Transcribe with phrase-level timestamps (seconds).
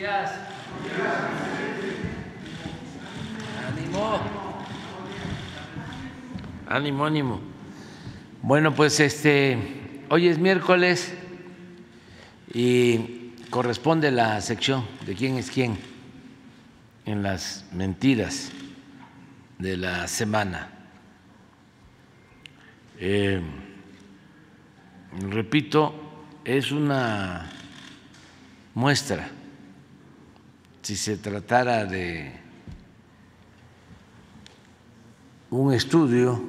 [0.00, 0.30] días.
[3.68, 4.20] Ánimo.
[6.66, 7.40] Ánimo, ánimo.
[8.40, 9.58] Bueno, pues este,
[10.08, 11.12] hoy es miércoles
[12.54, 15.76] y corresponde la sección de quién es quién
[17.04, 18.52] en las mentiras
[19.58, 20.70] de la semana.
[22.98, 23.42] Eh,
[25.28, 25.94] repito,
[26.46, 27.50] es una
[28.74, 29.32] muestra.
[30.90, 32.32] Si se tratara de
[35.50, 36.42] un estudio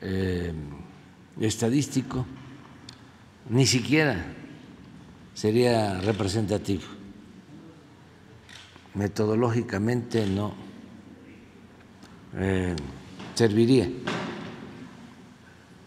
[0.00, 0.54] eh,
[1.38, 2.24] estadístico,
[3.50, 4.24] ni siquiera
[5.34, 6.84] sería representativo.
[8.94, 10.54] Metodológicamente no
[12.38, 12.74] eh,
[13.34, 13.86] serviría,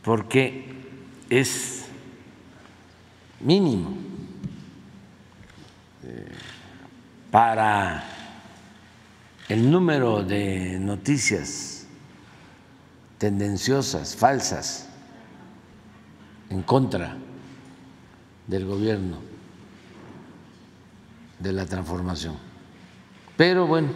[0.03, 0.65] porque
[1.31, 1.85] es
[3.39, 4.09] mínimo
[7.31, 8.03] para
[9.47, 11.85] el número de noticias
[13.17, 14.87] tendenciosas, falsas,
[16.49, 17.15] en contra
[18.47, 19.17] del gobierno
[21.37, 22.35] de la transformación.
[23.37, 23.89] Pero bueno,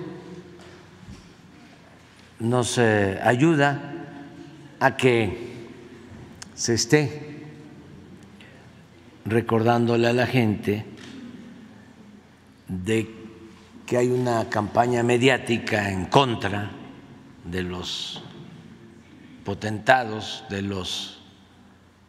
[2.39, 3.93] nos eh, ayuda
[4.79, 5.67] a que
[6.53, 7.41] se esté
[9.25, 10.85] recordándole a la gente
[12.67, 13.22] de
[13.85, 16.71] que hay una campaña mediática en contra
[17.43, 18.23] de los
[19.43, 21.21] potentados, de los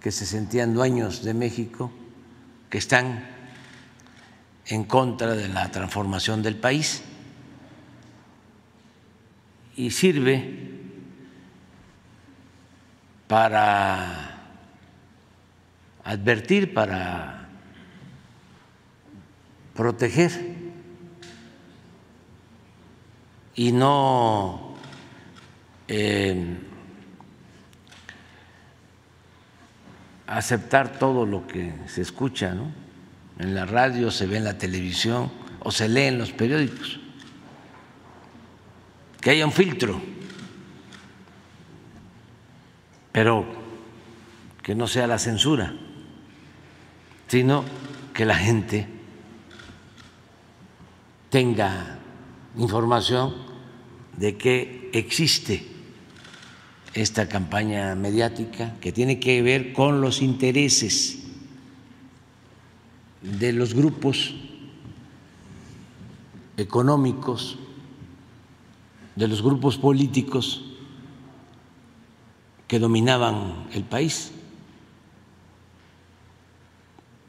[0.01, 1.91] que se sentían dueños de México,
[2.71, 3.27] que están
[4.67, 7.03] en contra de la transformación del país.
[9.77, 10.71] Y sirve
[13.27, 14.35] para
[16.05, 17.49] advertir, para
[19.75, 20.54] proteger
[23.55, 24.75] y no
[25.89, 26.59] eh,
[30.27, 32.73] aceptar todo lo que se escucha ¿no?
[33.39, 37.01] en la radio, se ve en la televisión o se lee en los periódicos.
[39.21, 40.01] Que haya un filtro,
[43.11, 43.47] pero
[44.63, 45.73] que no sea la censura,
[47.29, 47.65] sino
[48.13, 48.87] que la gente
[51.31, 51.94] tenga
[52.57, 53.35] información
[54.17, 55.67] de que existe
[56.95, 61.25] esta campaña mediática que tiene que ver con los intereses
[63.23, 64.35] de los grupos
[66.57, 67.59] económicos,
[69.17, 70.65] de los grupos políticos
[72.69, 74.31] que dominaban el país,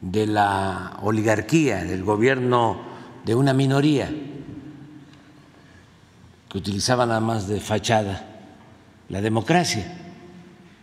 [0.00, 2.78] de la oligarquía, del gobierno
[3.24, 4.08] de una minoría
[6.56, 8.24] que utilizaba nada más de fachada
[9.10, 9.92] la democracia,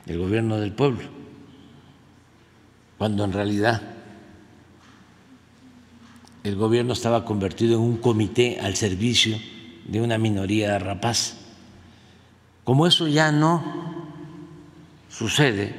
[0.05, 1.09] el gobierno del pueblo,
[2.99, 3.81] cuando en realidad
[6.43, 9.35] el gobierno estaba convertido en un comité al servicio
[9.85, 11.37] de una minoría rapaz.
[12.63, 13.63] Como eso ya no
[15.09, 15.73] sucede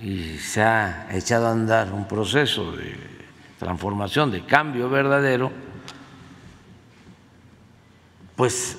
[0.00, 2.96] y se ha echado a andar un proceso de
[3.58, 5.67] transformación, de cambio verdadero,
[8.38, 8.78] pues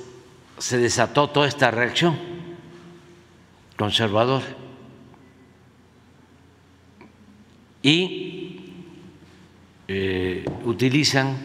[0.57, 2.17] se desató toda esta reacción
[3.75, 4.45] conservadora.
[7.81, 8.61] Y
[9.89, 11.35] eh, utilizan,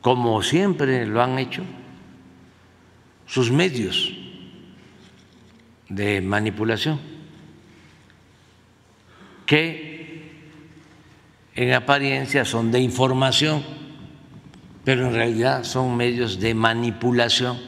[0.00, 1.62] como siempre lo han hecho,
[3.24, 4.12] sus medios
[5.88, 7.00] de manipulación,
[9.46, 10.32] que
[11.54, 13.83] en apariencia son de información
[14.84, 17.58] pero en realidad son medios de manipulación.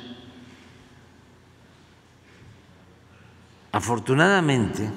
[3.73, 4.91] Afortunadamente,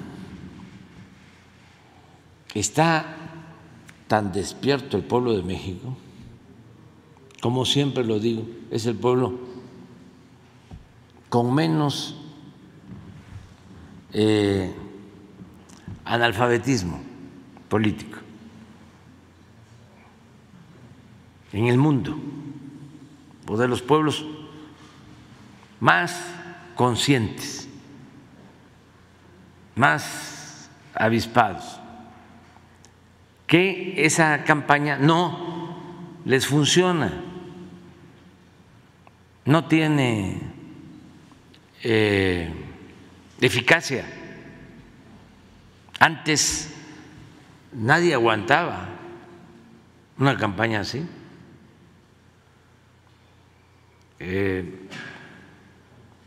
[2.54, 3.16] está
[4.06, 5.96] tan despierto el pueblo de México,
[7.40, 9.38] como siempre lo digo, es el pueblo
[11.30, 12.16] con menos
[14.12, 14.74] eh,
[16.04, 17.00] analfabetismo
[17.68, 18.09] político.
[21.52, 22.16] En el mundo,
[23.48, 24.24] o de los pueblos
[25.80, 26.24] más
[26.76, 27.68] conscientes,
[29.74, 31.80] más avispados,
[33.46, 35.76] que esa campaña no
[36.24, 37.12] les funciona,
[39.44, 40.40] no tiene
[41.82, 42.52] eh,
[43.40, 44.04] eficacia.
[45.98, 46.72] Antes
[47.72, 48.88] nadie aguantaba
[50.18, 51.04] una campaña así.
[54.22, 54.86] Eh,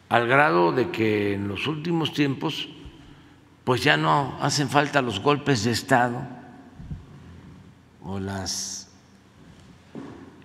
[0.09, 2.67] al grado de que en los últimos tiempos
[3.63, 6.21] pues ya no hacen falta los golpes de Estado
[8.01, 8.91] o las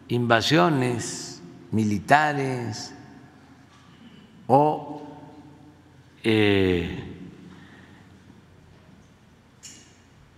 [0.09, 1.43] invasiones
[1.73, 2.95] militares
[4.47, 5.03] o
[6.23, 7.03] eh,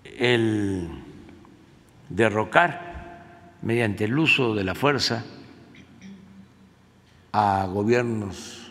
[0.05, 0.89] el
[2.09, 5.25] derrocar mediante el uso de la fuerza
[7.33, 8.71] a gobiernos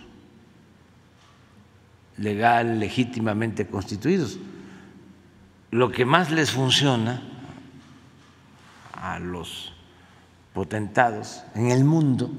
[2.17, 4.37] legal, legítimamente constituidos.
[5.71, 7.21] Lo que más les funciona
[8.93, 9.73] a los
[10.53, 12.29] potentados en el mundo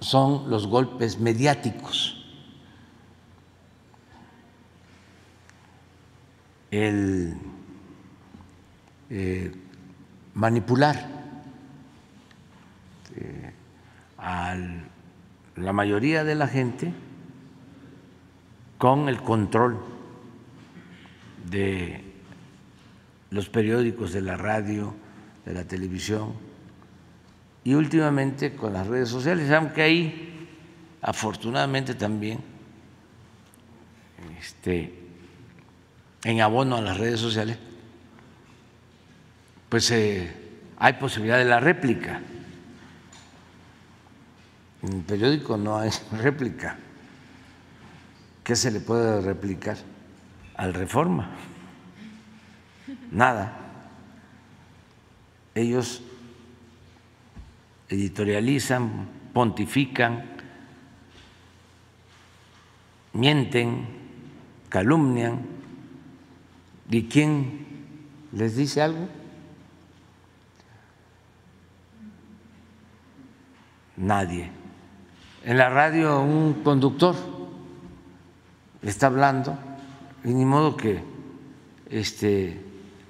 [0.00, 2.14] son los golpes mediáticos.
[6.70, 7.36] El
[9.10, 9.52] eh,
[10.34, 11.17] manipular
[13.20, 13.52] eh,
[14.16, 14.88] al
[15.62, 16.92] la mayoría de la gente
[18.78, 19.78] con el control
[21.50, 22.04] de
[23.30, 24.94] los periódicos, de la radio,
[25.44, 26.32] de la televisión
[27.64, 30.48] y últimamente con las redes sociales, aunque ahí
[31.02, 32.38] afortunadamente también
[34.38, 34.94] este,
[36.24, 37.58] en abono a las redes sociales,
[39.68, 40.32] pues eh,
[40.78, 42.20] hay posibilidad de la réplica.
[44.82, 46.76] En el periódico no hay réplica.
[48.44, 49.76] ¿Qué se le puede replicar
[50.54, 51.30] al reforma?
[53.10, 53.52] Nada.
[55.54, 56.02] Ellos
[57.88, 60.24] editorializan, pontifican,
[63.12, 63.86] mienten,
[64.68, 65.44] calumnian.
[66.90, 67.66] ¿Y quién
[68.32, 69.08] les dice algo?
[73.96, 74.57] Nadie
[75.44, 77.14] en la radio un conductor
[78.82, 79.56] está hablando
[80.24, 81.02] y ni modo que
[81.90, 82.64] este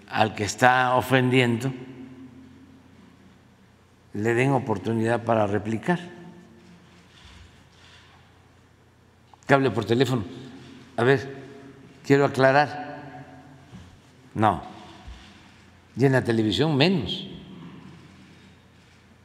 [0.09, 1.73] al que está ofendiendo
[4.15, 6.01] le den oportunidad para replicar.
[9.47, 10.25] Que hable por teléfono.
[10.97, 11.37] A ver,
[12.05, 13.35] quiero aclarar.
[14.35, 14.63] No.
[15.97, 17.27] Y en la televisión menos.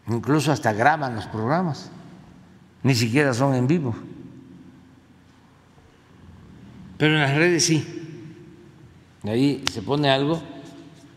[0.08, 1.92] Incluso hasta graban los programas
[2.84, 3.96] ni siquiera son en vivo.
[6.98, 8.02] Pero en las redes sí.
[9.24, 10.42] Ahí se pone algo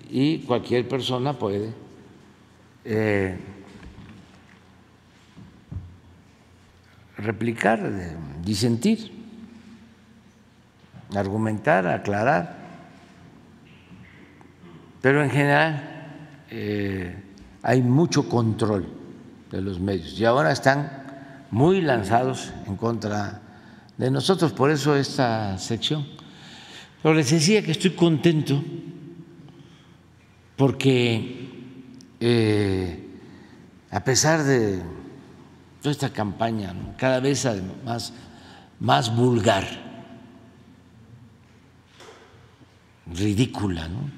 [0.08, 1.72] y cualquier persona puede
[2.84, 3.36] eh,
[7.18, 7.80] replicar,
[8.42, 9.12] disentir,
[11.14, 12.56] argumentar, aclarar.
[15.02, 16.06] Pero en general
[16.50, 17.16] eh,
[17.62, 18.86] hay mucho control
[19.50, 20.95] de los medios y ahora están
[21.56, 23.40] muy lanzados en contra
[23.96, 26.06] de nosotros, por eso esta sección.
[27.02, 28.62] Pero les decía que estoy contento
[30.54, 31.48] porque
[32.20, 33.08] eh,
[33.90, 34.82] a pesar de
[35.80, 37.48] toda esta campaña, cada vez
[37.86, 38.12] más,
[38.78, 39.64] más vulgar,
[43.14, 44.10] ridícula, ¿no?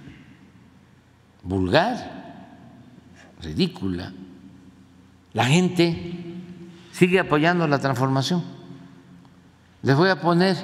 [1.45, 2.49] Vulgar,
[3.41, 4.13] ridícula.
[5.35, 6.28] La gente
[6.99, 8.43] sigue apoyando la transformación.
[9.83, 10.57] Les voy a poner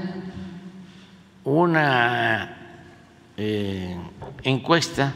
[1.45, 2.81] una
[3.37, 3.97] eh,
[4.43, 5.13] encuesta,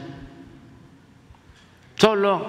[1.97, 2.45] solo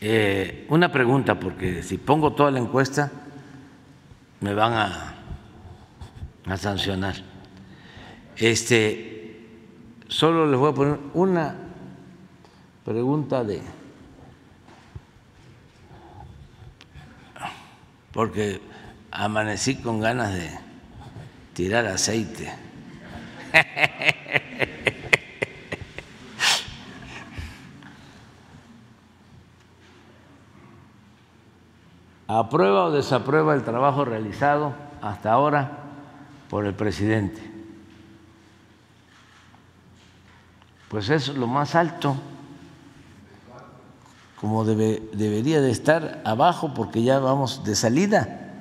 [0.00, 3.10] eh, una pregunta, porque si pongo toda la encuesta
[4.38, 5.14] me van a,
[6.46, 7.16] a sancionar.
[8.36, 9.40] Este,
[10.06, 11.56] solo les voy a poner una
[12.84, 13.60] pregunta de
[18.14, 18.62] porque
[19.10, 20.48] amanecí con ganas de
[21.52, 22.54] tirar aceite.
[32.26, 35.70] ¿Aprueba o desaprueba el trabajo realizado hasta ahora
[36.48, 37.42] por el presidente?
[40.88, 42.16] Pues es lo más alto
[44.44, 48.52] como debería de estar abajo porque ya vamos de salida.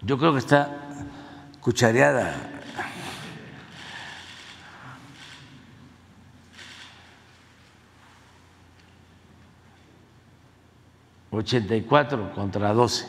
[0.00, 0.78] Yo creo que está
[1.60, 2.34] cuchareada.
[11.30, 13.06] Ochenta y cuatro contra doce.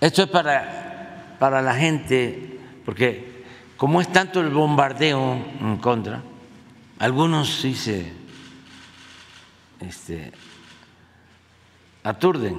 [0.00, 2.49] Esto es para, para la gente,
[2.90, 3.44] porque
[3.76, 6.24] como es tanto el bombardeo en contra,
[6.98, 8.12] algunos sí se
[9.78, 10.32] este,
[12.02, 12.58] aturden,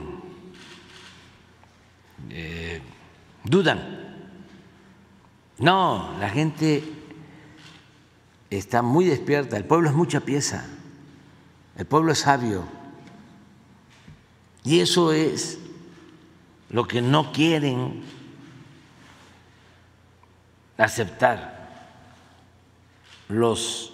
[2.29, 2.81] eh,
[3.43, 4.29] dudan.
[5.57, 6.81] No, la gente
[8.49, 10.65] está muy despierta, el pueblo es mucha pieza,
[11.75, 12.63] el pueblo es sabio.
[14.63, 15.59] Y eso es
[16.69, 18.20] lo que no quieren
[20.81, 21.61] aceptar
[23.29, 23.93] los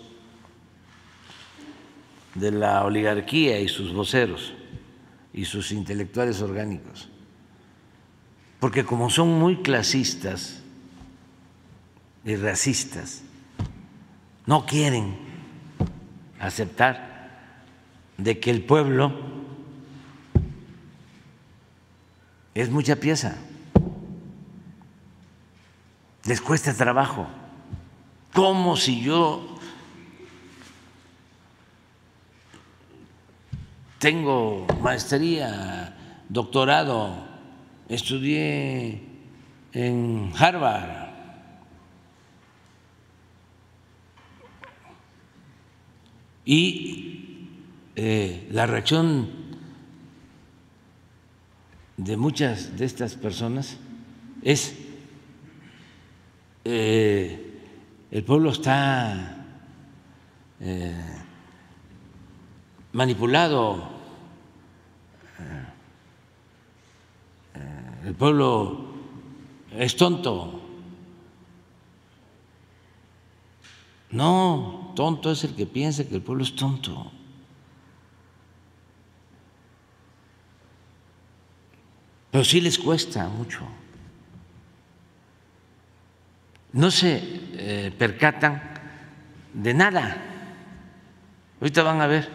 [2.34, 4.54] de la oligarquía y sus voceros
[5.34, 7.10] y sus intelectuales orgánicos.
[8.60, 10.62] Porque como son muy clasistas
[12.24, 13.22] y racistas,
[14.46, 15.18] no quieren
[16.40, 17.56] aceptar
[18.18, 19.14] de que el pueblo
[22.56, 23.38] es mucha pieza.
[26.28, 27.26] Les cuesta trabajo.
[28.34, 29.56] Como si yo
[33.98, 35.96] tengo maestría,
[36.28, 37.26] doctorado,
[37.88, 39.02] estudié
[39.72, 41.08] en Harvard.
[46.44, 47.48] Y
[47.96, 49.30] eh, la reacción
[51.96, 53.78] de muchas de estas personas
[54.42, 54.87] es
[56.70, 57.62] eh,
[58.12, 59.46] el pueblo está
[60.60, 61.22] eh,
[62.92, 63.90] manipulado,
[68.04, 68.86] el pueblo
[69.72, 70.62] es tonto.
[74.12, 77.12] No, tonto es el que piensa que el pueblo es tonto.
[82.32, 83.66] Pero sí les cuesta mucho.
[86.74, 87.22] No se
[87.54, 88.62] eh, percatan
[89.54, 90.18] de nada.
[91.60, 92.30] Ahorita van a ver,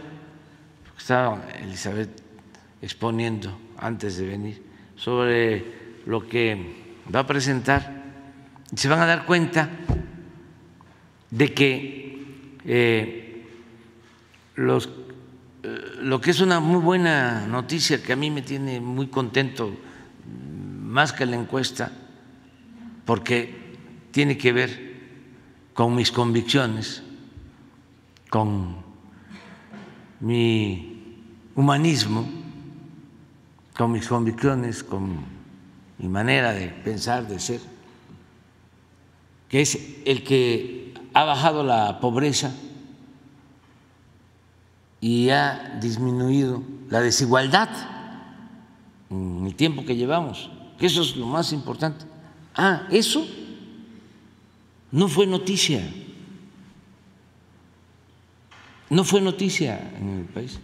[0.99, 2.11] estaba Elizabeth
[2.81, 4.62] exponiendo antes de venir
[4.97, 5.65] sobre
[6.07, 6.75] lo que
[7.15, 8.03] va a presentar,
[8.73, 9.69] y se van a dar cuenta
[11.31, 12.25] de que
[12.65, 13.47] eh,
[14.57, 14.89] los
[16.01, 19.73] lo que es una muy buena noticia que a mí me tiene muy contento,
[20.83, 21.93] más que la encuesta,
[23.05, 23.62] porque
[24.12, 24.92] tiene que ver
[25.75, 27.02] con mis convicciones,
[28.31, 28.76] con
[30.21, 31.16] mi
[31.57, 32.28] humanismo,
[33.76, 35.25] con mis convicciones, con
[35.99, 37.61] mi manera de pensar, de ser,
[39.49, 42.54] que es el que ha bajado la pobreza
[45.00, 47.71] y ha disminuido la desigualdad
[49.11, 52.04] en el tiempo que llevamos, que eso es lo más importante.
[52.54, 53.26] Ah, eso
[54.93, 55.83] no fue noticia,
[58.91, 60.61] no fue noticia en el país.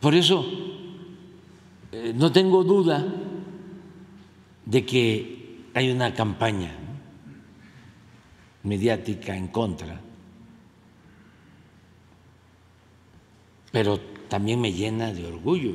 [0.00, 0.46] Por eso
[1.92, 3.04] eh, no tengo duda
[4.64, 6.72] de que hay una campaña
[8.62, 10.00] mediática en contra
[13.70, 15.74] pero también me llena de orgullo,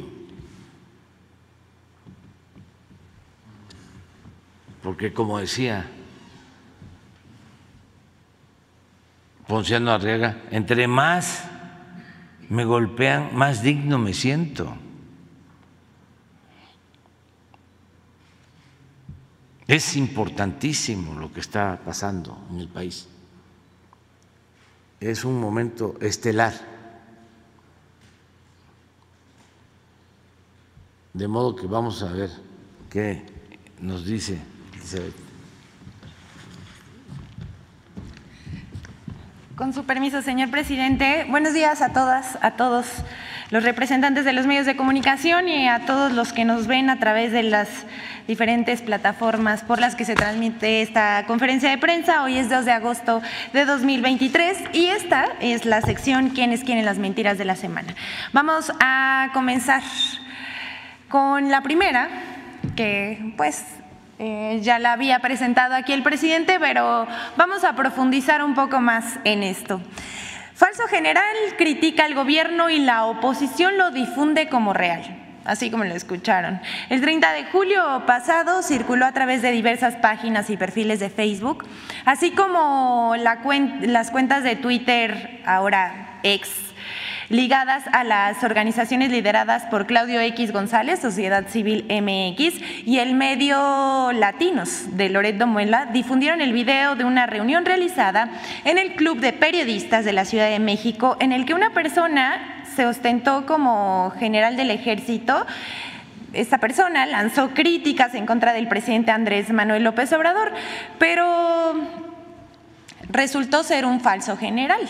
[4.84, 5.90] porque como decía
[9.48, 11.46] Ponciano Arriaga, entre más
[12.50, 14.76] me golpean, más digno me siento.
[19.68, 23.08] Es importantísimo lo que está pasando en el país.
[25.00, 26.74] Es un momento estelar
[31.14, 32.32] De modo que vamos a ver
[32.90, 33.24] qué
[33.80, 34.40] nos dice
[39.56, 41.26] Con su permiso, señor presidente.
[41.30, 42.88] Buenos días a todas, a todos
[43.50, 47.00] los representantes de los medios de comunicación y a todos los que nos ven a
[47.00, 47.70] través de las
[48.28, 52.24] diferentes plataformas por las que se transmite esta conferencia de prensa.
[52.24, 53.22] Hoy es 2 de agosto
[53.54, 57.94] de 2023 y esta es la sección ¿Quiénes quieren las mentiras de la semana?
[58.32, 59.84] Vamos a comenzar
[61.10, 62.10] con la primera,
[62.76, 63.64] que pues
[64.20, 69.20] eh, ya la había presentado aquí el presidente, pero vamos a profundizar un poco más
[69.24, 69.82] en esto.
[70.56, 75.94] Falso general critica al gobierno y la oposición lo difunde como real así como lo
[75.94, 76.62] escucharon.
[76.90, 81.66] El 30 de julio pasado circuló a través de diversas páginas y perfiles de Facebook,
[82.06, 86.50] así como las cuentas de Twitter, ahora ex,
[87.30, 94.12] ligadas a las organizaciones lideradas por Claudio X González, Sociedad Civil MX, y el medio
[94.14, 98.30] Latinos de Loreto Muela difundieron el video de una reunión realizada
[98.66, 102.64] en el Club de Periodistas de la Ciudad de México, en el que una persona
[102.76, 105.46] se ostentó como general del ejército
[106.34, 110.52] esta persona lanzó críticas en contra del presidente Andrés Manuel López Obrador,
[110.98, 111.76] pero
[113.10, 114.82] resultó ser un falso general.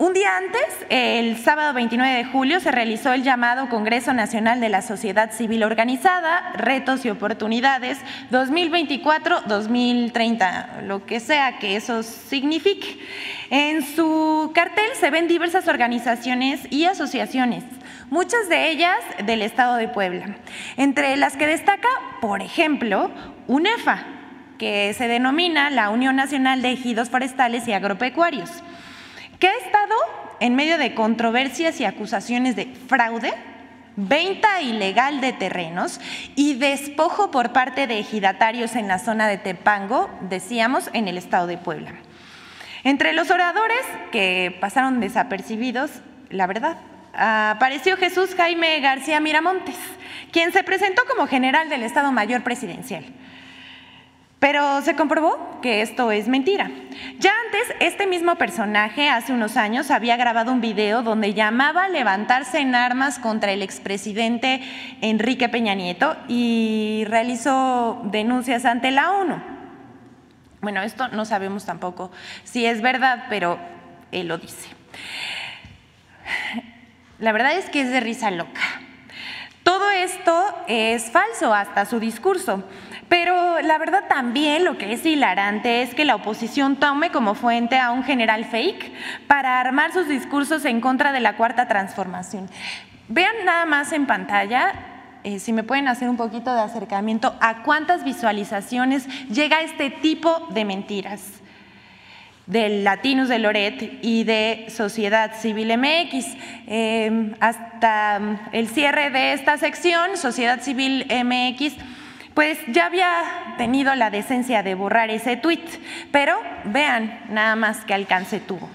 [0.00, 4.70] Un día antes, el sábado 29 de julio, se realizó el llamado Congreso Nacional de
[4.70, 7.98] la Sociedad Civil Organizada, Retos y Oportunidades
[8.30, 12.98] 2024-2030, lo que sea que eso signifique.
[13.50, 17.62] En su cartel se ven diversas organizaciones y asociaciones,
[18.08, 20.36] muchas de ellas del Estado de Puebla,
[20.78, 21.90] entre las que destaca,
[22.22, 23.10] por ejemplo,
[23.48, 24.06] UNEFA,
[24.56, 28.62] que se denomina la Unión Nacional de Ejidos Forestales y Agropecuarios
[29.40, 29.94] que ha estado
[30.38, 33.32] en medio de controversias y acusaciones de fraude,
[33.96, 36.00] venta ilegal de terrenos
[36.36, 41.46] y despojo por parte de ejidatarios en la zona de Tepango, decíamos, en el estado
[41.46, 41.94] de Puebla.
[42.84, 43.82] Entre los oradores
[44.12, 45.90] que pasaron desapercibidos,
[46.30, 46.76] la verdad,
[47.12, 49.76] apareció Jesús Jaime García Miramontes,
[50.32, 53.04] quien se presentó como general del Estado Mayor Presidencial.
[54.40, 56.70] Pero se comprobó que esto es mentira.
[57.18, 61.88] Ya antes, este mismo personaje, hace unos años, había grabado un video donde llamaba a
[61.90, 64.62] levantarse en armas contra el expresidente
[65.02, 69.42] Enrique Peña Nieto y realizó denuncias ante la ONU.
[70.62, 72.10] Bueno, esto no sabemos tampoco
[72.44, 73.58] si es verdad, pero
[74.10, 74.70] él lo dice.
[77.18, 78.62] La verdad es que es de risa loca.
[79.62, 82.64] Todo esto es falso, hasta su discurso.
[83.10, 87.76] Pero la verdad también lo que es hilarante es que la oposición tome como fuente
[87.76, 88.92] a un general fake
[89.26, 92.48] para armar sus discursos en contra de la cuarta transformación.
[93.08, 94.72] Vean nada más en pantalla,
[95.24, 100.46] eh, si me pueden hacer un poquito de acercamiento, a cuántas visualizaciones llega este tipo
[100.50, 101.32] de mentiras
[102.46, 106.26] del Latinus de Loret y de Sociedad Civil MX.
[106.68, 108.20] Eh, hasta
[108.52, 111.74] el cierre de esta sección, Sociedad Civil MX
[112.40, 115.60] pues ya había tenido la decencia de borrar ese tuit,
[116.10, 118.66] pero vean nada más que alcance tuvo.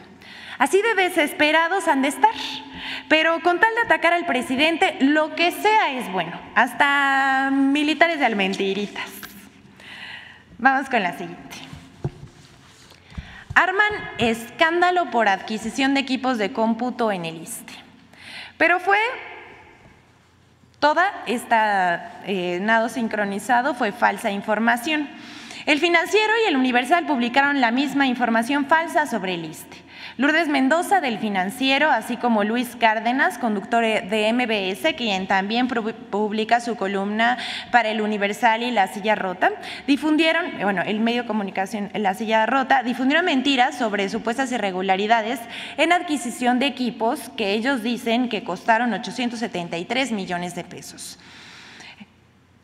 [0.60, 2.30] Así de desesperados han de estar.
[3.10, 8.26] Pero con tal de atacar al presidente, lo que sea es bueno, hasta militares de
[8.28, 9.10] almentiritas.
[10.60, 11.58] Vamos con la siguiente.
[13.56, 17.74] Arman escándalo por adquisición de equipos de cómputo en el ISTE.
[18.60, 19.00] Pero fue
[20.86, 25.10] Toda esta eh, nado sincronizado fue falsa información.
[25.66, 29.85] El financiero y el Universal publicaron la misma información falsa sobre el ISTE.
[30.18, 36.78] Lourdes Mendoza del Financiero, así como Luis Cárdenas, conductor de MBS, quien también publica su
[36.78, 37.38] columna
[37.70, 39.52] para el Universal y La Silla Rota,
[39.88, 45.42] difundieron, bueno, el medio de comunicación La Silla Rota, difundieron mentiras sobre supuestas irregularidades
[45.76, 51.20] en adquisición de equipos que ellos dicen que costaron 873 millones de pesos.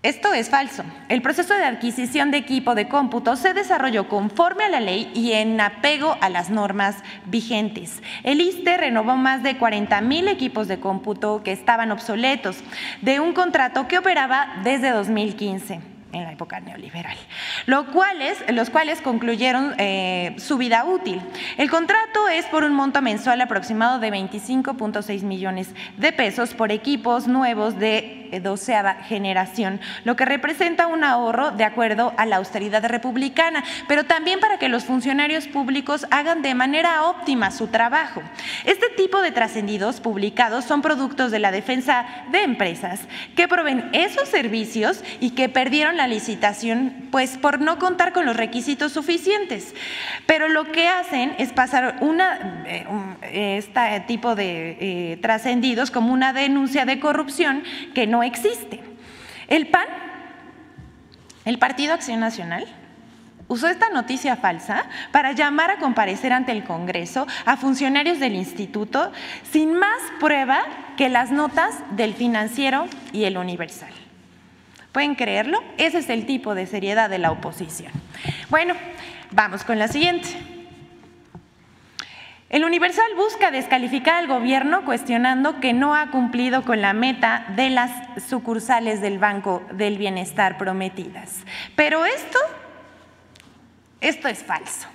[0.04, 0.84] Esto es falso.
[1.10, 5.34] El proceso de adquisición de equipo de cómputo se desarrolló conforme a la ley y
[5.34, 6.96] en apego a las normas
[7.28, 8.02] vigentes.
[8.24, 12.64] El ISTE renovó más de 40 mil equipos de cómputo que estaban obsoletos
[13.04, 17.18] de un contrato que operaba desde 2015 en la época neoliberal,
[17.66, 21.22] lo cuales, los cuales concluyeron eh, su vida útil.
[21.58, 27.28] El contrato es por un monto mensual aproximado de 25.6 millones de pesos por equipos
[27.28, 33.64] nuevos de doceava generación, lo que representa un ahorro de acuerdo a la austeridad republicana,
[33.88, 38.22] pero también para que los funcionarios públicos hagan de manera óptima su trabajo.
[38.66, 43.02] Este tipo de trascendidos publicados son productos de la defensa de empresas
[43.36, 48.36] que proveen esos servicios y que perdieron la licitación pues por no contar con los
[48.36, 49.74] requisitos suficientes.
[50.26, 56.34] Pero lo que hacen es pasar una, eh, este tipo de eh, trascendidos como una
[56.34, 58.80] denuncia de corrupción que no existe.
[59.48, 59.88] El PAN,
[61.46, 62.66] el Partido Acción Nacional,
[63.48, 69.12] usó esta noticia falsa para llamar a comparecer ante el Congreso a funcionarios del instituto
[69.52, 70.62] sin más prueba
[70.96, 73.92] que las notas del financiero y el universal.
[74.92, 75.64] ¿Pueden creerlo?
[75.78, 77.92] Ese es el tipo de seriedad de la oposición.
[78.50, 78.74] Bueno,
[79.32, 80.28] vamos con la siguiente.
[82.50, 87.70] El Universal busca descalificar al gobierno cuestionando que no ha cumplido con la meta de
[87.70, 87.92] las
[88.28, 91.46] sucursales del Banco del Bienestar prometidas.
[91.78, 92.40] Pero esto,
[94.02, 94.90] esto es falso.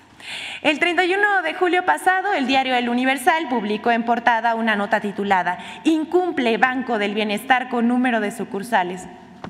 [0.61, 5.59] El 31 de julio pasado, el diario El Universal publicó en portada una nota titulada
[5.85, 9.06] Incumple Banco del Bienestar con número de sucursales.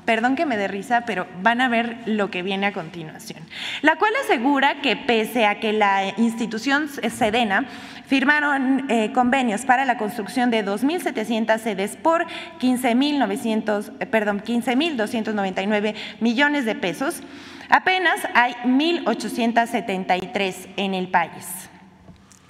[0.07, 3.43] Perdón que me dé risa, pero van a ver lo que viene a continuación.
[3.81, 7.65] La cual asegura que pese a que la institución Sedena
[8.05, 12.25] firmaron eh, convenios para la construcción de 2.700 sedes por
[12.61, 17.21] 15.900, eh, perdón, 15.299 millones de pesos,
[17.69, 21.69] Apenas hay 1.873 en el país.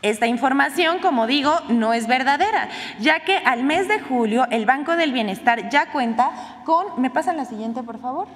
[0.04, 4.96] Esta información, como digo, no es verdadera, ya que al mes de julio el Banco
[4.96, 8.28] del Bienestar ya cuenta con, ¿me pasan la siguiente, por favor?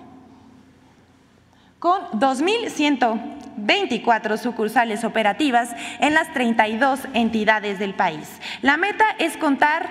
[1.77, 8.39] Con 2.124 sucursales operativas en las 32 entidades del país.
[8.63, 9.87] La meta es contar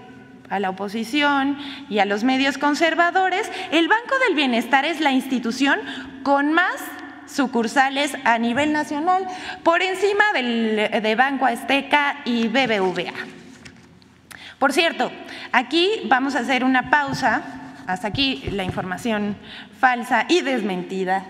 [0.49, 1.57] a la oposición
[1.89, 5.79] y a los medios conservadores, el Banco del Bienestar es la institución
[6.23, 6.75] con más
[7.27, 9.27] sucursales a nivel nacional,
[9.63, 13.13] por encima del, de Banco Azteca y BBVA.
[14.57, 15.11] Por cierto,
[15.51, 17.41] aquí vamos a hacer una pausa,
[17.87, 19.37] hasta aquí la información
[19.79, 21.25] falsa y desmentida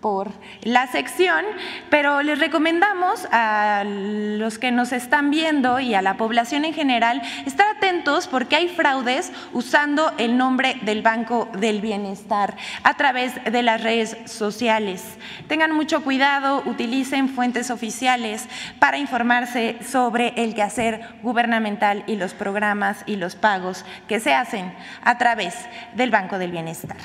[0.00, 0.30] por
[0.62, 1.44] la sección,
[1.90, 7.22] pero les recomendamos a los que nos están viendo y a la población en general
[7.46, 13.62] estar atentos porque hay fraudes usando el nombre del Banco del Bienestar a través de
[13.62, 15.16] las redes sociales.
[15.48, 23.04] Tengan mucho cuidado, utilicen fuentes oficiales para informarse sobre el quehacer gubernamental y los programas
[23.06, 25.54] y los pagos que se hacen a través
[25.94, 26.96] del Banco del Bienestar.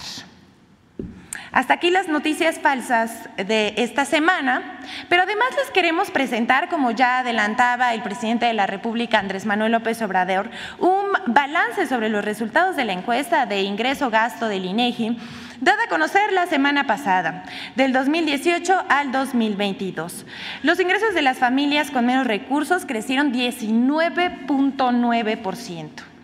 [1.57, 7.17] Hasta aquí las noticias falsas de esta semana, pero además les queremos presentar, como ya
[7.17, 12.75] adelantaba el presidente de la República, Andrés Manuel López Obrador, un balance sobre los resultados
[12.75, 15.17] de la encuesta de ingreso-gasto del INEGI
[15.59, 17.43] dada a conocer la semana pasada,
[17.75, 20.27] del 2018 al 2022.
[20.61, 26.16] Los ingresos de las familias con menos recursos crecieron 19.9%.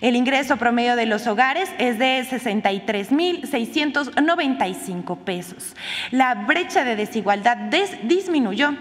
[0.00, 5.74] El ingreso promedio de los hogares es de 63.695 pesos.
[6.10, 7.56] La brecha de desigualdad
[8.02, 8.74] disminuyó.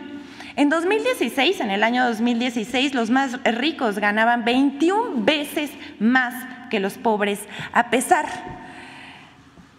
[0.55, 6.35] En 2016, en el año 2016, los más ricos ganaban 21 veces más
[6.69, 7.39] que los pobres,
[7.71, 8.27] a pesar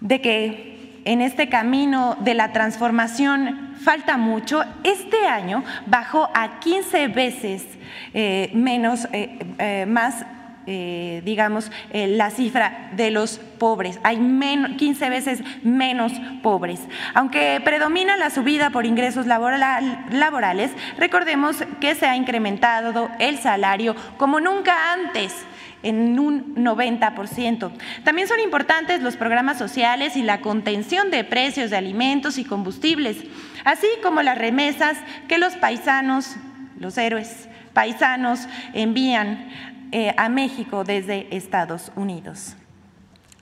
[0.01, 7.09] de que en este camino de la transformación falta mucho, este año bajó a 15
[7.09, 7.65] veces
[8.13, 10.25] eh, menos, eh, eh, más
[10.67, 14.01] eh, digamos, eh, la cifra de los pobres.
[14.03, 16.81] Hay 15 veces menos pobres.
[17.13, 24.41] Aunque predomina la subida por ingresos laborales, recordemos que se ha incrementado el salario como
[24.41, 25.35] nunca antes
[25.83, 27.71] en un 90%.
[28.03, 33.19] También son importantes los programas sociales y la contención de precios de alimentos y combustibles,
[33.65, 34.97] así como las remesas
[35.29, 36.37] que los paisanos,
[36.79, 42.57] los héroes paisanos envían eh, a México desde Estados Unidos.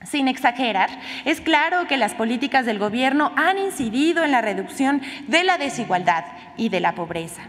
[0.05, 0.91] Sin exagerar,
[1.25, 6.25] es claro que las políticas del gobierno han incidido en la reducción de la desigualdad
[6.55, 7.41] y de la pobreza.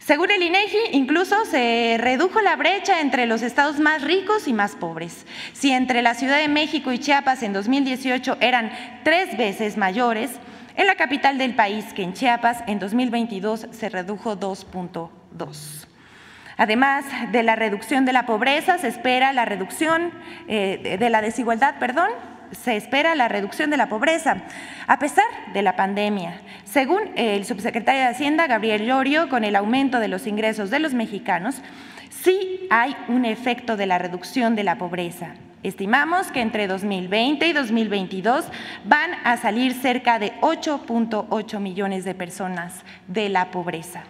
[0.00, 4.74] Según el INEGI, incluso se redujo la brecha entre los estados más ricos y más
[4.74, 5.24] pobres.
[5.52, 8.72] Si entre la Ciudad de México y Chiapas en 2018 eran
[9.04, 10.32] tres veces mayores,
[10.74, 15.85] en la capital del país que en Chiapas en 2022 se redujo 2.2.
[16.56, 20.10] Además de la reducción de la pobreza, se espera la reducción
[20.48, 22.08] eh, de la desigualdad, perdón,
[22.52, 24.38] se espera la reducción de la pobreza,
[24.86, 26.40] a pesar de la pandemia.
[26.64, 30.94] Según el subsecretario de Hacienda, Gabriel Llorio, con el aumento de los ingresos de los
[30.94, 31.60] mexicanos,
[32.10, 35.34] sí hay un efecto de la reducción de la pobreza.
[35.62, 38.44] Estimamos que entre 2020 y 2022
[38.84, 44.04] van a salir cerca de 8.8 millones de personas de la pobreza.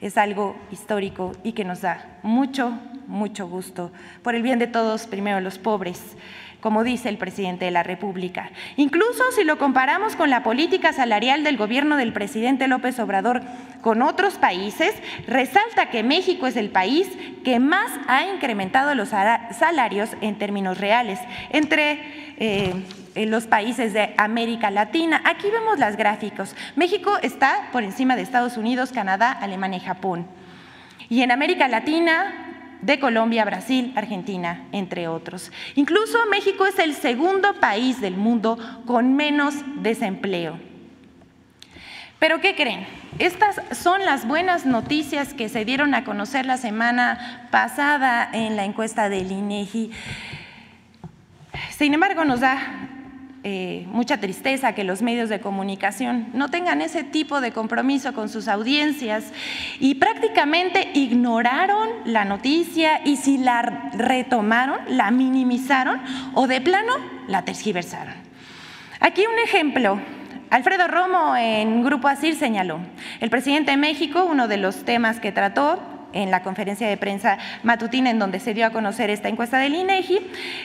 [0.00, 3.92] Es algo histórico y que nos da mucho, mucho gusto.
[4.22, 6.16] Por el bien de todos, primero los pobres
[6.60, 8.50] como dice el presidente de la República.
[8.76, 13.42] Incluso si lo comparamos con la política salarial del gobierno del presidente López Obrador
[13.80, 14.94] con otros países,
[15.26, 17.08] resalta que México es el país
[17.44, 21.18] que más ha incrementado los salarios en términos reales
[21.50, 22.74] entre eh,
[23.14, 25.22] los países de América Latina.
[25.24, 26.54] Aquí vemos las gráficos.
[26.76, 30.26] México está por encima de Estados Unidos, Canadá, Alemania y Japón.
[31.08, 32.50] Y en América Latina,
[32.82, 35.52] de Colombia, Brasil, Argentina, entre otros.
[35.74, 40.58] Incluso México es el segundo país del mundo con menos desempleo.
[42.18, 42.86] Pero ¿qué creen?
[43.18, 48.64] Estas son las buenas noticias que se dieron a conocer la semana pasada en la
[48.64, 49.90] encuesta del INEGI.
[51.70, 52.60] Sin embargo, nos da
[53.42, 58.28] eh, mucha tristeza que los medios de comunicación no tengan ese tipo de compromiso con
[58.28, 59.32] sus audiencias
[59.78, 66.02] y prácticamente ignoraron la noticia y si la retomaron, la minimizaron
[66.34, 66.92] o de plano
[67.28, 68.12] la tergiversaron.
[69.00, 69.98] Aquí un ejemplo.
[70.50, 72.80] Alfredo Romo en Grupo Asir señaló,
[73.20, 75.80] el presidente de México, uno de los temas que trató
[76.12, 79.74] en la conferencia de prensa matutina en donde se dio a conocer esta encuesta del
[79.74, 80.18] INEGI,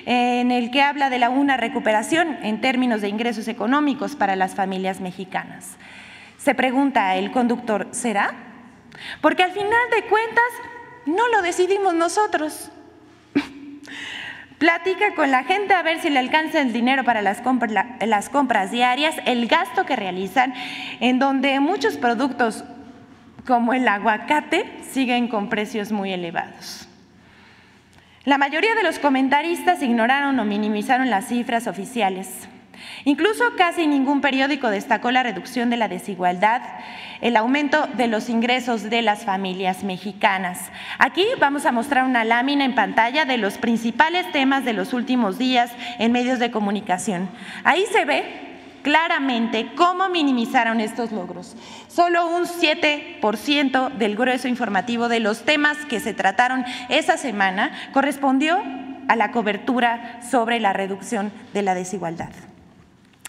[0.06, 4.56] en el que habla de la una recuperación en términos de ingresos económicos para las
[4.56, 5.78] familias mexicanas.
[6.38, 8.34] Se pregunta el conductor, ¿será?
[9.22, 10.44] Porque al final de cuentas
[11.06, 12.72] no lo decidimos nosotros.
[14.58, 18.30] Platica con la gente a ver si le alcanza el dinero para las compras, las
[18.30, 20.54] compras diarias, el gasto que realizan,
[21.02, 22.64] en donde muchos productos
[23.46, 26.88] como el aguacate, siguen con precios muy elevados.
[28.24, 32.50] La mayoría de los comentaristas ignoraron o minimizaron las cifras oficiales.
[33.04, 36.62] Incluso casi ningún periódico destacó la reducción de la desigualdad,
[37.22, 40.72] el aumento de los ingresos de las familias mexicanas.
[40.98, 45.38] Aquí vamos a mostrar una lámina en pantalla de los principales temas de los últimos
[45.38, 47.30] días en medios de comunicación.
[47.64, 48.55] Ahí se ve
[48.86, 51.56] claramente cómo minimizaron estos logros.
[51.88, 58.62] Solo un 7% del grueso informativo de los temas que se trataron esa semana correspondió
[59.08, 62.30] a la cobertura sobre la reducción de la desigualdad.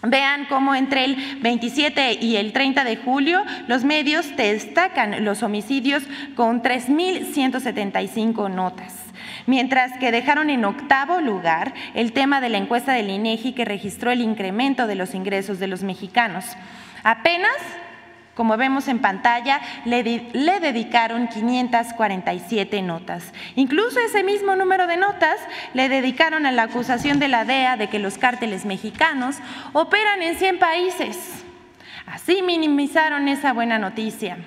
[0.03, 6.03] Vean cómo entre el 27 y el 30 de julio los medios destacan los homicidios
[6.35, 9.06] con 3.175 notas
[9.47, 14.11] mientras que dejaron en octavo lugar el tema de la encuesta del INEGI que registró
[14.11, 16.45] el incremento de los ingresos de los mexicanos.
[17.03, 17.55] Apenas
[18.37, 23.33] como vemos en pantalla, le, dedicaron 547 notas.
[23.55, 25.39] Incluso ese mismo número de notas
[25.73, 29.37] le dedicaron a la acusación de la DEA de que los cárteles mexicanos
[29.73, 31.43] operan en 100 países.
[32.05, 34.37] Así minimizaron esa buena noticia.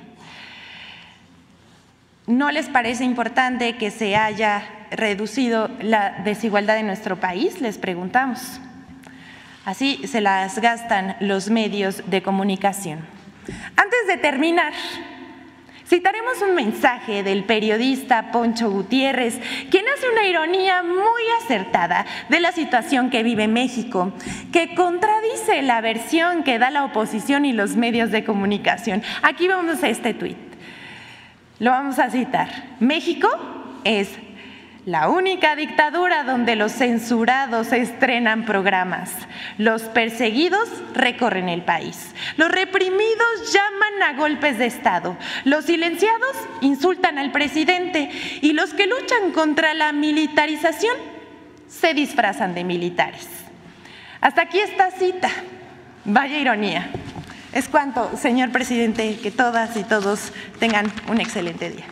[2.28, 7.60] ¿No les parece importante que se haya reducido la desigualdad en nuestro país?
[7.60, 8.60] Les preguntamos.
[9.64, 13.00] Así se las gastan los medios de comunicación.
[13.76, 14.72] Antes de terminar,
[15.86, 19.38] citaremos un mensaje del periodista Poncho Gutiérrez,
[19.70, 24.12] quien hace una ironía muy acertada de la situación que vive México,
[24.52, 29.02] que contradice la versión que da la oposición y los medios de comunicación.
[29.22, 30.38] Aquí vamos a este tuit.
[31.58, 32.48] Lo vamos a citar.
[32.80, 33.28] México
[33.84, 34.08] es
[34.86, 39.10] la única dictadura donde los censurados estrenan programas.
[39.58, 42.14] Los perseguidos recorren el país.
[42.36, 45.16] Los reprimidos llaman a golpes de Estado.
[45.44, 48.10] Los silenciados insultan al presidente.
[48.40, 50.96] Y los que luchan contra la militarización
[51.68, 53.28] se disfrazan de militares.
[54.20, 55.30] Hasta aquí esta cita.
[56.06, 56.90] Vaya ironía.
[57.52, 61.84] Es cuanto, señor presidente, que todas y todos tengan un excelente día.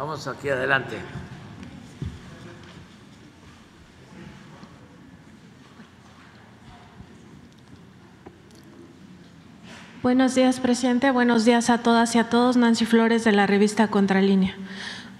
[0.00, 0.96] Vamos aquí adelante.
[10.02, 11.10] Buenos días, presidente.
[11.10, 12.56] Buenos días a todas y a todos.
[12.56, 14.56] Nancy Flores de la revista Contralínea.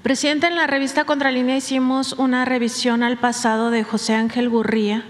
[0.02, 5.04] Presidente, en la revista Contralínea hicimos una revisión al pasado de José Ángel Gurría,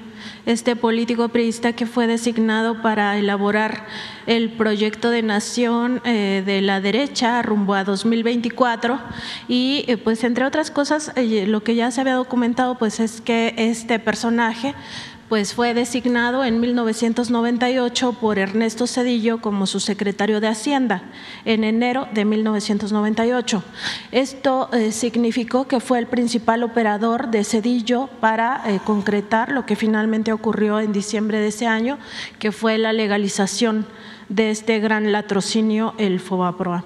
[0.46, 3.86] este político periodista que fue designado para elaborar
[4.26, 9.00] el proyecto de nación eh, de la derecha rumbo a 2024
[9.48, 13.20] y eh, pues entre otras cosas eh, lo que ya se había documentado pues es
[13.20, 14.74] que este personaje
[15.30, 21.04] pues fue designado en 1998 por Ernesto Cedillo como su secretario de Hacienda
[21.44, 23.62] en enero de 1998.
[24.10, 29.76] Esto eh, significó que fue el principal operador de Cedillo para eh, concretar lo que
[29.76, 32.00] finalmente ocurrió en diciembre de ese año,
[32.40, 33.86] que fue la legalización
[34.28, 36.84] de este gran latrocinio, el FOBAPROA.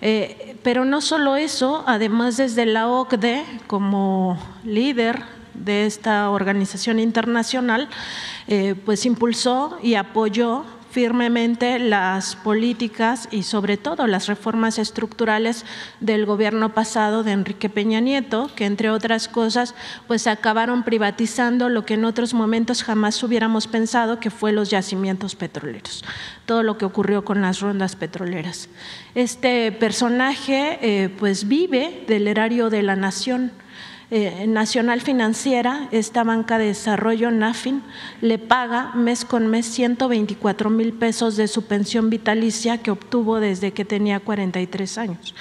[0.00, 7.88] Eh, pero no solo eso, además desde la OCDE, como líder de esta organización internacional,
[8.48, 15.64] eh, pues impulsó y apoyó firmemente las políticas y sobre todo las reformas estructurales
[16.00, 19.74] del gobierno pasado de Enrique Peña Nieto, que entre otras cosas
[20.06, 25.34] pues acabaron privatizando lo que en otros momentos jamás hubiéramos pensado que fue los yacimientos
[25.34, 26.04] petroleros,
[26.44, 28.68] todo lo que ocurrió con las rondas petroleras.
[29.14, 33.50] Este personaje eh, pues vive del erario de la nación
[34.14, 37.82] eh, Nacional Financiera, esta banca de desarrollo NAFIN,
[38.20, 43.72] le paga mes con mes 124 mil pesos de su pensión vitalicia que obtuvo desde
[43.72, 45.34] que tenía 43 años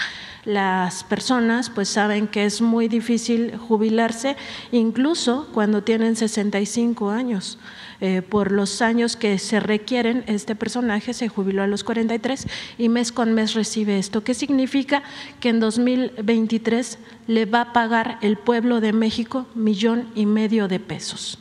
[0.45, 4.35] las personas pues saben que es muy difícil jubilarse
[4.71, 7.59] incluso cuando tienen 65 años.
[8.03, 12.47] Eh, por los años que se requieren, este personaje se jubiló a los 43
[12.79, 14.23] y mes con mes recibe esto.
[14.23, 15.03] ¿Qué significa?
[15.39, 20.79] Que en 2023 le va a pagar el pueblo de México millón y medio de
[20.79, 21.37] pesos.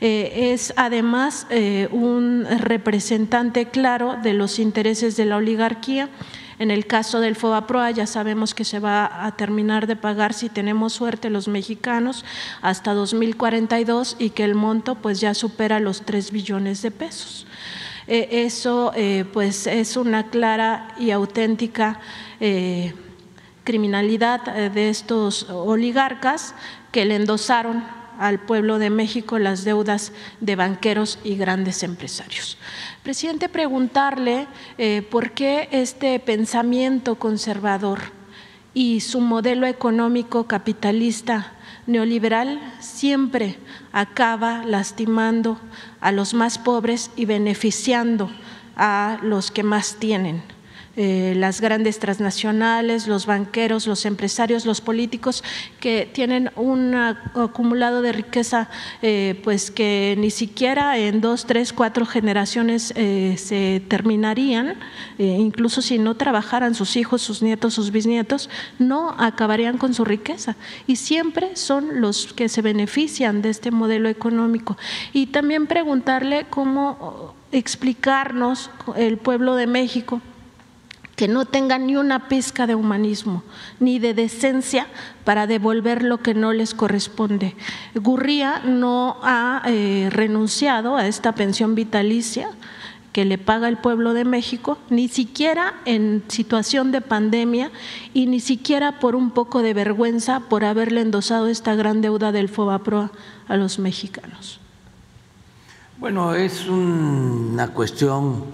[0.00, 6.08] Eh, es además eh, un representante claro de los intereses de la oligarquía
[6.58, 10.48] en el caso del FOBAPROA ya sabemos que se va a terminar de pagar si
[10.48, 12.24] tenemos suerte los mexicanos
[12.62, 17.46] hasta 2042 y que el monto pues ya supera los 3 billones de pesos.
[18.06, 22.00] Eh, eso eh, pues es una clara y auténtica
[22.40, 22.94] eh,
[23.64, 26.54] criminalidad de estos oligarcas
[26.92, 27.82] que le endosaron
[28.18, 32.58] al pueblo de México las deudas de banqueros y grandes empresarios.
[33.02, 34.46] Presidente, preguntarle
[34.78, 38.00] eh, por qué este pensamiento conservador
[38.74, 41.52] y su modelo económico capitalista
[41.86, 43.58] neoliberal siempre
[43.92, 45.58] acaba lastimando
[46.00, 48.30] a los más pobres y beneficiando
[48.76, 50.42] a los que más tienen.
[50.98, 55.44] Eh, las grandes transnacionales, los banqueros, los empresarios, los políticos
[55.78, 58.70] que tienen un acumulado de riqueza
[59.02, 64.78] eh, pues que ni siquiera en dos, tres, cuatro generaciones eh, se terminarían,
[65.18, 70.56] incluso si no trabajaran sus hijos, sus nietos, sus bisnietos, no acabarían con su riqueza.
[70.86, 74.78] Y siempre son los que se benefician de este modelo económico.
[75.12, 80.22] Y también preguntarle cómo explicarnos el pueblo de México
[81.16, 83.42] que no tenga ni una pizca de humanismo,
[83.80, 84.86] ni de decencia
[85.24, 87.56] para devolver lo que no les corresponde.
[87.94, 92.50] Gurría no ha eh, renunciado a esta pensión vitalicia
[93.14, 97.70] que le paga el pueblo de México, ni siquiera en situación de pandemia
[98.12, 102.50] y ni siquiera por un poco de vergüenza por haberle endosado esta gran deuda del
[102.50, 103.10] FOBAPROA
[103.48, 104.60] a los mexicanos.
[105.98, 108.44] Bueno, es una cuestión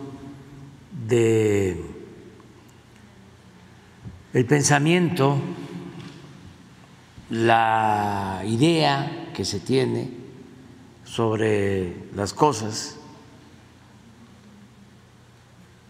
[1.09, 2.02] de
[4.33, 5.37] el pensamiento,
[7.29, 10.11] la idea que se tiene
[11.05, 12.97] sobre las cosas,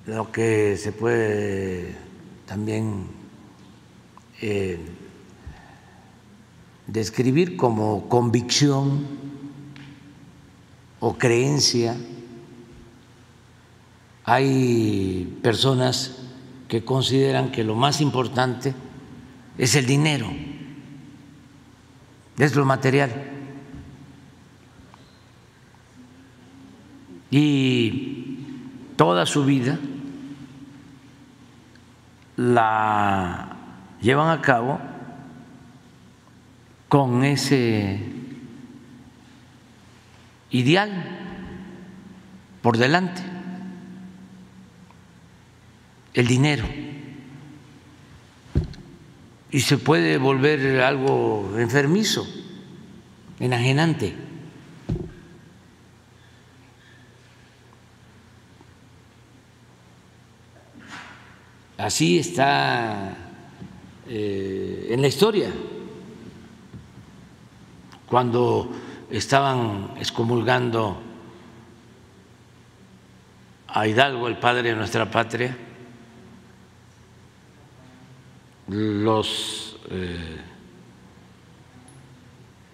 [0.06, 1.94] lo que se puede
[2.46, 3.06] también
[4.40, 4.80] eh,
[6.88, 9.06] describir como convicción
[10.98, 11.96] o creencia.
[14.24, 16.21] Hay personas
[16.72, 18.72] que consideran que lo más importante
[19.58, 20.26] es el dinero,
[22.38, 23.12] es lo material.
[27.30, 28.38] Y
[28.96, 29.78] toda su vida
[32.36, 33.54] la
[34.00, 34.80] llevan a cabo
[36.88, 38.00] con ese
[40.48, 40.90] ideal
[42.62, 43.31] por delante
[46.14, 46.66] el dinero
[49.52, 52.26] y se puede volver algo enfermizo,
[53.38, 54.14] enajenante.
[61.76, 63.14] Así está
[64.08, 65.52] eh, en la historia.
[68.06, 68.70] Cuando
[69.10, 70.98] estaban excomulgando
[73.68, 75.56] a Hidalgo, el padre de nuestra patria,
[78.68, 80.40] los eh,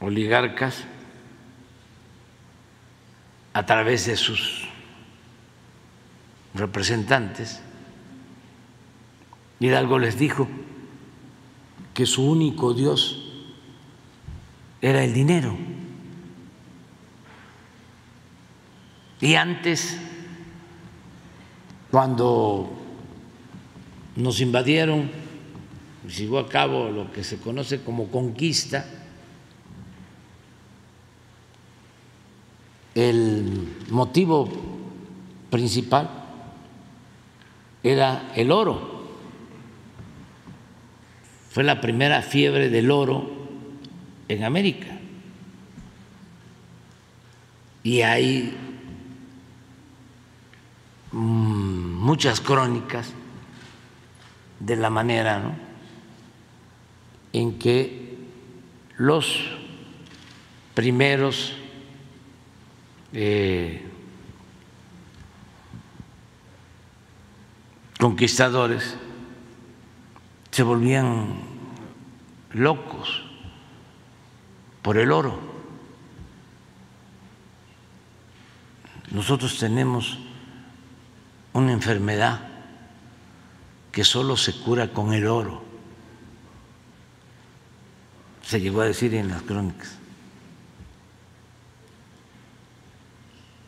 [0.01, 0.85] oligarcas
[3.53, 4.69] a través de sus
[6.55, 7.61] representantes,
[9.61, 10.49] Hidalgo les dijo
[11.95, 13.25] que su único Dios
[14.81, 15.57] era el dinero.
[19.21, 19.99] Y antes,
[21.91, 22.71] cuando
[24.15, 25.11] nos invadieron,
[26.17, 28.87] llevó a cabo lo que se conoce como conquista,
[32.95, 34.49] el motivo
[35.51, 36.11] principal
[37.83, 38.99] era el oro.
[41.51, 43.31] Fue la primera fiebre del oro
[44.29, 44.99] en América.
[47.83, 48.55] Y hay
[51.13, 53.13] mm, muchas crónicas
[54.61, 55.68] de la manera
[57.33, 58.17] en que
[58.97, 59.45] los
[60.75, 61.55] primeros
[63.13, 63.83] eh,
[67.99, 68.97] conquistadores
[70.51, 71.41] se volvían
[72.53, 73.23] locos
[74.83, 75.39] por el oro.
[79.11, 80.19] Nosotros tenemos
[81.53, 82.41] una enfermedad
[83.91, 85.68] que solo se cura con el oro.
[88.49, 89.99] Se llegó a decir en las crónicas.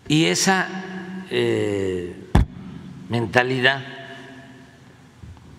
[0.08, 0.66] Y esa
[1.28, 2.16] eh,
[3.10, 3.84] mentalidad,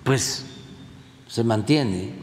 [0.03, 0.43] pues,
[1.27, 2.15] se mantiene.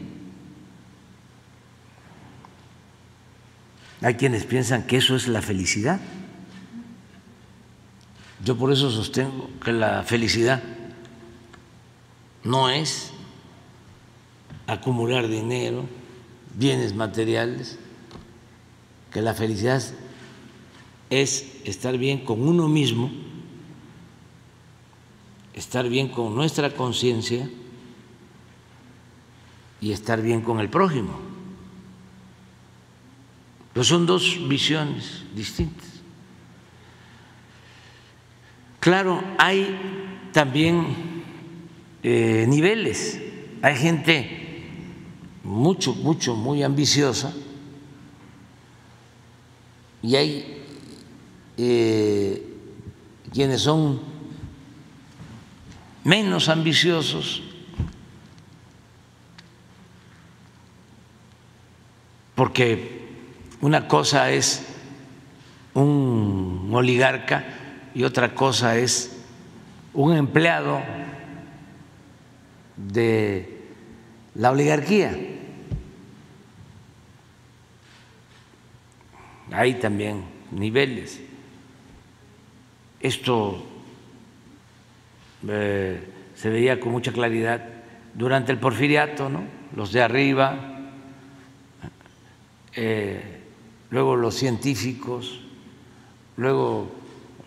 [4.01, 6.01] Hay quienes piensan que eso es la felicidad.
[8.43, 10.61] Yo por eso sostengo que la felicidad
[12.43, 13.11] no es
[14.67, 15.87] acumular dinero,
[16.55, 17.77] bienes materiales,
[19.11, 19.81] que la felicidad
[21.09, 23.11] es estar bien con uno mismo,
[25.53, 27.49] estar bien con nuestra conciencia
[29.81, 31.19] y estar bien con el prójimo.
[33.73, 35.87] Pero son dos visiones distintas.
[38.79, 39.77] Claro, hay
[40.31, 40.95] también
[42.03, 43.21] eh, niveles,
[43.61, 44.38] hay gente
[45.43, 47.33] mucho, mucho, muy ambiciosa.
[50.01, 50.63] Y hay
[51.57, 52.57] eh,
[53.33, 53.99] quienes son
[56.03, 57.43] menos ambiciosos,
[62.35, 63.07] porque
[63.61, 64.65] una cosa es
[65.73, 67.45] un oligarca
[67.93, 69.17] y otra cosa es
[69.93, 70.81] un empleado
[72.77, 73.58] de
[74.35, 75.17] la oligarquía.
[79.51, 81.19] Hay también niveles.
[82.99, 83.63] Esto
[85.47, 85.99] eh,
[86.35, 87.65] se veía con mucha claridad
[88.13, 89.43] durante el porfiriato, ¿no?
[89.75, 90.91] los de arriba,
[92.75, 93.21] eh,
[93.89, 95.41] luego los científicos,
[96.37, 96.91] luego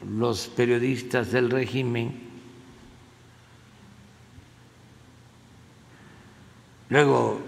[0.08, 2.21] los periodistas del régimen,
[6.92, 7.40] luego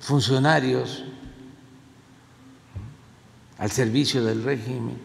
[0.00, 1.04] funcionarios
[3.58, 4.96] al servicio del régimen.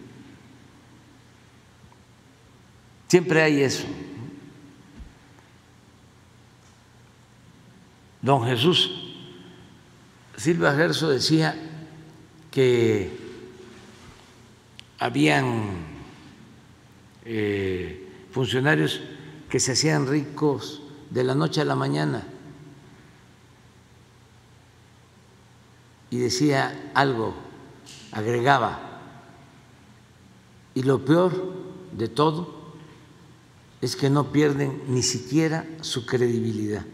[3.10, 3.84] Siempre hay eso.
[8.22, 8.92] Don Jesús
[10.38, 11.54] Silva Gerso decía
[12.50, 13.12] que
[15.00, 15.70] habían
[17.26, 19.02] eh, funcionarios
[19.50, 22.24] que se hacían ricos de la noche a la mañana
[26.12, 27.34] y decía algo,
[28.12, 28.92] agregaba,
[30.76, 31.56] y lo peor
[31.94, 32.76] de todo
[33.82, 36.86] es que no pierden ni siquiera su credibilidad,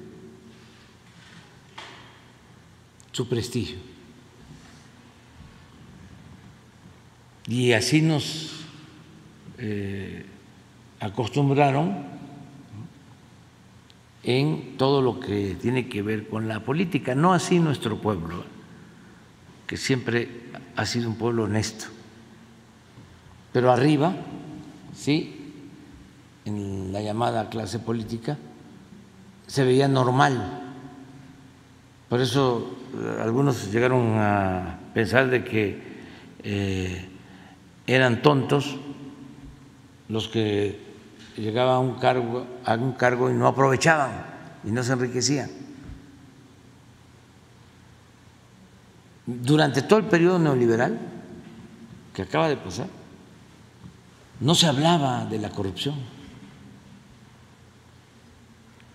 [3.11, 3.77] su prestigio.
[7.47, 8.51] Y así nos
[9.57, 10.25] eh,
[10.99, 12.05] acostumbraron
[14.23, 18.43] en todo lo que tiene que ver con la política, no así nuestro pueblo,
[19.67, 20.29] que siempre
[20.75, 21.85] ha sido un pueblo honesto,
[23.51, 24.15] pero arriba,
[24.95, 25.53] sí,
[26.45, 28.37] en la llamada clase política,
[29.45, 30.63] se veía normal.
[32.09, 35.81] Por eso eh, algunos llegaron a pensar de que
[36.43, 37.09] eh,
[37.85, 38.77] eran tontos
[40.07, 40.79] los que
[41.35, 44.11] llegaban a un cargo, a un cargo y no aprovechaban
[44.63, 45.66] y no se enriquecían.
[49.27, 50.97] Durante todo el periodo neoliberal
[52.13, 52.87] que acaba de pasar,
[54.39, 55.95] no se hablaba de la corrupción,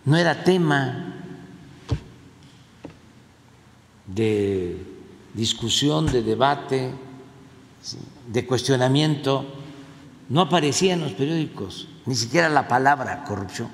[0.07, 1.15] no era tema
[4.07, 4.83] de
[5.35, 6.93] discusión, de debate,
[8.27, 9.45] de cuestionamiento,
[10.31, 13.69] no aparecía en los periódicos, ni siquiera la palabra corrupción.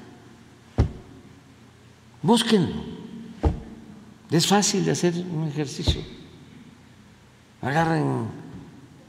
[2.20, 2.98] Búsquenlo.
[4.30, 6.17] Es fácil de hacer un ejercicio.
[7.60, 8.26] Agarren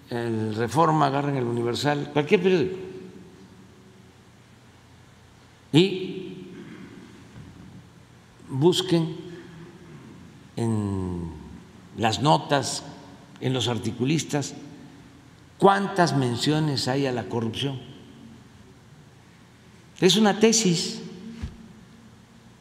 [0.10, 2.78] el Reforma, agarren el Universal, cualquier periódico.
[5.72, 6.48] Y
[8.50, 9.16] busquen
[10.56, 11.32] en
[11.98, 12.84] las notas,
[13.40, 14.56] en los articulistas,
[15.60, 17.80] cuántas menciones hay a la corrupción.
[20.00, 21.02] Es una tesis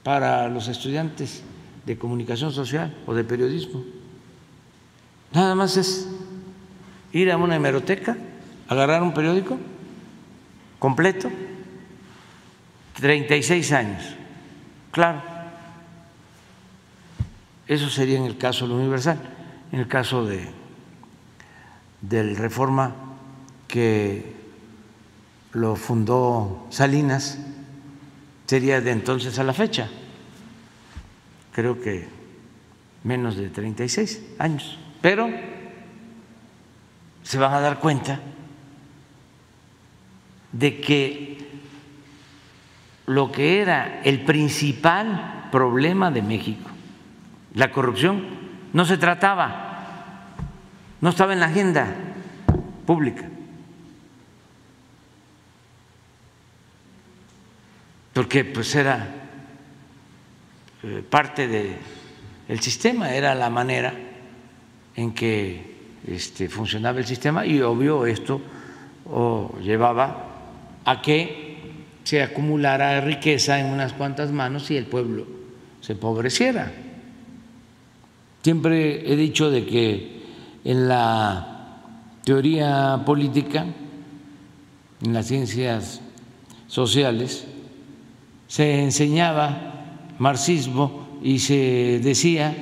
[0.02, 1.42] para los estudiantes
[1.86, 3.82] de comunicación social o de periodismo.
[5.32, 6.08] Nada más es
[7.12, 8.16] ir a una hemeroteca,
[8.68, 9.58] agarrar un periódico
[10.78, 11.30] completo,
[12.94, 14.16] 36 años.
[14.90, 15.22] Claro,
[17.66, 19.20] eso sería en el caso del Universal,
[19.72, 20.58] en el caso de
[22.00, 22.94] del Reforma
[23.66, 24.32] que
[25.52, 27.38] lo fundó Salinas,
[28.46, 29.88] sería de entonces a la fecha.
[31.52, 32.06] Creo que
[33.04, 35.30] menos de 36 años, pero
[37.22, 38.20] se van a dar cuenta
[40.52, 41.38] de que
[43.06, 46.70] lo que era el principal problema de México,
[47.54, 48.24] la corrupción,
[48.72, 50.34] no se trataba,
[51.00, 51.94] no estaba en la agenda
[52.86, 53.28] pública.
[58.12, 59.06] Porque pues era
[60.82, 64.07] eh, parte del sistema, era la manera
[64.98, 65.62] en que
[66.08, 68.40] este, funcionaba el sistema y obvio esto
[69.62, 70.24] llevaba
[70.84, 71.56] a que
[72.02, 75.24] se acumulara riqueza en unas cuantas manos y el pueblo
[75.80, 76.72] se empobreciera.
[78.42, 80.20] Siempre he dicho de que
[80.64, 81.78] en la
[82.24, 83.66] teoría política,
[85.00, 86.00] en las ciencias
[86.66, 87.46] sociales,
[88.48, 92.52] se enseñaba marxismo y se decía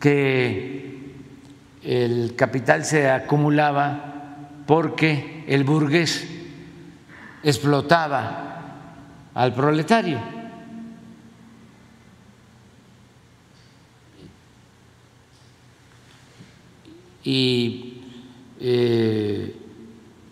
[0.00, 0.81] que
[1.84, 4.12] el capital se acumulaba
[4.66, 6.28] porque el burgués
[7.42, 8.52] explotaba
[9.34, 10.20] al proletario.
[17.24, 18.00] Y
[18.60, 19.56] eh,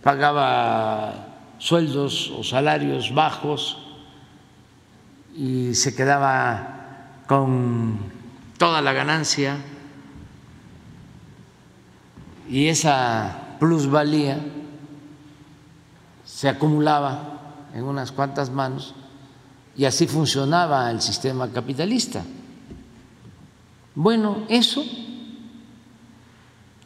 [0.02, 1.26] pagaba
[1.58, 3.78] sueldos o salarios bajos
[5.36, 7.98] y se quedaba con
[8.58, 9.56] toda la ganancia
[12.50, 14.40] y esa plusvalía
[16.24, 18.94] se acumulaba en unas cuantas manos
[19.76, 22.24] y así funcionaba el sistema capitalista.
[23.94, 24.82] Bueno, eso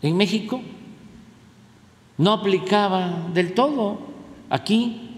[0.03, 0.61] en México
[2.19, 4.01] no aplicaba del todo.
[4.51, 5.17] Aquí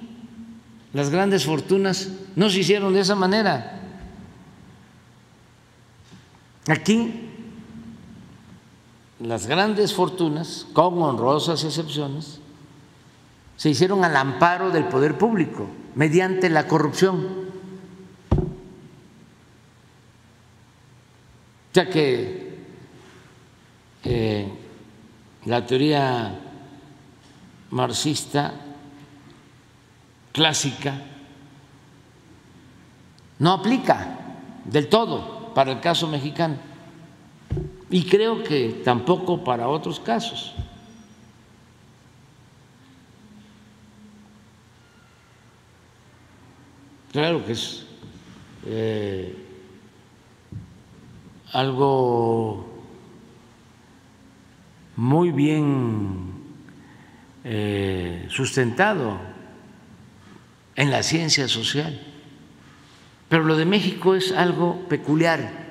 [0.93, 3.81] las grandes fortunas no se hicieron de esa manera.
[6.69, 7.36] Aquí
[9.21, 12.41] las grandes fortunas, con honrosas excepciones,
[13.57, 17.47] se hicieron al amparo del poder público, mediante la corrupción.
[21.71, 22.59] O sea que
[24.05, 24.49] eh,
[25.47, 26.39] la teoría
[27.71, 28.55] marxista
[30.33, 31.03] clásica
[33.39, 34.19] no aplica
[34.65, 36.76] del todo para el caso mexicano
[37.91, 40.55] y creo que tampoco para otros casos.
[47.13, 47.87] Claro que es
[48.67, 49.35] eh,
[51.53, 52.67] algo
[54.97, 56.33] muy bien
[57.45, 59.19] eh, sustentado
[60.75, 62.01] en la ciencia social.
[63.29, 65.66] Pero lo de México es algo peculiar.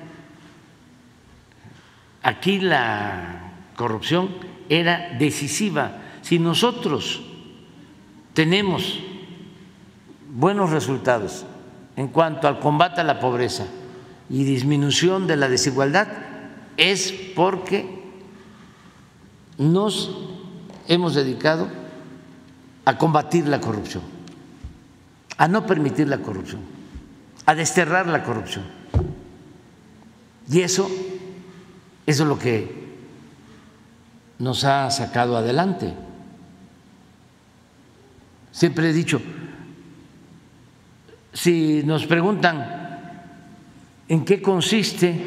[2.26, 4.30] Aquí la corrupción
[4.68, 5.98] era decisiva.
[6.22, 7.22] Si nosotros
[8.34, 8.98] tenemos
[10.34, 11.46] buenos resultados
[11.94, 13.66] en cuanto al combate a la pobreza
[14.28, 16.08] y disminución de la desigualdad,
[16.76, 17.86] es porque
[19.56, 20.10] nos
[20.88, 21.68] hemos dedicado
[22.84, 24.16] a combatir la corrupción
[25.38, 26.60] a no permitir la corrupción,
[27.44, 28.64] a desterrar la corrupción.
[30.50, 30.88] Y eso,
[32.06, 32.86] eso es lo que
[34.38, 35.92] nos ha sacado adelante.
[38.52, 39.20] siempre he dicho,
[41.32, 42.86] si nos preguntan
[44.08, 45.20] en qué consiste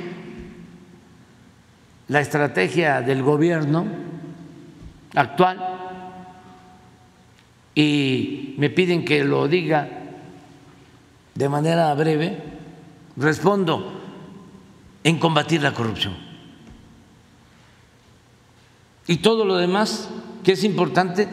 [2.08, 3.86] la estrategia del gobierno
[5.14, 5.60] actual
[7.76, 9.88] y me piden que lo diga
[11.36, 12.42] de manera breve,
[13.16, 14.02] respondo
[15.04, 16.29] en combatir la corrupción.
[19.10, 20.08] Y todo lo demás
[20.44, 21.28] que es importante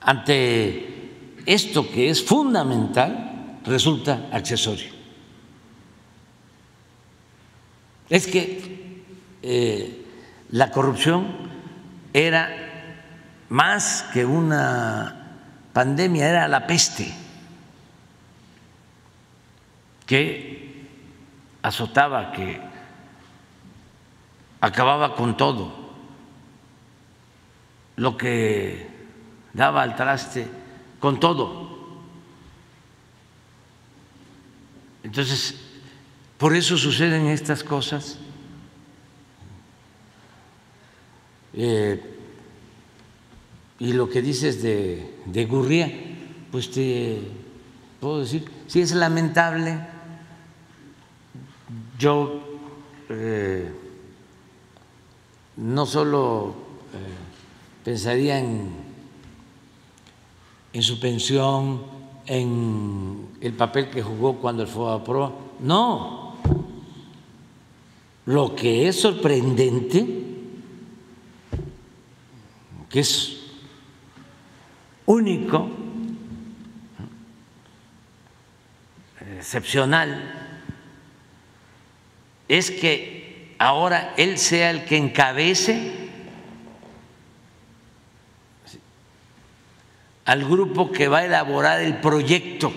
[0.00, 1.10] ante
[1.46, 4.92] esto que es fundamental resulta accesorio.
[8.08, 9.02] Es que
[9.42, 10.06] eh,
[10.50, 11.26] la corrupción
[12.12, 13.02] era
[13.48, 15.40] más que una
[15.72, 17.12] pandemia, era la peste
[20.06, 20.86] que
[21.62, 22.73] azotaba, que
[24.64, 25.70] acababa con todo,
[27.96, 28.88] lo que
[29.52, 30.48] daba al traste
[30.98, 31.74] con todo.
[35.02, 35.60] Entonces,
[36.38, 38.18] por eso suceden estas cosas.
[41.52, 42.02] Eh,
[43.80, 45.92] y lo que dices de, de Gurría,
[46.50, 47.18] pues te
[48.00, 49.78] puedo decir, sí es lamentable.
[51.98, 52.40] Yo
[53.10, 53.83] eh,
[55.56, 56.54] no solo
[56.92, 58.82] eh, pensaría en
[60.82, 61.94] su pensión,
[62.26, 65.32] en el papel que jugó cuando a prueba.
[65.60, 66.34] No.
[68.26, 70.06] Lo que es sorprendente,
[72.88, 73.40] que es
[75.04, 75.68] único,
[79.36, 80.62] excepcional,
[82.48, 83.13] es que
[83.58, 85.92] ahora él sea el que encabece
[90.24, 92.72] al grupo que va a elaborar el proyecto.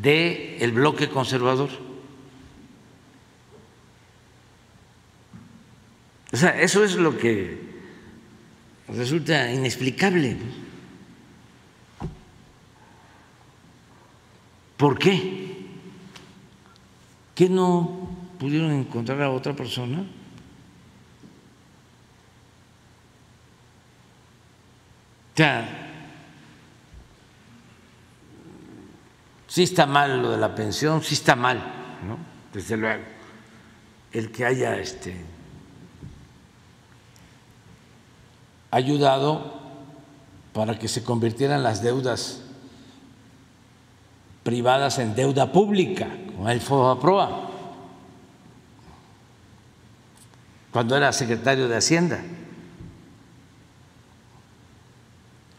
[0.00, 1.70] de el bloque conservador.
[6.32, 7.58] O sea, eso es lo que
[8.88, 10.36] resulta inexplicable.
[14.80, 15.68] ¿Por qué?
[17.34, 18.08] ¿Qué no
[18.38, 20.06] pudieron encontrar a otra persona?
[25.40, 25.66] sea,
[29.48, 31.58] sí está mal lo de la pensión, sí está mal,
[32.06, 32.18] ¿no?
[32.52, 33.04] Desde luego,
[34.12, 35.24] el que haya este,
[38.70, 39.60] ayudado
[40.52, 42.42] para que se convirtieran las deudas
[44.42, 47.50] privadas en deuda pública, como el FOBAPROA,
[50.72, 52.20] cuando era secretario de Hacienda.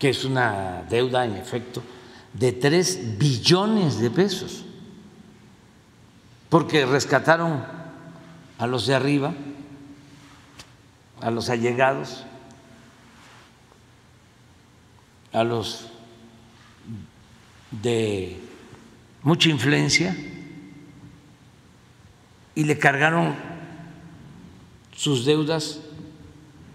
[0.02, 1.84] que es una deuda en efecto
[2.34, 4.66] de tres billones de pesos,
[6.50, 7.64] porque rescataron
[8.58, 9.36] a los de arriba,
[11.22, 12.26] a los allegados,
[15.34, 15.90] a los
[17.70, 18.40] de
[19.24, 20.16] mucha influencia
[22.56, 23.36] y le cargaron
[24.96, 25.82] sus deudas,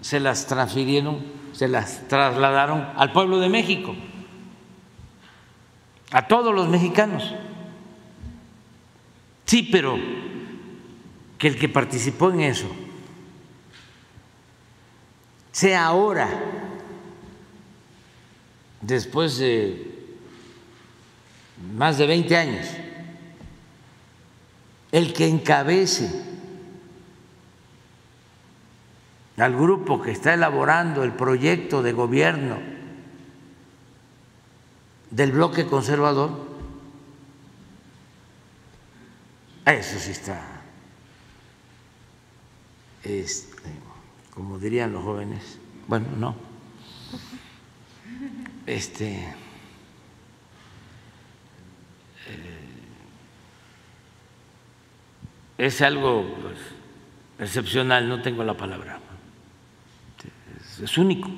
[0.00, 3.94] se las transfirieron se las trasladaron al pueblo de México,
[6.10, 7.34] a todos los mexicanos.
[9.46, 9.98] Sí, pero
[11.38, 12.68] que el que participó en eso
[15.50, 16.28] sea ahora,
[18.82, 19.95] después de
[21.74, 22.66] más de 20 años,
[24.92, 26.10] el que encabece
[29.36, 32.58] al grupo que está elaborando el proyecto de gobierno
[35.10, 36.46] del bloque conservador,
[39.66, 40.40] eso sí está,
[43.02, 43.70] este,
[44.30, 46.36] como dirían los jóvenes, bueno, no,
[48.66, 49.34] este,
[55.58, 56.58] es algo pues,
[57.38, 59.00] excepcional, no tengo la palabra
[60.82, 61.28] es único.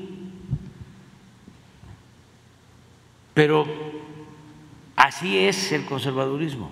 [3.35, 3.67] Pero
[4.97, 6.71] así es el conservadurismo.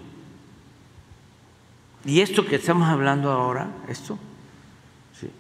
[2.05, 4.19] Y esto que estamos hablando ahora, esto,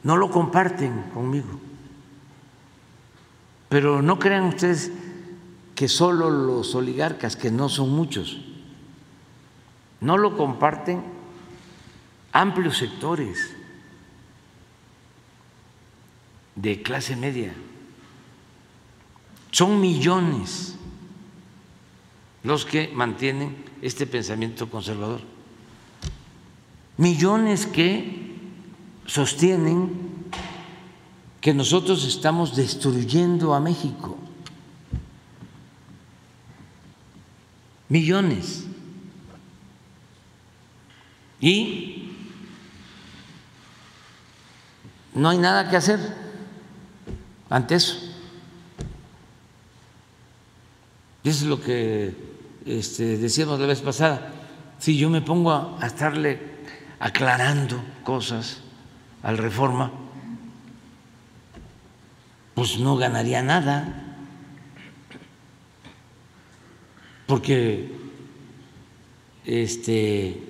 [0.03, 1.61] no lo comparten conmigo.
[3.69, 4.93] Pero no crean ustedes
[5.75, 8.41] que solo los oligarcas, que no son muchos,
[10.01, 11.03] no lo comparten
[12.37, 13.57] amplios sectores
[16.55, 17.55] de clase media.
[19.51, 20.77] Son millones
[22.43, 25.23] los que mantienen este pensamiento conservador.
[26.99, 28.37] Millones que
[29.07, 30.27] sostienen
[31.41, 34.19] que nosotros estamos destruyendo a México.
[37.89, 38.67] Millones.
[41.41, 42.06] Y
[45.17, 45.99] no hay nada que hacer
[47.49, 47.97] ante eso.
[51.25, 52.15] Eso es lo que
[52.67, 54.31] este, decíamos la vez pasada.
[54.79, 56.39] Si yo me pongo a, a estarle
[57.01, 58.59] aclarando cosas
[59.23, 59.91] al reforma,
[62.55, 64.17] pues no ganaría nada,
[67.27, 67.91] porque
[69.47, 70.43] este,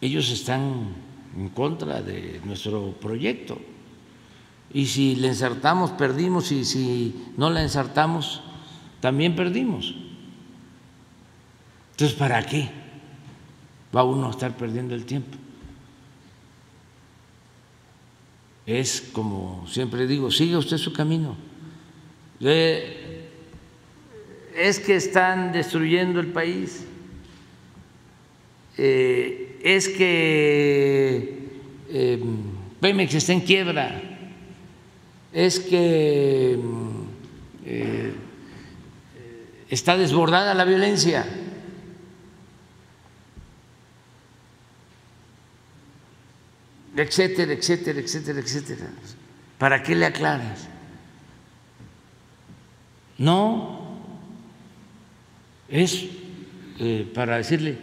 [0.00, 1.03] ellos están
[1.36, 3.58] en contra de nuestro proyecto.
[4.72, 8.42] Y si le ensartamos, perdimos, y si no la ensartamos,
[9.00, 9.94] también perdimos.
[11.92, 12.70] Entonces, ¿para qué
[13.94, 15.38] va uno a estar perdiendo el tiempo?
[18.66, 21.36] Es como siempre digo, siga usted su camino.
[22.40, 23.28] Eh,
[24.56, 26.86] es que están destruyendo el país.
[28.76, 31.38] Eh, es que
[31.90, 32.22] eh,
[32.80, 34.02] Pemex está en quiebra,
[35.32, 36.58] es que
[37.64, 38.12] eh,
[39.70, 41.24] está desbordada la violencia.
[46.96, 48.88] etcétera, etcétera, etcétera, etcétera.
[49.58, 50.68] ¿Para qué le aclaras?
[53.18, 53.98] No,
[55.68, 56.06] es
[56.78, 57.78] eh, para decirle,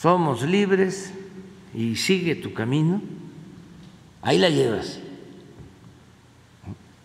[0.00, 1.12] somos libres
[1.74, 3.02] y sigue tu camino,
[4.22, 5.00] ahí la llevas.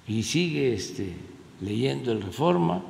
[0.08, 1.16] Y sigue este,
[1.62, 2.84] leyendo el Reforma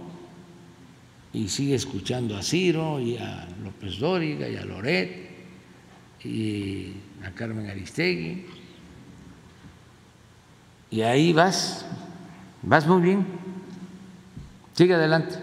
[1.32, 5.30] y sigue escuchando a Ciro y a López Dóriga y a Loret
[6.24, 6.94] y
[7.24, 8.46] a Carmen Aristegui.
[10.92, 11.86] Y ahí vas,
[12.62, 13.26] vas muy bien.
[14.74, 15.36] Sigue adelante.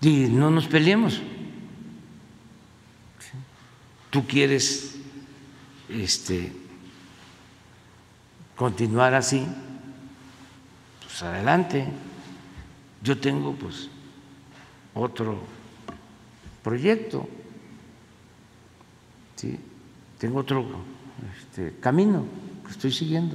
[0.00, 1.20] Y no nos peleemos.
[4.12, 4.96] Tú quieres
[5.88, 6.52] este
[8.54, 9.46] continuar así,
[11.02, 11.88] pues adelante.
[13.02, 13.88] Yo tengo pues
[14.92, 15.38] otro
[16.62, 17.26] proyecto.
[19.36, 19.58] ¿sí?
[20.18, 20.66] tengo otro
[21.40, 22.26] este, camino
[22.66, 23.34] que estoy siguiendo.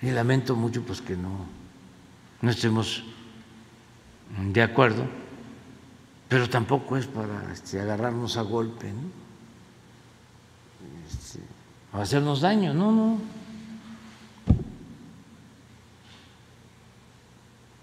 [0.00, 1.44] Y lamento mucho pues que no,
[2.40, 3.04] no estemos
[4.38, 5.04] de acuerdo,
[6.34, 9.02] pero tampoco es para este, agarrarnos a golpe, ¿no?
[11.06, 11.38] Este,
[11.92, 13.20] o hacernos daño, no, no.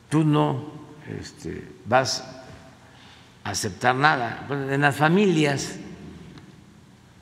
[0.10, 0.66] Tú no
[1.18, 2.28] este, vas
[3.46, 4.46] a aceptar nada.
[4.50, 5.80] En las familias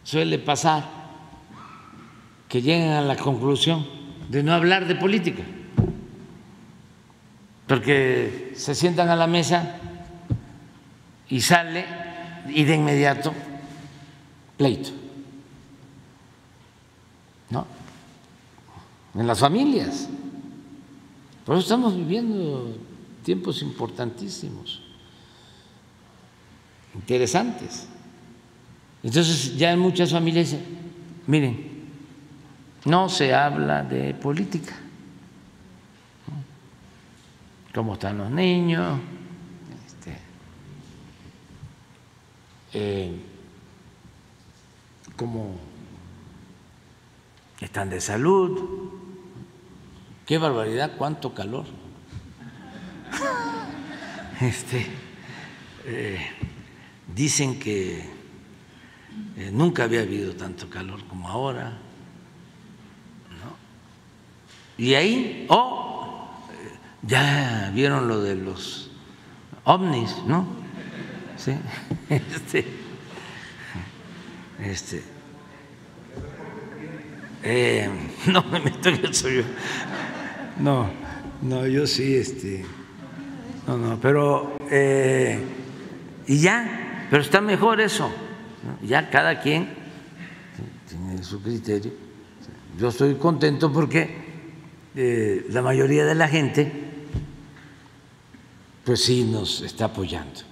[0.01, 0.83] suele pasar
[2.47, 3.85] que llegan a la conclusión
[4.29, 5.43] de no hablar de política,
[7.67, 9.79] porque se sientan a la mesa
[11.29, 11.85] y sale
[12.47, 13.33] y de inmediato
[14.57, 14.89] pleito.
[17.49, 17.65] ¿No?
[19.15, 20.09] En las familias.
[21.45, 22.77] Por eso estamos viviendo
[23.23, 24.81] tiempos importantísimos,
[26.93, 27.87] interesantes.
[29.01, 30.55] Entonces ya en muchas familias
[31.25, 31.69] miren,
[32.85, 34.75] no se habla de política.
[37.73, 38.99] ¿Cómo están los niños?
[42.73, 43.19] Eh,
[45.15, 45.57] ¿Cómo
[47.59, 48.91] están de salud?
[50.25, 51.65] Qué barbaridad, cuánto calor.
[54.39, 54.87] Este,
[55.83, 56.25] eh,
[57.13, 57.99] dicen que
[59.35, 61.77] eh, nunca había habido tanto calor como ahora.
[64.77, 66.29] Y ahí, oh,
[67.01, 68.89] ya vieron lo de los
[69.65, 70.47] ovnis, ¿no?
[71.39, 71.53] Sí.
[72.09, 72.65] Este,
[74.59, 75.03] este,
[77.43, 77.87] eh,
[78.25, 79.43] no me meto en eso yo.
[80.59, 80.89] No,
[81.43, 82.65] no, yo sí, este,
[83.67, 85.39] no, no, pero, eh,
[86.25, 88.11] y ya, pero está mejor eso,
[88.81, 89.69] ya cada quien
[90.89, 91.93] tiene su criterio.
[92.79, 94.09] Yo estoy contento porque
[94.95, 96.71] eh, la mayoría de la gente,
[98.83, 100.48] pues sí nos está apoyando.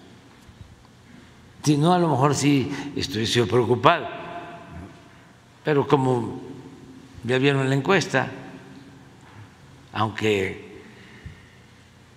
[1.67, 4.07] Si no, a lo mejor sí estoy, preocupado,
[5.65, 6.39] Pero como
[7.25, 8.31] ya vieron la encuesta,
[9.91, 10.79] aunque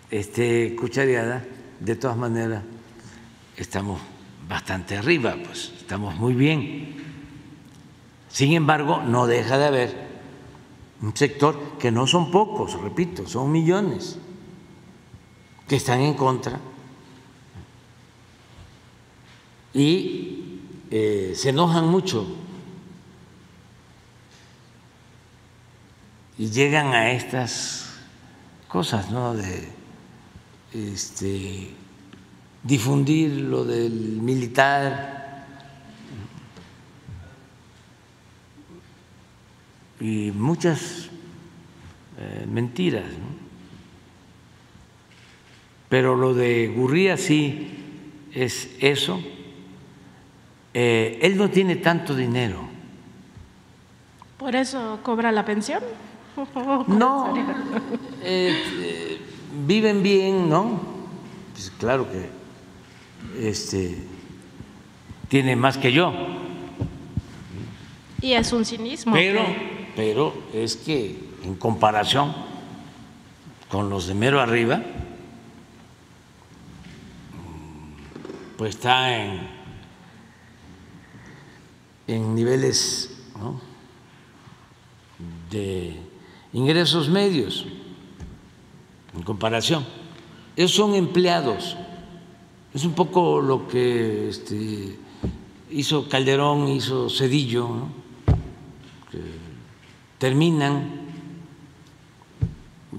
[0.09, 1.45] esté cuchareada,
[1.81, 2.63] de todas maneras
[3.57, 4.01] estamos
[4.49, 6.95] bastante arriba, pues estamos muy bien.
[8.29, 10.09] Sin embargo, no deja de haber
[11.03, 14.17] un sector que no son pocos, repito, son millones
[15.67, 16.70] que están en contra
[19.73, 20.61] y
[20.91, 22.27] eh, se enojan mucho
[26.41, 28.01] y llegan a estas
[28.67, 29.35] cosas, ¿no?
[29.35, 29.69] De
[30.73, 31.71] este,
[32.63, 35.45] difundir lo del militar
[40.01, 41.11] y muchas
[42.19, 43.05] eh, mentiras.
[45.91, 47.69] Pero lo de Gurría sí
[48.33, 49.23] es eso.
[50.73, 52.69] Eh, él no tiene tanto dinero.
[54.37, 55.83] ¿Por eso cobra la pensión?
[56.87, 57.35] No,
[58.23, 59.21] eh,
[59.67, 60.81] viven bien, ¿no?
[61.53, 63.99] Pues claro que este,
[65.29, 66.15] tiene más que yo.
[68.23, 69.13] Y es un cinismo.
[69.13, 69.43] Pero,
[69.97, 72.35] pero es que en comparación
[73.69, 74.83] con los de mero arriba,
[78.57, 79.60] pues está en,
[82.11, 83.11] en niveles
[85.51, 85.97] de
[86.53, 87.67] ingresos medios
[89.15, 89.85] en comparación.
[90.57, 91.77] Esos son empleados.
[92.75, 94.99] Es un poco lo que este,
[95.71, 97.87] hizo Calderón, hizo Cedillo,
[99.11, 99.21] que
[100.19, 100.91] terminan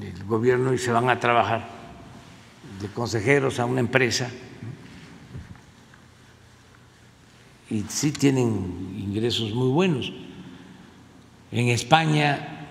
[0.02, 1.68] el gobierno y se van a trabajar
[2.82, 4.32] de consejeros a una empresa
[7.72, 10.12] y sí tienen ingresos muy buenos.
[11.54, 12.68] En España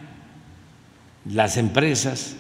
[1.25, 2.37] las empresas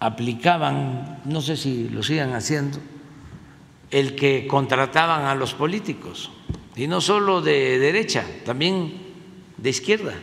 [0.00, 2.78] aplicaban, no sé si lo sigan haciendo,
[3.90, 6.30] el que contrataban a los políticos,
[6.74, 8.94] y no solo de derecha, también
[9.58, 10.14] de izquierda.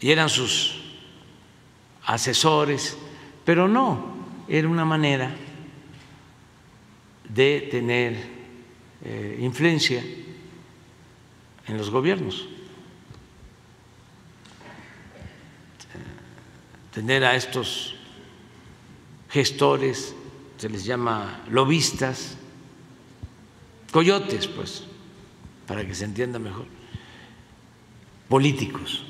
[0.00, 0.80] Y eran sus
[2.04, 2.98] asesores,
[3.48, 4.04] pero no,
[4.46, 5.34] era una manera
[7.30, 8.14] de tener
[9.02, 10.04] eh, influencia
[11.66, 12.46] en los gobiernos.
[16.92, 17.94] tener a estos
[19.30, 20.14] gestores,
[20.58, 22.36] se les llama lobistas,
[23.90, 24.84] coyotes, pues,
[25.66, 26.66] para que se entienda mejor,
[28.28, 29.06] políticos.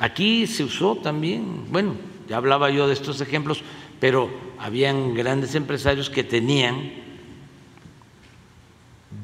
[0.00, 3.62] Aquí se usó también, bueno, ya hablaba yo de estos ejemplos,
[4.00, 6.92] pero habían grandes empresarios que tenían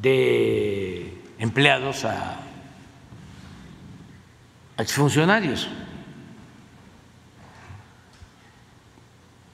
[0.00, 2.40] de empleados a
[4.78, 5.68] exfuncionarios.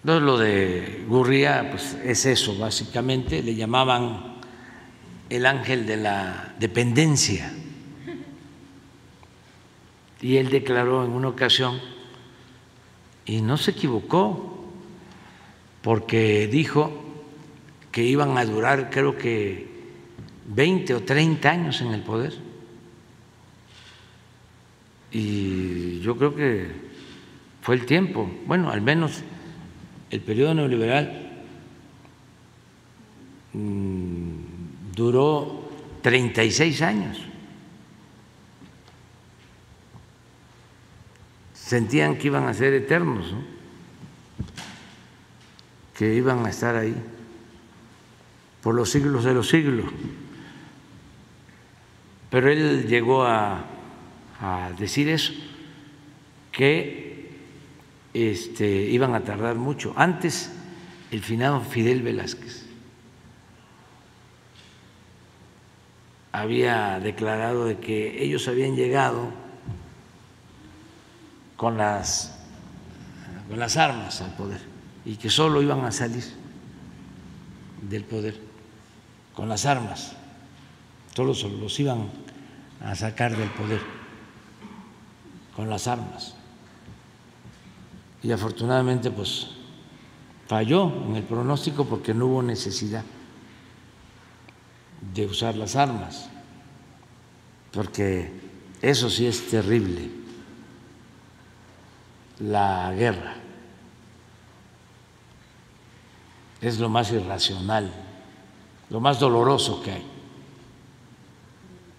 [0.03, 4.39] Entonces, lo de Gurría pues, es eso, básicamente, le llamaban
[5.29, 7.53] el ángel de la dependencia.
[10.23, 11.81] Y él declaró en una ocasión,
[13.31, 14.59] y no se equivocó,
[15.83, 16.91] porque dijo
[17.93, 19.69] que iban a durar creo que
[20.49, 22.35] 20 o 30 años en el poder.
[25.13, 26.73] Y yo creo que
[27.63, 29.23] fue el tiempo, bueno, al menos
[30.11, 31.31] el periodo neoliberal
[33.53, 34.31] mm,
[34.93, 35.71] duró
[36.03, 37.30] 36 años.
[41.71, 43.33] Sentían que iban a ser eternos,
[45.97, 46.97] que iban a estar ahí
[48.61, 49.87] por los siglos de los siglos.
[52.29, 53.67] Pero él llegó a,
[54.81, 55.33] decir eso,
[56.51, 57.39] que
[58.15, 59.95] este, iban a tardar mucho.
[59.95, 60.51] Antes,
[61.13, 62.67] el finado Fidel Velázquez
[66.33, 69.40] había declarado de que ellos habían llegado
[71.61, 72.33] con las,
[73.47, 74.63] con las armas al poder
[75.05, 76.25] y que solo iban a salir
[77.83, 78.41] del poder
[79.35, 80.13] con las armas,
[81.15, 82.09] solo los iban
[82.83, 83.83] a sacar del poder
[85.55, 86.35] con las armas.
[88.23, 89.49] Y afortunadamente pues
[90.49, 93.05] falló en el pronóstico porque no hubo necesidad
[95.13, 96.31] de usar las armas,
[97.71, 98.33] porque
[98.81, 100.20] eso sí es terrible,
[102.41, 103.41] la guerra.
[106.61, 107.91] es lo más irracional,
[108.91, 110.07] lo más doloroso que hay.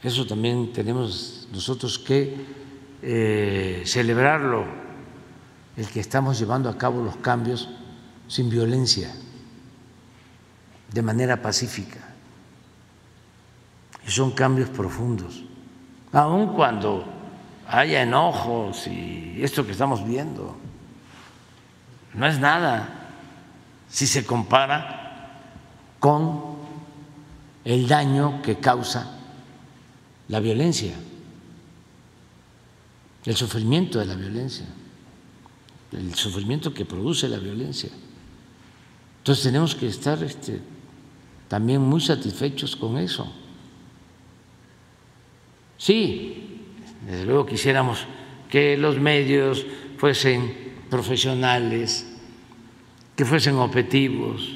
[0.04, 2.36] Eso también tenemos nosotros que
[3.02, 4.66] eh, celebrarlo,
[5.76, 7.70] el que estamos llevando a cabo los cambios
[8.28, 9.14] sin violencia,
[10.92, 12.00] de manera pacífica.
[14.06, 15.44] Y son cambios profundos,
[16.12, 17.06] aun cuando
[17.72, 20.57] haya enojos y esto que estamos viendo,
[22.13, 22.89] no es nada
[23.89, 25.39] si se compara
[25.99, 26.57] con
[27.63, 29.17] el daño que causa
[30.28, 30.93] la violencia,
[33.26, 34.65] el sufrimiento de la violencia,
[35.93, 37.89] el sufrimiento que produce la violencia.
[39.19, 40.59] Entonces tenemos que estar este,
[41.47, 43.32] también muy satisfechos con eso.
[45.78, 46.41] Sí,
[47.06, 48.06] desde luego quisiéramos
[48.49, 49.66] que los medios
[49.97, 52.06] fuesen profesionales,
[53.16, 54.49] que fuesen objetivos,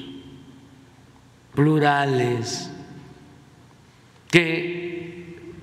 [1.53, 2.69] plurales,
[4.29, 5.53] que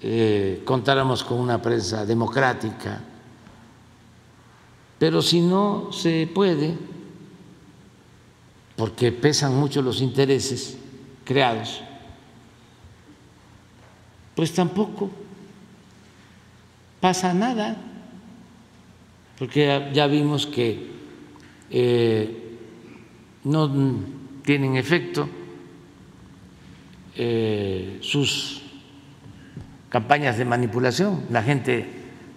[0.00, 3.00] eh, contáramos con una prensa democrática,
[4.98, 6.74] pero si no se puede,
[8.76, 10.78] porque pesan mucho los intereses
[11.24, 11.82] creados,
[14.34, 15.10] pues tampoco
[17.04, 17.76] pasa nada,
[19.38, 20.88] porque ya vimos que
[21.68, 22.56] eh,
[23.44, 23.70] no
[24.42, 25.28] tienen efecto
[27.14, 28.62] eh, sus
[29.90, 31.86] campañas de manipulación, la gente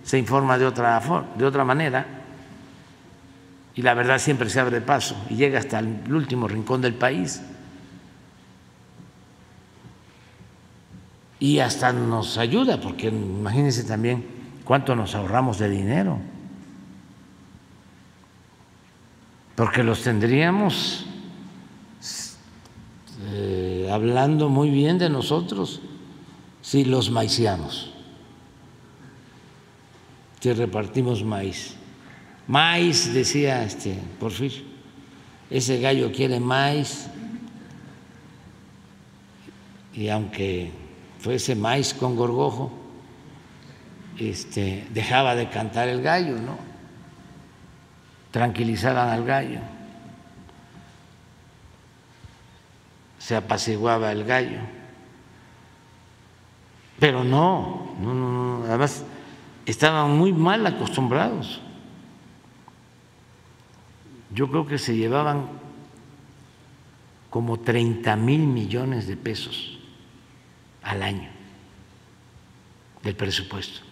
[0.04, 1.02] se informa de otra,
[1.38, 2.06] de otra manera
[3.74, 7.42] y la verdad siempre se abre paso y llega hasta el último rincón del país.
[11.40, 14.37] Y hasta nos ayuda, porque imagínense también
[14.68, 16.20] cuánto nos ahorramos de dinero,
[19.56, 21.06] porque los tendríamos
[23.32, 25.80] eh, hablando muy bien de nosotros
[26.62, 27.94] si los maiciamos,
[30.42, 31.76] si repartimos maíz.
[32.46, 34.64] Maíz, decía este Porfirio,
[35.50, 37.08] ese gallo quiere maíz.
[39.94, 40.72] Y aunque
[41.20, 42.87] fuese maíz con gorgojo,
[44.20, 46.58] este, dejaba de cantar el gallo, ¿no?
[48.32, 49.60] Tranquilizaban al gallo,
[53.18, 54.60] se apaciguaba el gallo.
[57.00, 59.04] Pero no, no, no, además
[59.66, 61.62] estaban muy mal acostumbrados.
[64.32, 65.48] Yo creo que se llevaban
[67.30, 69.78] como 30 mil millones de pesos
[70.82, 71.30] al año
[73.04, 73.87] del presupuesto.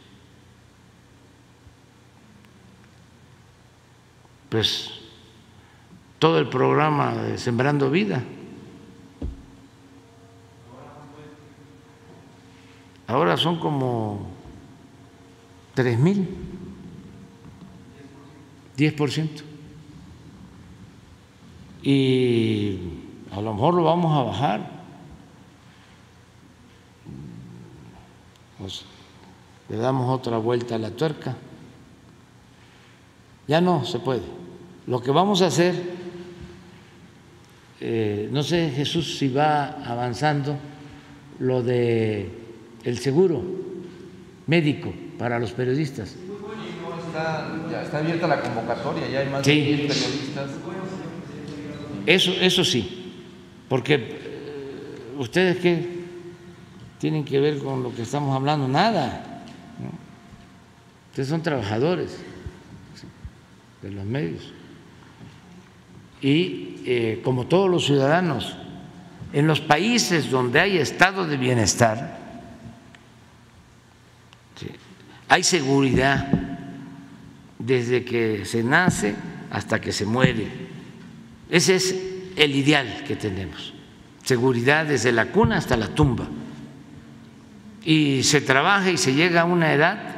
[4.49, 4.91] Pues
[6.19, 8.23] todo el programa de Sembrando Vida
[13.07, 14.27] ahora son como
[15.73, 16.27] tres mil,
[18.77, 19.43] 10%.
[21.83, 22.79] Y
[23.31, 24.75] a lo mejor lo vamos a bajar.
[29.69, 31.35] le damos otra vuelta a la tuerca.
[33.47, 34.23] Ya no se puede.
[34.87, 35.75] Lo que vamos a hacer,
[37.81, 40.57] eh, no sé Jesús si va avanzando
[41.39, 42.29] lo de
[42.83, 43.43] el seguro
[44.47, 46.15] médico para los periodistas.
[47.71, 50.49] ya está abierta la convocatoria, ya hay más de 10 periodistas.
[52.05, 53.13] Eso, eso sí,
[53.67, 55.95] porque eh, ustedes qué
[56.99, 59.43] tienen que ver con lo que estamos hablando, nada.
[61.09, 62.19] Ustedes son trabajadores
[63.85, 64.51] de los medios.
[66.19, 68.57] Y eh, como todos los ciudadanos,
[69.31, 72.17] en los países donde hay estado de bienestar,
[75.27, 76.27] hay seguridad
[77.59, 79.13] desde que se nace
[79.51, 80.47] hasta que se muere.
[81.49, 81.95] Ese es
[82.35, 83.73] el ideal que tenemos.
[84.23, 86.27] Seguridad desde la cuna hasta la tumba.
[87.83, 90.14] Y se trabaja y se llega a una edad.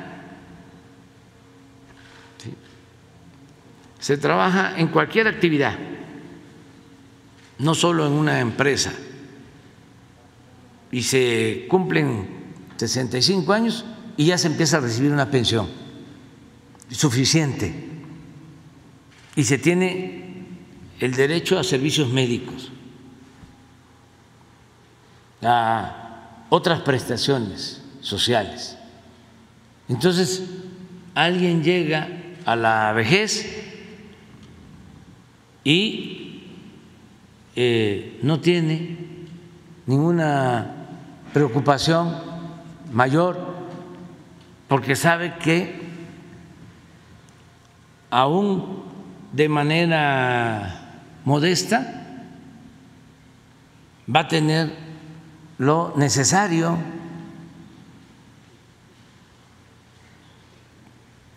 [3.99, 5.77] Se trabaja en cualquier actividad,
[7.59, 8.93] no solo en una empresa.
[10.91, 12.27] Y se cumplen
[12.77, 13.85] 65 años
[14.15, 15.67] y ya se empieza a recibir una pensión
[16.89, 17.87] suficiente
[19.35, 20.45] y se tiene
[20.99, 22.71] el derecho a servicios médicos,
[25.43, 28.77] a otras prestaciones sociales.
[29.89, 30.43] Entonces,
[31.13, 32.07] alguien llega
[32.45, 33.66] a la vejez
[35.67, 36.43] y
[37.57, 38.95] eh, no tiene
[39.85, 40.71] ninguna
[41.33, 42.15] preocupación
[42.93, 43.37] mayor
[44.69, 45.77] porque sabe que
[48.09, 48.85] aún
[49.33, 52.29] de manera modesta
[54.15, 54.73] va a tener
[55.57, 56.77] lo necesario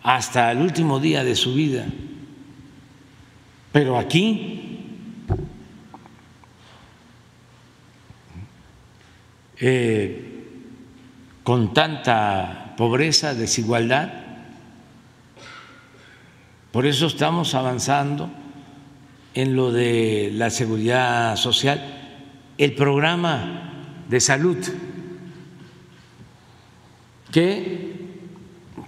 [0.01, 1.85] hasta el último día de su vida.
[3.71, 4.79] Pero aquí
[9.59, 10.31] eh,
[11.43, 14.11] con tanta pobreza, desigualdad,
[16.71, 18.29] por eso estamos avanzando
[19.33, 21.81] en lo de la seguridad social,
[22.57, 24.57] el programa de salud,
[27.31, 27.95] que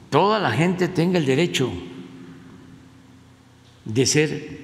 [0.10, 1.72] toda la gente tenga el derecho
[3.86, 4.63] de ser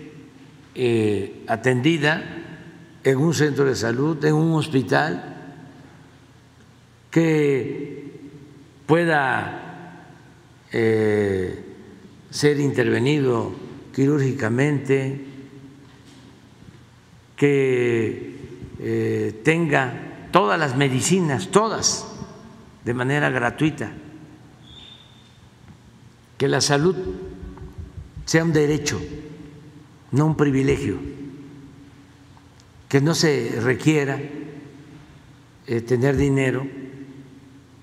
[0.82, 2.24] eh, atendida
[3.04, 5.36] en un centro de salud, en un hospital,
[7.12, 8.14] que
[8.86, 10.06] pueda
[10.72, 11.62] eh,
[12.30, 13.52] ser intervenido
[13.94, 15.26] quirúrgicamente,
[17.36, 18.36] que
[18.80, 22.08] eh, tenga todas las medicinas, todas,
[22.86, 23.92] de manera gratuita,
[26.38, 26.96] que la salud
[28.24, 29.02] sea un derecho,
[30.12, 30.98] no un privilegio,
[32.88, 34.20] que no se requiera
[35.68, 36.66] eh, tener dinero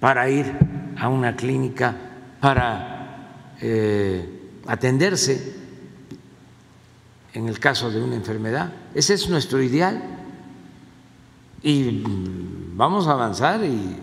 [0.01, 0.53] para ir
[0.99, 1.97] a una clínica,
[2.41, 4.29] para eh,
[4.67, 5.55] atenderse
[7.33, 8.73] en el caso de una enfermedad.
[8.95, 10.03] Ese es nuestro ideal
[11.63, 12.03] y
[12.75, 14.03] vamos a avanzar y,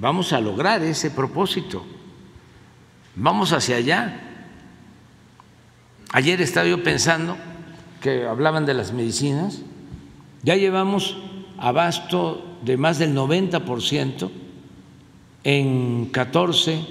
[0.00, 1.82] vamos a lograr ese propósito.
[3.16, 4.33] Vamos hacia allá.
[6.14, 7.36] Ayer estaba yo pensando
[8.00, 9.62] que hablaban de las medicinas,
[10.44, 11.16] ya llevamos
[11.58, 14.30] abasto de más del 90%
[15.42, 16.86] en 14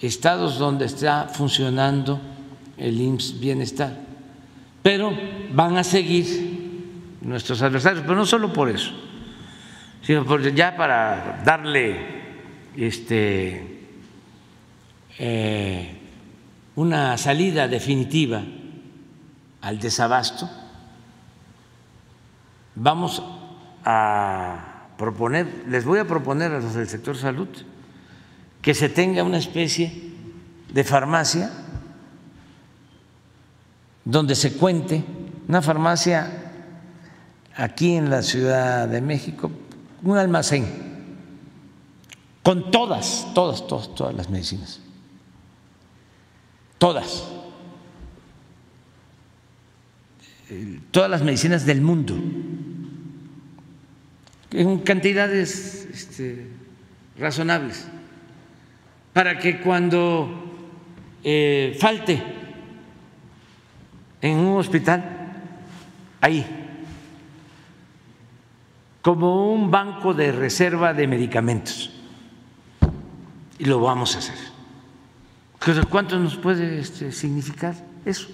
[0.00, 2.20] estados donde está funcionando
[2.78, 3.96] el IMSS Bienestar.
[4.82, 5.16] Pero
[5.54, 8.90] van a seguir nuestros adversarios, pero no solo por eso,
[10.02, 11.96] sino ya para darle
[12.76, 13.84] este,
[15.16, 16.01] eh,
[16.76, 18.42] una salida definitiva
[19.60, 20.48] al desabasto,
[22.74, 23.22] vamos
[23.84, 27.48] a proponer, les voy a proponer a los del sector salud,
[28.60, 30.12] que se tenga una especie
[30.72, 31.50] de farmacia
[34.04, 35.04] donde se cuente,
[35.48, 36.52] una farmacia
[37.56, 39.50] aquí en la Ciudad de México,
[40.02, 40.92] un almacén
[42.42, 44.80] con todas, todas, todas, todas las medicinas,
[46.82, 47.28] todas,
[50.90, 52.16] todas las medicinas del mundo,
[54.50, 56.48] en cantidades este,
[57.16, 57.86] razonables
[59.12, 60.28] para que cuando
[61.22, 62.20] eh, falte
[64.20, 65.04] en un hospital,
[66.20, 66.44] ahí,
[69.02, 71.92] como un banco de reserva de medicamentos.
[73.60, 74.51] Y lo vamos a hacer.
[75.88, 78.28] ¿Cuánto nos puede este, significar eso?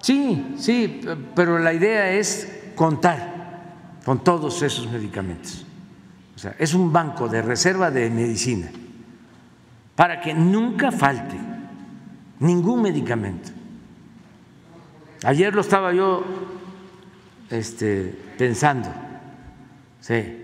[0.00, 1.00] Sí, sí,
[1.34, 5.64] pero la idea es contar con todos esos medicamentos.
[6.36, 8.70] O sea, es un banco de reserva de medicina
[9.96, 11.36] para que nunca falte
[12.40, 13.50] ningún medicamento.
[15.24, 16.22] Ayer lo estaba yo
[17.50, 18.90] este, pensando,
[20.00, 20.43] sí,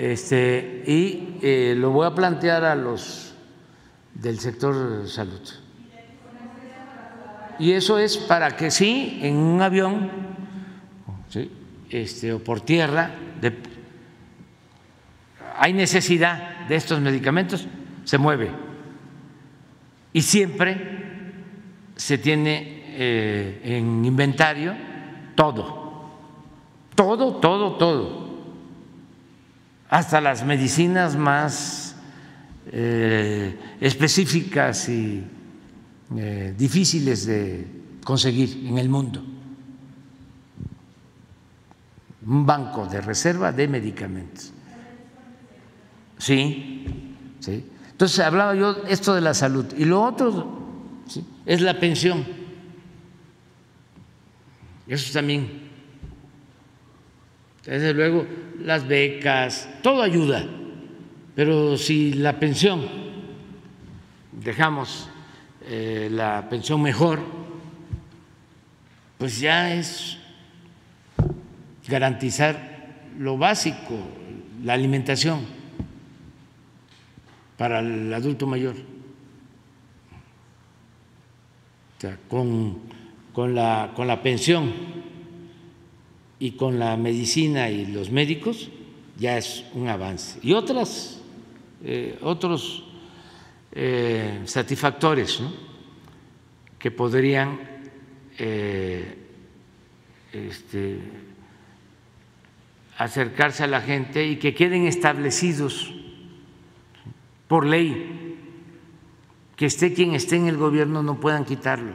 [0.00, 3.34] este, y eh, lo voy a plantear a los
[4.14, 5.46] del sector salud.
[7.58, 10.10] Y eso es para que sí, en un avión
[11.90, 13.10] este, o por tierra,
[15.58, 17.66] hay necesidad de estos medicamentos,
[18.04, 18.50] se mueve.
[20.14, 21.34] Y siempre
[21.96, 24.74] se tiene eh, en inventario
[25.34, 26.08] todo,
[26.94, 28.29] todo, todo, todo,
[29.90, 31.96] hasta las medicinas más
[32.70, 35.24] eh, específicas y
[36.16, 37.66] eh, difíciles de
[38.04, 39.20] conseguir en el mundo.
[42.24, 44.52] Un banco de reserva de medicamentos.
[46.18, 46.86] Sí,
[47.40, 47.66] sí.
[47.90, 49.66] Entonces hablaba yo esto de la salud.
[49.76, 50.60] Y lo otro
[51.44, 52.24] es la pensión.
[54.86, 55.68] Eso también.
[57.64, 58.24] Desde luego,
[58.64, 60.44] las becas, todo ayuda.
[61.34, 62.86] Pero si la pensión,
[64.32, 65.08] dejamos
[65.62, 67.20] eh, la pensión mejor,
[69.18, 70.18] pues ya es
[71.86, 73.96] garantizar lo básico,
[74.62, 75.40] la alimentación
[77.56, 78.74] para el adulto mayor.
[81.96, 82.78] O sea, con,
[83.32, 84.72] con, la, con la pensión
[86.40, 88.70] y con la medicina y los médicos
[89.18, 90.40] ya es un avance.
[90.42, 91.20] Y otras,
[91.84, 92.82] eh, otros
[93.72, 95.40] eh, satisfactores
[96.78, 97.60] que podrían
[98.38, 99.18] eh,
[100.32, 100.98] este,
[102.96, 105.94] acercarse a la gente y que queden establecidos
[107.48, 108.38] por ley,
[109.56, 111.92] que esté quien esté en el gobierno no puedan quitarlo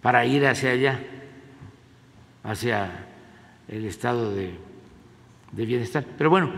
[0.00, 1.00] para ir hacia allá,
[2.42, 3.01] hacia
[3.72, 4.52] el estado de,
[5.52, 6.04] bienestar.
[6.18, 6.50] Pero bueno,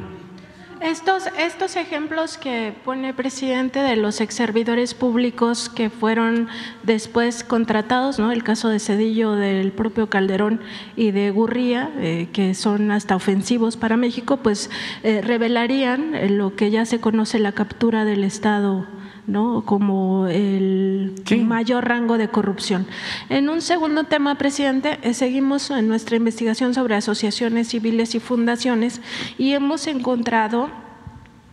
[0.80, 6.48] estos, estos ejemplos que pone el presidente de los ex servidores públicos que fueron
[6.82, 8.32] después contratados, ¿no?
[8.32, 10.60] el caso de Cedillo, del propio Calderón
[10.96, 14.68] y de Gurría, eh, que son hasta ofensivos para México, pues
[15.04, 18.86] eh, revelarían eh, lo que ya se conoce la captura del Estado
[19.26, 19.64] ¿no?
[19.64, 21.14] como el
[21.44, 22.86] mayor rango de corrupción.
[23.28, 29.00] En un segundo tema, presidente, seguimos en nuestra investigación sobre asociaciones civiles y fundaciones
[29.38, 30.70] y hemos encontrado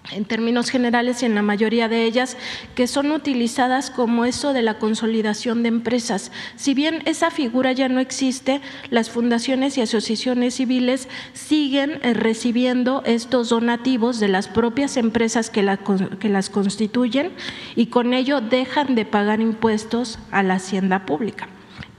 [0.09, 2.35] en términos generales y en la mayoría de ellas,
[2.75, 6.31] que son utilizadas como eso de la consolidación de empresas.
[6.55, 13.03] Si bien esa figura ya no existe, las fundaciones y asociaciones civiles siguen eh, recibiendo
[13.05, 15.77] estos donativos de las propias empresas que,
[16.19, 17.31] que las constituyen
[17.75, 21.47] y con ello dejan de pagar impuestos a la hacienda pública.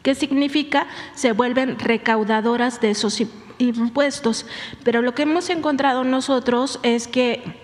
[0.02, 0.88] ¿Qué significa?
[1.14, 3.22] Se vuelven recaudadoras de esos
[3.58, 4.46] impuestos.
[4.82, 7.61] Pero lo que hemos encontrado nosotros es que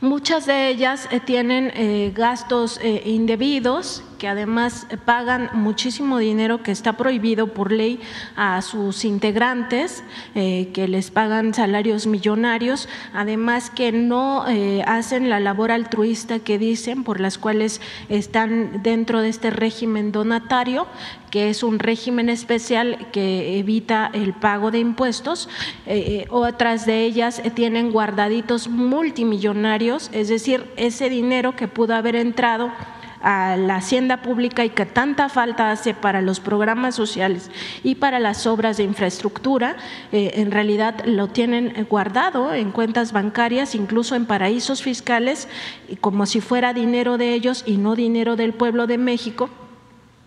[0.00, 6.72] Muchas de ellas eh, tienen eh, gastos eh, indebidos que además pagan muchísimo dinero que
[6.72, 8.00] está prohibido por ley
[8.36, 10.02] a sus integrantes,
[10.34, 14.44] que les pagan salarios millonarios, además que no
[14.86, 20.86] hacen la labor altruista que dicen, por las cuales están dentro de este régimen donatario,
[21.30, 25.48] que es un régimen especial que evita el pago de impuestos.
[26.30, 32.72] otras de ellas tienen guardaditos multimillonarios es decir, ese dinero que pudo haber entrado
[33.22, 37.50] a la hacienda pública y que tanta falta hace para los programas sociales
[37.82, 39.76] y para las obras de infraestructura,
[40.12, 45.48] eh, en realidad lo tienen guardado en cuentas bancarias, incluso en paraísos fiscales,
[46.00, 49.50] como si fuera dinero de ellos y no dinero del pueblo de México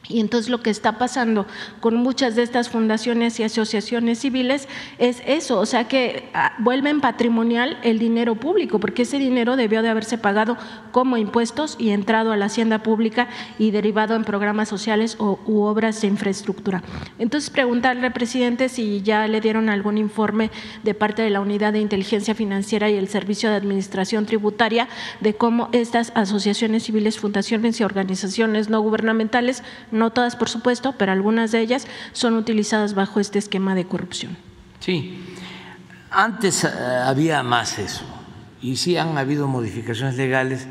[0.07, 1.45] y entonces lo que está pasando
[1.79, 4.67] con muchas de estas fundaciones y asociaciones civiles
[4.97, 9.81] es eso, o sea que ah, vuelven patrimonial el dinero público, porque ese dinero debió
[9.81, 10.57] de haberse pagado
[10.91, 13.29] como impuestos y entrado a la hacienda pública
[13.59, 16.83] y derivado en programas sociales o, u obras de infraestructura.
[17.19, 20.51] Entonces preguntarle, presidente, si ya le dieron algún informe
[20.83, 24.87] de parte de la Unidad de Inteligencia Financiera y el Servicio de Administración Tributaria
[25.19, 31.11] de cómo estas asociaciones civiles, fundaciones y organizaciones no gubernamentales no todas por supuesto, pero
[31.11, 34.37] algunas de ellas son utilizadas bajo este esquema de corrupción.
[34.79, 35.19] Sí,
[36.09, 36.69] antes eh,
[37.05, 38.03] había más eso
[38.61, 40.67] y sí han habido modificaciones legales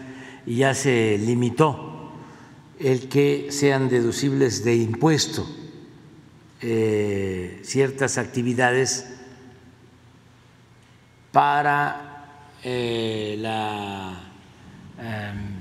[0.47, 2.13] y ya se limitó
[2.79, 5.47] el que sean deducibles de impuesto
[6.63, 9.19] eh, ciertas actividades
[11.33, 14.21] para eh, la
[14.99, 15.61] em,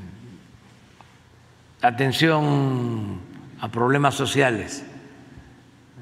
[1.81, 3.28] atención
[3.61, 4.83] a problemas sociales,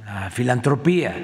[0.06, 1.16] a filantropía.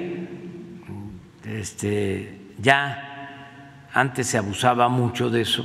[1.44, 5.64] Este, ya antes se abusaba mucho de eso.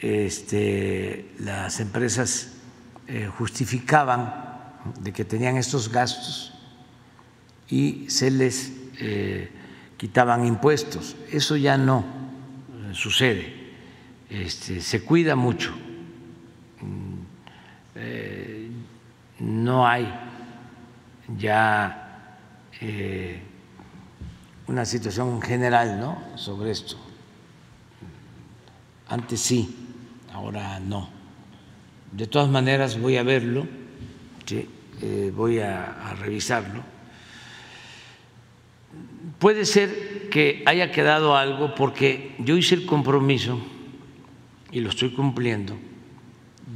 [0.00, 2.54] Este, las empresas
[3.06, 4.34] eh, justificaban
[5.00, 6.54] de que tenían estos gastos
[7.68, 9.50] y se les eh,
[9.96, 11.16] quitaban impuestos.
[11.30, 13.60] Eso ya no eh, sucede.
[14.30, 15.74] Este, se cuida mucho
[19.40, 20.12] no hay
[21.38, 22.36] ya
[22.80, 23.40] eh,
[24.66, 26.22] una situación general ¿no?
[26.36, 26.96] sobre esto.
[29.08, 29.74] Antes sí,
[30.32, 31.08] ahora no.
[32.12, 33.66] De todas maneras voy a verlo,
[34.50, 36.82] eh, voy a, a revisarlo.
[39.38, 43.58] Puede ser que haya quedado algo porque yo hice el compromiso
[44.70, 45.76] y lo estoy cumpliendo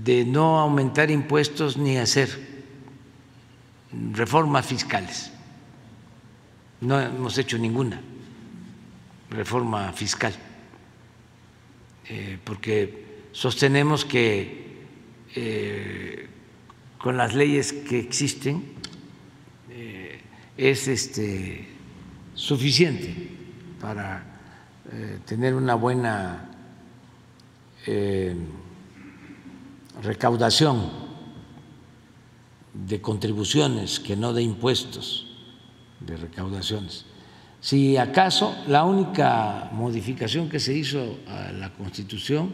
[0.05, 2.54] de no aumentar impuestos ni hacer
[4.13, 5.31] reformas fiscales.
[6.81, 8.01] No hemos hecho ninguna
[9.31, 10.35] reforma fiscal,
[12.09, 14.85] eh, porque sostenemos que
[15.35, 16.29] eh,
[16.99, 18.75] con las leyes que existen
[20.57, 21.67] es este,
[22.35, 23.29] suficiente
[23.81, 24.23] para
[24.93, 26.51] eh, tener una buena
[27.87, 28.35] eh,
[30.03, 31.04] recaudación
[32.75, 35.27] de contribuciones que no de impuestos,
[36.01, 37.07] de recaudaciones.
[37.61, 42.53] Si acaso la única modificación que se hizo a la Constitución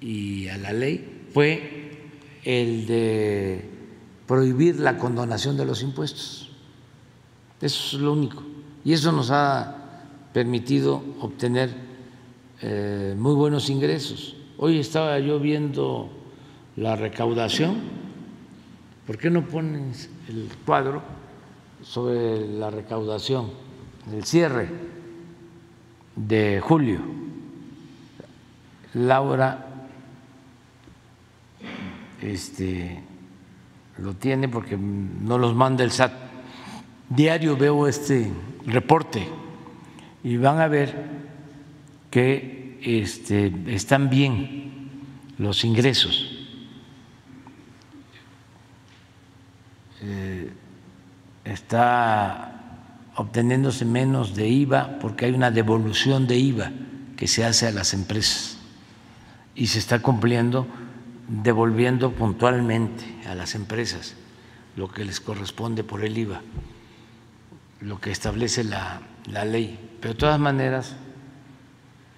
[0.00, 2.10] y a la ley fue
[2.44, 3.70] el de
[4.26, 6.50] prohibir la condonación de los impuestos.
[7.60, 8.42] Eso es lo único.
[8.84, 11.70] Y eso nos ha permitido obtener
[12.60, 14.36] eh, muy buenos ingresos.
[14.58, 16.10] Hoy estaba yo viendo
[16.76, 18.03] la recaudación.
[19.06, 21.02] ¿Por qué no pones el cuadro
[21.82, 23.64] sobre la recaudación?
[24.12, 24.68] el cierre
[26.16, 27.00] de julio.
[28.94, 29.66] Laura
[32.20, 33.02] este,
[33.98, 36.12] lo tiene porque no los manda el SAT.
[37.08, 38.30] Diario veo este
[38.66, 39.28] reporte
[40.22, 40.94] y van a ver
[42.10, 44.90] que este, están bien
[45.38, 46.33] los ingresos.
[51.54, 52.50] Está
[53.16, 56.72] obteniéndose menos de IVA porque hay una devolución de IVA
[57.16, 58.58] que se hace a las empresas
[59.54, 60.66] y se está cumpliendo
[61.28, 64.14] devolviendo puntualmente a las empresas
[64.76, 66.42] lo que les corresponde por el IVA,
[67.80, 69.00] lo que establece la,
[69.44, 69.78] ley.
[70.00, 70.96] Pero de todas maneras,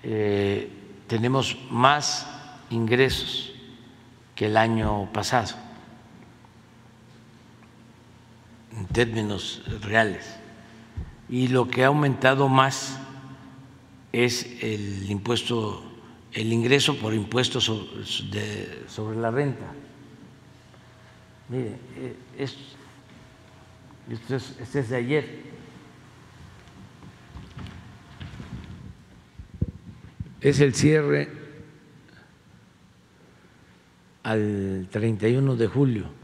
[0.03, 0.71] eh,
[1.07, 2.27] tenemos más
[2.71, 3.53] ingresos
[4.35, 5.66] que el año pasado
[8.77, 10.37] en términos reales
[11.29, 12.99] y lo que ha aumentado más
[14.13, 15.83] es el impuesto,
[16.33, 19.67] el ingreso por impuestos sobre, la renta.
[21.49, 22.57] Mire, eh, es,
[24.61, 25.57] este es de ayer.
[30.41, 31.29] Es el cierre
[34.23, 36.16] al 31 de julio.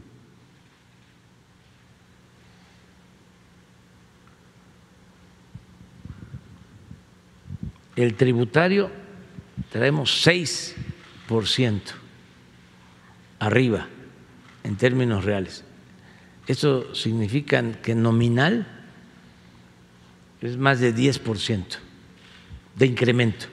[7.95, 8.89] El tributario
[9.71, 11.81] traemos 6%
[13.39, 13.87] arriba
[14.63, 15.63] en términos reales.
[16.47, 18.67] Eso significa que nominal
[20.41, 21.77] es más de 10%
[22.75, 23.45] de incremento.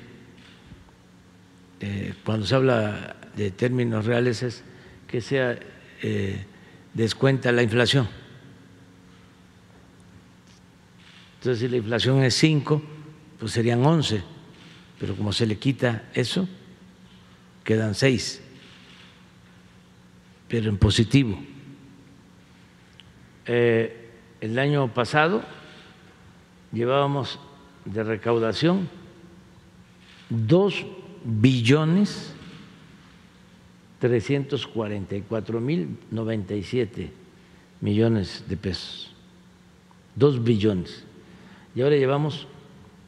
[1.81, 4.65] Eh, cuando se habla de términos reales es
[5.07, 5.59] que sea
[6.03, 6.45] eh,
[6.95, 8.09] descuenta la inflación.
[11.39, 12.83] Entonces, si la inflación es 5,
[13.41, 14.23] pues serían 11,
[14.99, 16.47] pero como se le quita eso,
[17.65, 18.43] quedan 6,
[20.47, 21.41] pero en positivo.
[23.47, 24.11] Eh,
[24.43, 25.43] el año pasado
[26.71, 27.41] llevábamos
[27.87, 28.89] de recaudación
[30.29, 30.87] 2
[31.25, 32.35] billones
[34.01, 37.13] 344 mil 97
[37.81, 39.13] millones de pesos.
[40.17, 41.05] 2 billones.
[41.75, 42.47] Y ahora llevamos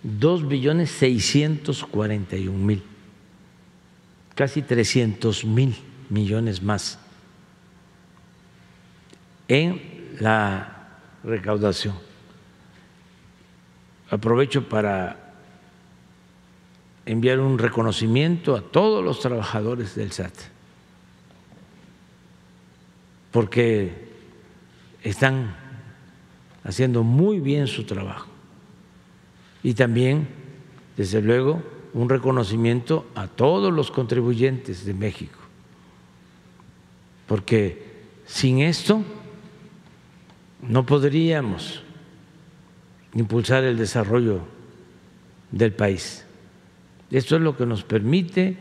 [0.03, 2.83] dos billones seiscientos cuarenta y un mil,
[4.35, 5.77] casi trescientos mil
[6.11, 6.99] millones más
[9.47, 10.89] en la
[11.23, 11.95] recaudación.
[14.11, 15.35] Aprovecho para
[17.07, 20.35] enviar un reconocimiento a todos los trabajadores del SAT,
[23.31, 24.11] porque
[25.03, 25.57] están
[26.65, 28.32] haciendo muy bien su trabajo
[29.63, 30.29] y también,
[30.97, 31.63] desde luego,
[31.95, 35.39] un reconocimiento a todos los contribuyentes de México,
[37.27, 37.93] porque
[38.27, 39.03] sin esto
[40.63, 41.83] no podríamos
[43.15, 44.41] impulsar el desarrollo
[45.51, 46.25] del país.
[47.11, 48.57] Esto es lo que nos permite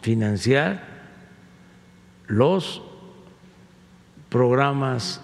[0.00, 0.96] financiar
[2.28, 2.82] los
[4.28, 5.20] programas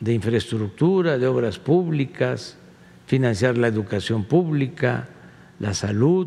[0.00, 2.58] de infraestructura, de obras públicas,
[3.14, 5.06] financiar la educación pública,
[5.60, 6.26] la salud,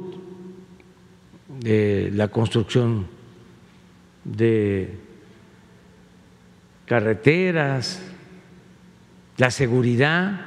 [1.61, 3.07] la construcción
[4.23, 4.97] de
[6.85, 8.01] carreteras,
[9.35, 10.39] la seguridad,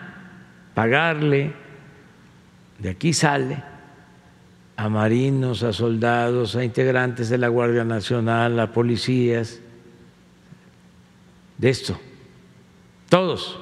[0.72, 1.52] pagarle,
[2.78, 3.62] de aquí sale
[4.76, 9.60] a marinos, a soldados, a integrantes de la Guardia Nacional, a policías,
[11.58, 12.00] de esto,
[13.10, 13.58] todos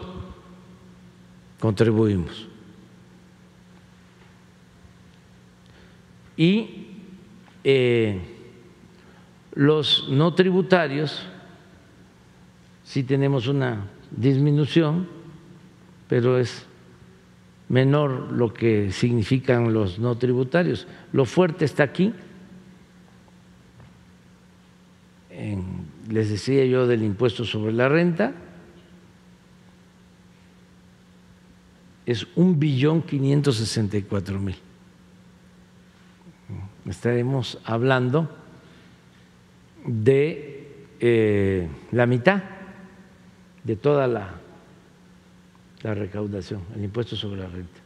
[1.59, 2.48] contribuimos.
[6.39, 6.87] Y
[7.65, 8.19] eh,
[9.55, 11.27] los no tributarios
[12.85, 15.19] sí tenemos una disminución
[16.09, 16.67] pero es
[17.69, 20.89] menor lo que significan los no tributarios.
[21.13, 22.13] Lo fuerte está aquí.
[26.09, 28.33] les decía yo del impuesto sobre la renta,
[32.07, 34.57] es un billón quinientos sesenta y cuatro mil.
[36.89, 38.31] Estaremos hablando
[39.85, 42.43] de eh, la mitad
[43.63, 44.35] de toda la,
[45.83, 47.81] recaudación, el impuesto sobre la renta.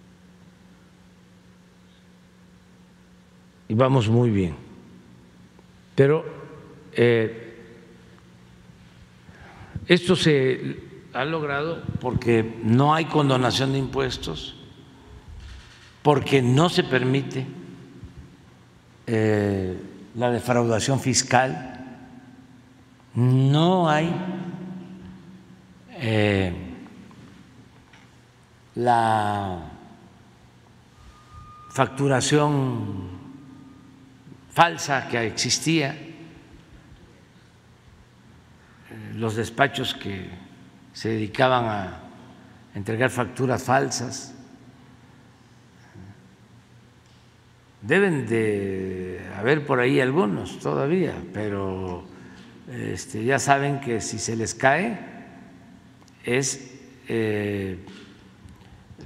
[3.69, 4.55] Y vamos muy bien.
[5.97, 6.25] Pero
[6.93, 7.59] eh,
[9.89, 10.77] esto se
[11.13, 14.55] ha logrado porque no hay condonación de impuestos,
[16.03, 17.62] porque no se permite
[19.07, 19.77] eh,
[20.15, 21.69] la defraudación fiscal,
[23.15, 24.15] no hay
[25.91, 26.53] eh,
[28.75, 29.59] la
[31.71, 33.11] facturación
[34.51, 36.15] falsa que existía, eh,
[39.15, 40.29] los despachos que
[40.93, 42.01] se dedicaban a
[42.75, 44.35] entregar facturas falsas.
[47.83, 52.05] Deben de haber por ahí algunos todavía, pero
[52.71, 54.99] este, ya saben que si se les cae
[56.25, 56.73] es
[57.09, 57.85] eh,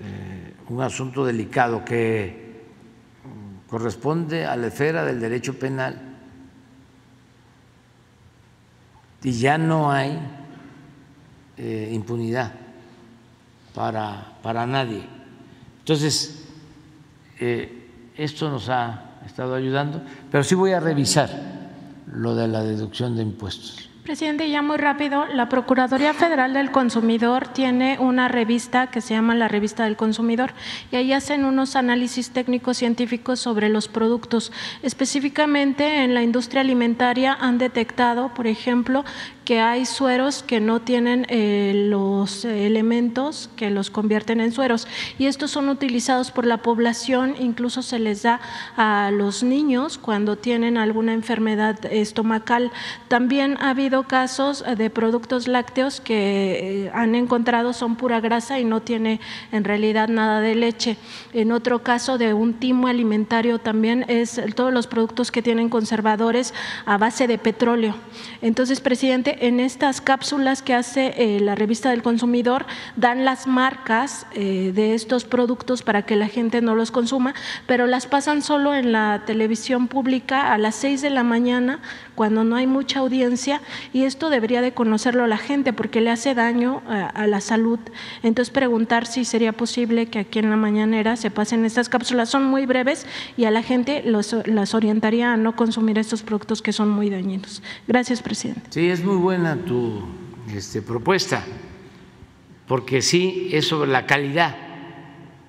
[0.00, 2.64] eh, un asunto delicado que
[3.66, 6.18] corresponde a la esfera del derecho penal
[9.22, 10.20] y ya no hay
[11.56, 12.52] eh, impunidad
[13.74, 15.02] para, para, nadie.
[15.80, 16.46] Entonces,
[18.16, 21.30] esto nos ha estado ayudando, pero sí voy a revisar
[22.12, 23.90] lo de la deducción de impuestos.
[24.06, 29.34] Presidente, ya muy rápido, la Procuraduría Federal del Consumidor tiene una revista que se llama
[29.34, 30.52] la Revista del Consumidor
[30.92, 34.52] y ahí hacen unos análisis técnicos científicos sobre los productos.
[34.82, 39.04] Específicamente en la industria alimentaria han detectado, por ejemplo,
[39.44, 44.88] que hay sueros que no tienen eh, los elementos que los convierten en sueros
[45.18, 48.40] y estos son utilizados por la población, incluso se les da
[48.76, 52.72] a los niños cuando tienen alguna enfermedad estomacal.
[53.06, 58.64] También ha habido casos de productos lácteos que eh, han encontrado son pura grasa y
[58.64, 59.20] no tiene
[59.52, 60.96] en realidad nada de leche.
[61.32, 66.54] En otro caso de un timo alimentario también es todos los productos que tienen conservadores
[66.84, 67.94] a base de petróleo.
[68.42, 72.66] Entonces, presidente, en estas cápsulas que hace eh, la revista del consumidor
[72.96, 77.34] dan las marcas eh, de estos productos para que la gente no los consuma,
[77.66, 81.80] pero las pasan solo en la televisión pública a las 6 de la mañana
[82.16, 83.60] cuando no hay mucha audiencia
[83.92, 87.78] y esto debería de conocerlo la gente porque le hace daño a, la salud.
[88.24, 92.44] Entonces preguntar si sería posible que aquí en la mañanera se pasen estas cápsulas, son
[92.44, 93.06] muy breves
[93.36, 97.62] y a la gente las orientaría a no consumir estos productos que son muy dañinos.
[97.86, 98.62] Gracias, presidente.
[98.70, 100.02] Sí, es muy buena tu
[100.52, 101.44] este, propuesta
[102.66, 104.56] porque sí es sobre la calidad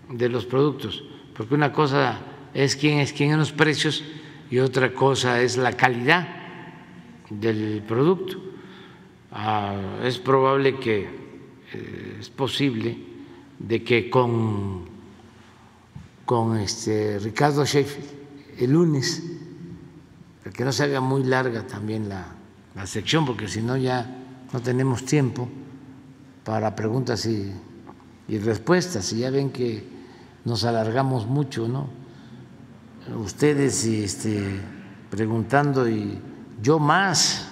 [0.09, 1.03] de los productos,
[1.35, 2.19] porque una cosa
[2.53, 4.03] es quién es quién en los precios
[4.49, 6.46] y otra cosa es la calidad
[7.29, 8.37] del producto.
[9.31, 11.07] Ah, es probable que
[11.73, 12.97] eh, es posible
[13.59, 14.85] de que con,
[16.25, 18.17] con este Ricardo Sheffield
[18.57, 19.23] el lunes,
[20.53, 22.25] que no se haga muy larga también la,
[22.75, 25.47] la sección, porque si no ya no tenemos tiempo
[26.43, 27.51] para preguntas y,
[28.27, 29.83] y respuestas, y ya ven que
[30.45, 31.89] nos alargamos mucho, ¿no?
[33.21, 34.59] Ustedes este,
[35.09, 36.19] preguntando y
[36.61, 37.49] yo más.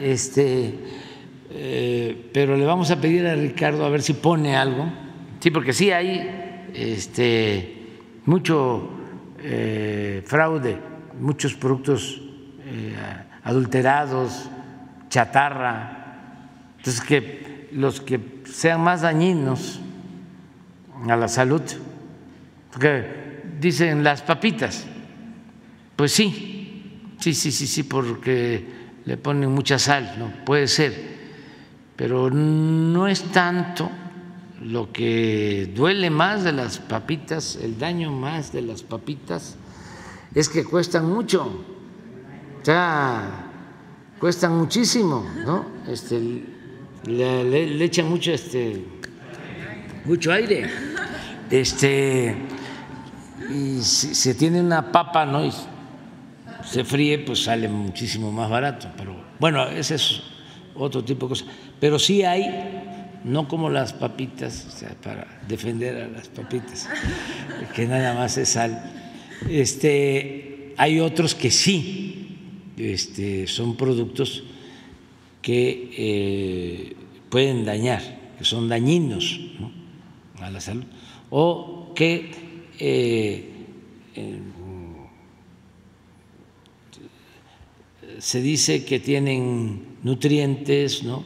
[0.00, 0.78] Este,
[1.50, 4.90] eh, pero le vamos a pedir a Ricardo a ver si pone algo.
[5.40, 8.90] Sí, porque sí hay este, mucho
[9.40, 10.78] eh, fraude,
[11.20, 12.20] muchos productos
[12.64, 12.94] eh,
[13.44, 14.48] adulterados,
[15.08, 15.94] chatarra.
[16.76, 19.80] Entonces, que los que sean más dañinos
[21.08, 21.62] a la salud,
[22.72, 24.86] porque dicen las papitas,
[25.96, 26.57] pues sí,
[27.20, 28.64] Sí, sí, sí, sí, porque
[29.04, 30.94] le ponen mucha sal, no puede ser,
[31.96, 33.90] pero no es tanto
[34.62, 39.56] lo que duele más de las papitas, el daño más de las papitas
[40.34, 41.44] es que cuestan mucho,
[42.60, 43.46] o sea,
[44.18, 45.64] cuestan muchísimo, ¿no?
[45.88, 46.44] Este,
[47.04, 48.84] le, echan mucho, este,
[50.04, 50.68] mucho aire,
[51.50, 52.36] este,
[53.50, 55.50] y si se tiene una papa, ¿no?
[56.70, 58.88] Se fríe, pues sale muchísimo más barato.
[58.96, 60.22] Pero bueno, ese es
[60.74, 61.48] otro tipo de cosas.
[61.80, 62.44] Pero sí hay
[63.24, 66.88] no como las papitas, o sea, para defender a las papitas,
[67.74, 68.92] que nada más es sal.
[69.48, 72.38] Este, hay otros que sí,
[72.76, 74.44] este, son productos
[75.42, 76.96] que eh,
[77.30, 78.02] pueden dañar,
[78.38, 79.40] que son dañinos
[80.40, 80.84] a la salud,
[81.30, 82.30] o que
[82.78, 83.48] eh,
[88.18, 91.24] se dice que tienen nutrientes, ¿no?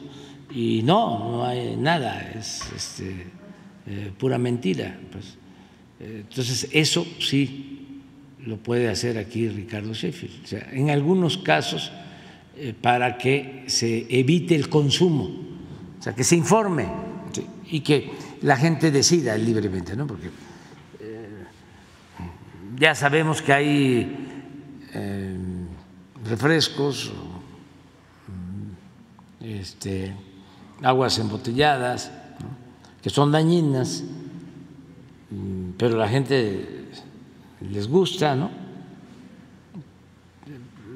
[0.53, 3.25] Y no, no hay nada, es este,
[3.87, 4.99] eh, pura mentira.
[5.11, 5.37] Pues.
[5.99, 7.73] Entonces, eso sí
[8.45, 10.43] lo puede hacer aquí Ricardo Sheffield.
[10.43, 11.91] O sea, en algunos casos,
[12.55, 15.23] eh, para que se evite el consumo,
[15.99, 16.87] o sea, que se informe
[17.71, 18.11] y que
[18.41, 20.05] la gente decida libremente, ¿no?
[20.05, 21.29] Porque eh,
[22.77, 24.17] ya sabemos que hay
[26.25, 27.11] refrescos,
[29.41, 30.15] este,
[30.81, 32.11] aguas embotelladas,
[33.01, 34.03] que son dañinas,
[35.77, 36.89] pero la gente
[37.61, 38.49] les gusta, ¿no?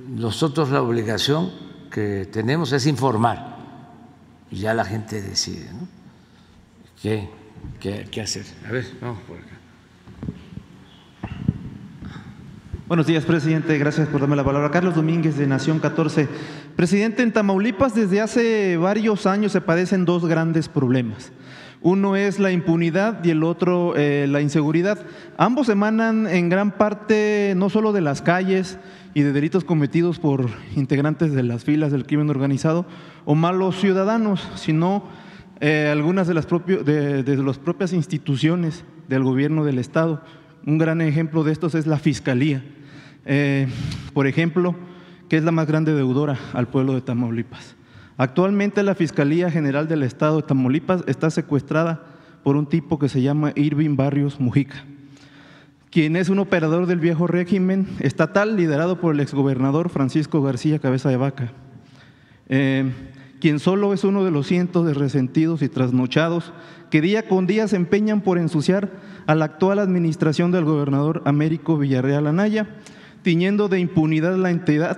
[0.10, 1.52] Nosotros la obligación
[1.92, 3.58] que tenemos es informar
[4.50, 5.88] y ya la gente decide, ¿no?
[7.02, 7.30] ¿Qué,
[7.80, 8.46] qué, qué hacer?
[8.68, 9.57] A ver, vamos por acá.
[12.88, 13.78] Buenos días, presidente.
[13.78, 14.72] Gracias por darme la palabra.
[14.72, 16.30] Carlos Domínguez, de Nación 14.
[16.78, 21.34] Presidente, en Tamaulipas desde hace varios años se padecen dos grandes problemas.
[21.82, 25.06] Uno es la impunidad y el otro eh, la inseguridad.
[25.38, 28.80] Ambos emanan en gran parte no solo de las calles
[29.14, 30.48] y de delitos cometidos por
[30.78, 32.86] integrantes de las filas del crimen organizado
[33.26, 35.04] o malos ciudadanos, sino
[35.60, 40.24] eh, algunas de las, de, de las propias instituciones del gobierno del Estado.
[40.66, 42.64] Un gran ejemplo de estos es la Fiscalía
[43.28, 43.68] eh,
[44.14, 44.74] por ejemplo,
[45.30, 47.76] que es la más grande deudora al pueblo de Tamaulipas.
[48.18, 52.04] Actualmente la Fiscalía General del Estado de Tamaulipas está secuestrada
[52.42, 54.86] por un tipo que se llama Irving Barrios Mujica,
[55.92, 61.10] quien es un operador del viejo régimen estatal liderado por el exgobernador Francisco García Cabeza
[61.10, 61.52] de Vaca,
[62.48, 62.90] eh,
[63.42, 66.54] quien solo es uno de los cientos de resentidos y trasnochados
[66.90, 68.90] que día con día se empeñan por ensuciar
[69.28, 72.68] a la actual administración del gobernador Américo Villarreal Anaya
[73.28, 74.98] tiñendo de impunidad la entidad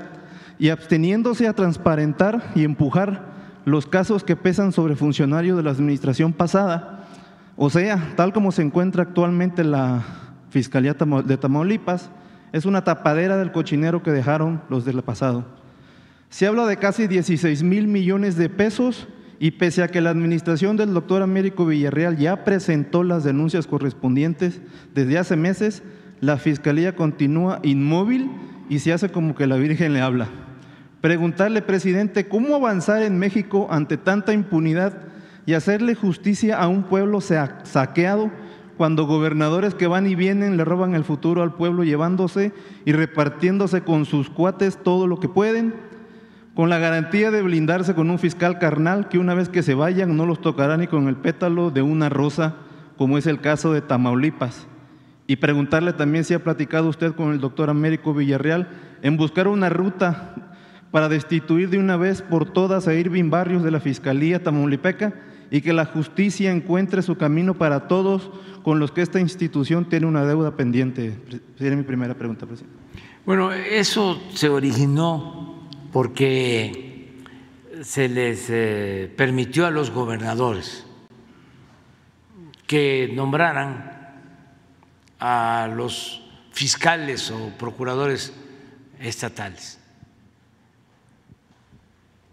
[0.59, 3.25] y absteniéndose a transparentar y empujar
[3.65, 7.07] los casos que pesan sobre funcionarios de la administración pasada,
[7.55, 10.03] o sea, tal como se encuentra actualmente la
[10.51, 12.11] Fiscalía de Tamaulipas,
[12.51, 15.45] es una tapadera del cochinero que dejaron los del pasado.
[16.29, 19.07] Se habla de casi 16 mil millones de pesos
[19.39, 24.61] y pese a que la administración del doctor Américo Villarreal ya presentó las denuncias correspondientes
[24.93, 25.81] desde hace meses,
[26.21, 28.29] la fiscalía continúa inmóvil
[28.69, 30.27] y se hace como que la Virgen le habla.
[31.01, 34.93] Preguntarle, presidente, ¿cómo avanzar en México ante tanta impunidad
[35.45, 38.31] y hacerle justicia a un pueblo saqueado
[38.77, 42.51] cuando gobernadores que van y vienen le roban el futuro al pueblo llevándose
[42.85, 45.89] y repartiéndose con sus cuates todo lo que pueden?
[46.55, 50.17] con la garantía de blindarse con un fiscal carnal que una vez que se vayan
[50.17, 52.55] no los tocará ni con el pétalo de una rosa,
[52.97, 54.67] como es el caso de Tamaulipas
[55.29, 58.67] y preguntarle también si ha platicado usted con el doctor Américo Villarreal
[59.03, 60.33] en buscar una ruta
[60.89, 65.13] para destituir de una vez por todas a Irving Barrios de la Fiscalía Tamaulipeca
[65.51, 68.31] y que la justicia encuentre su camino para todos
[68.63, 71.13] con los que esta institución tiene una deuda pendiente.
[71.59, 72.75] Sería mi primera pregunta, presidente.
[73.23, 77.21] Bueno, eso se originó porque
[77.83, 80.87] se les eh, permitió a los gobernadores
[82.65, 83.88] que nombraran
[85.19, 86.21] a los
[86.51, 88.33] fiscales o procuradores
[88.99, 89.79] estatales.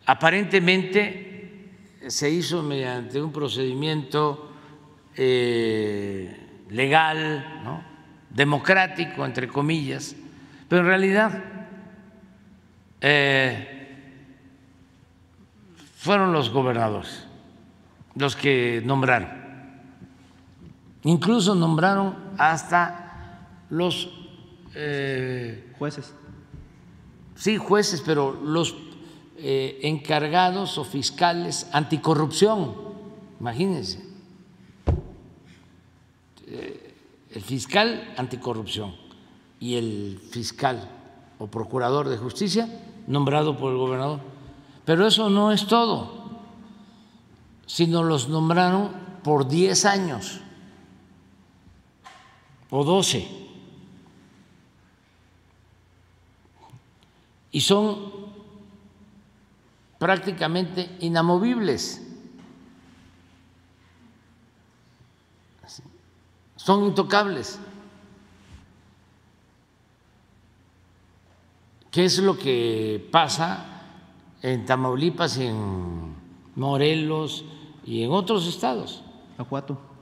[0.07, 1.71] Aparentemente
[2.07, 4.53] se hizo mediante un procedimiento
[5.17, 7.83] eh, legal,
[8.31, 10.15] democrático, entre comillas,
[10.69, 11.45] pero en realidad
[13.01, 13.97] eh,
[15.97, 17.27] fueron los gobernadores
[18.15, 19.46] los que nombraron
[21.07, 24.11] Incluso nombraron hasta los
[24.75, 26.13] eh, jueces.
[27.37, 28.75] Sí, jueces, pero los
[29.37, 32.75] eh, encargados o fiscales anticorrupción,
[33.39, 34.05] imagínense.
[36.49, 36.95] Eh,
[37.31, 38.97] el fiscal anticorrupción
[39.61, 40.91] y el fiscal
[41.39, 42.69] o procurador de justicia
[43.07, 44.19] nombrado por el gobernador.
[44.85, 46.41] Pero eso no es todo,
[47.65, 48.91] sino los nombraron
[49.23, 50.41] por 10 años
[52.71, 53.29] o 12.
[57.53, 58.13] Y son
[59.99, 62.03] prácticamente inamovibles.
[66.57, 67.59] Son intocables.
[71.91, 73.65] ¿Qué es lo que pasa
[74.43, 76.15] en Tamaulipas en
[76.57, 77.45] Morelos
[77.87, 79.03] y en otros estados?
[79.39, 79.96] Acuato.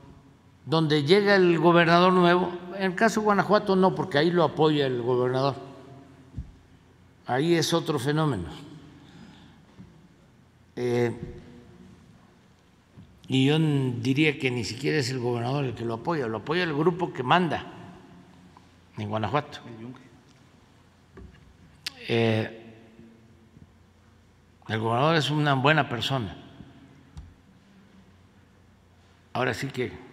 [0.65, 4.87] Donde llega el gobernador nuevo, en el caso de Guanajuato no, porque ahí lo apoya
[4.87, 5.55] el gobernador.
[7.27, 8.49] Ahí es otro fenómeno.
[10.75, 11.15] Eh,
[13.27, 16.63] y yo diría que ni siquiera es el gobernador el que lo apoya, lo apoya
[16.63, 17.65] el grupo que manda
[18.97, 19.59] en Guanajuato.
[22.07, 22.61] Eh,
[24.67, 26.37] el gobernador es una buena persona.
[29.33, 30.04] Ahora sí que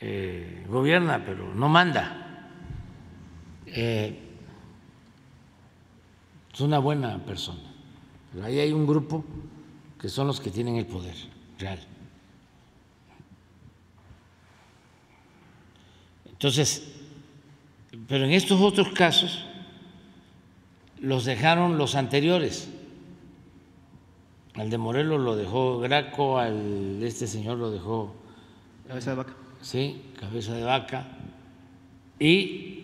[0.00, 2.50] eh, gobierna, pero no manda.
[3.66, 4.22] Eh,
[6.52, 7.60] es una buena persona.
[8.32, 9.24] Pero ahí hay un grupo
[10.00, 11.14] que son los que tienen el poder
[11.58, 11.78] real.
[16.26, 16.86] Entonces,
[18.08, 19.44] pero en estos otros casos
[21.00, 22.68] los dejaron los anteriores.
[24.54, 28.14] Al de Morelos lo dejó Graco, al este señor lo dejó.
[28.86, 29.45] Cabeza de vaca.
[29.60, 31.06] Sí, cabeza de vaca.
[32.18, 32.76] Y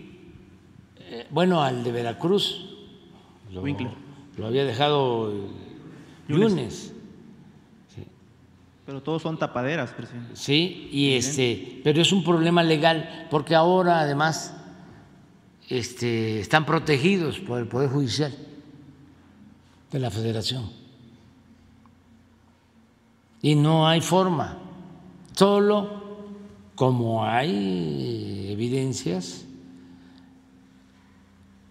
[0.99, 2.69] eh, bueno, al de Veracruz
[3.53, 3.65] lo,
[4.37, 5.33] lo había dejado
[6.29, 6.93] Yunes.
[8.85, 10.35] Pero todos son tapaderas, presidente.
[10.35, 14.55] Sí, y este, pero es un problema legal, porque ahora además
[15.69, 18.35] este, están protegidos por el Poder Judicial
[19.93, 20.69] de la Federación.
[23.41, 24.59] Y no hay forma,
[25.33, 26.02] solo
[26.83, 29.47] como hay evidencias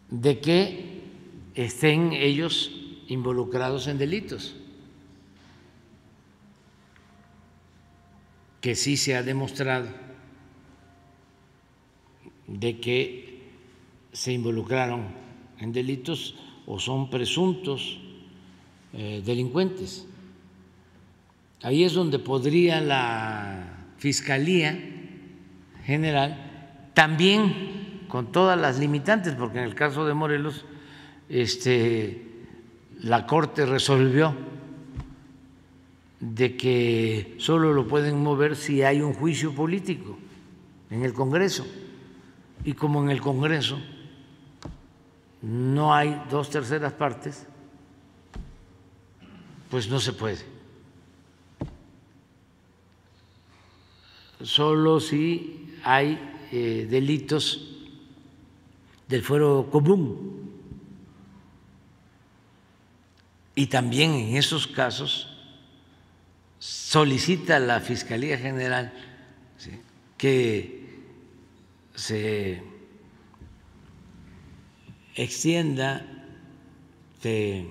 [0.10, 1.02] de que
[1.54, 2.72] estén ellos
[3.10, 4.56] involucrados en delitos.
[8.62, 9.90] que sí se ha demostrado
[12.48, 13.52] de que
[14.14, 15.08] se involucraron
[15.60, 16.36] en delitos
[16.66, 18.00] o son presuntos
[18.94, 20.08] eh, delincuentes.
[21.64, 24.91] Ahí es donde podría la Fiscalía
[25.86, 30.66] General también con todas las limitantes, porque en el caso de Morelos
[31.30, 32.28] este,
[33.00, 34.36] la Corte resolvió
[36.20, 40.18] de que solo lo pueden mover si hay un juicio político
[40.90, 41.66] en el Congreso.
[42.64, 43.80] Y como en el Congreso
[45.42, 47.48] no hay dos terceras partes,
[49.70, 50.46] pues no se puede.
[54.42, 56.20] Solo si hay
[56.52, 57.68] eh, delitos
[59.08, 60.52] del fuero común.
[63.56, 65.28] Y también en esos casos
[66.60, 68.94] solicita la Fiscalía General
[70.18, 70.82] que
[71.96, 72.62] se
[75.16, 76.06] extienda,
[77.22, 77.66] se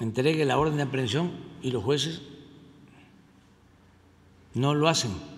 [0.00, 2.22] entregue la orden de aprehensión y los jueces
[4.54, 5.31] no lo hacen.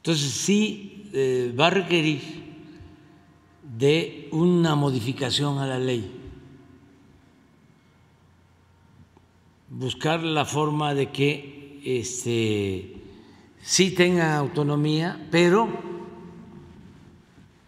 [0.00, 2.22] Entonces sí eh, va a requerir
[3.62, 6.10] de una modificación a la ley.
[9.68, 12.96] Buscar la forma de que este,
[13.60, 15.68] sí tenga autonomía, pero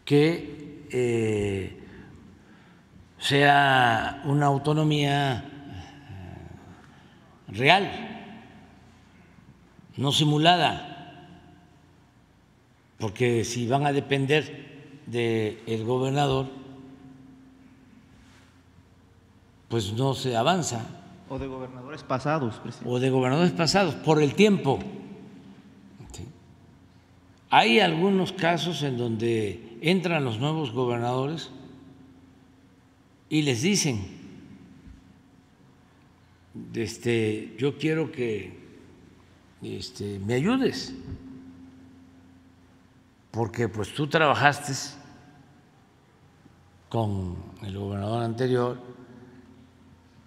[0.07, 1.79] que eh,
[3.19, 5.43] sea una autonomía eh,
[7.49, 7.91] real,
[9.99, 10.92] no simulada,
[13.03, 16.47] porque si van a depender del gobernador,
[19.67, 20.87] pues no se avanza.
[21.29, 22.89] O de gobernadores pasados, presidente.
[22.89, 24.79] O de gobernadores pasados, por el tiempo.
[27.51, 31.51] Hay algunos casos en donde entran los nuevos gobernadores
[33.29, 33.99] y les dicen,
[36.73, 38.53] este, yo quiero que
[39.61, 40.95] este, me ayudes,
[43.33, 44.73] porque pues tú trabajaste
[46.89, 48.79] con el gobernador anterior,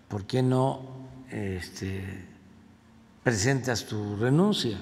[0.09, 0.81] ¿por qué no
[1.29, 2.27] este,
[3.23, 4.77] presentas tu renuncia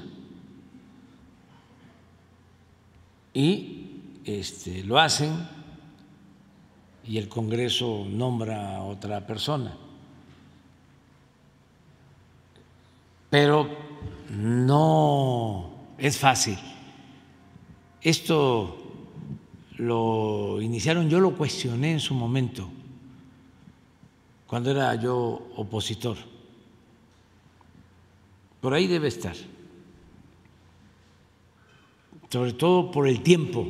[3.34, 5.48] y este, lo hacen
[7.06, 9.76] y el Congreso nombra a otra persona.
[13.30, 13.68] Pero
[14.30, 16.58] no es fácil.
[18.04, 18.78] Esto
[19.78, 22.70] lo iniciaron, yo lo cuestioné en su momento,
[24.46, 26.18] cuando era yo opositor.
[28.60, 29.36] Por ahí debe estar,
[32.30, 33.68] sobre todo por el tiempo,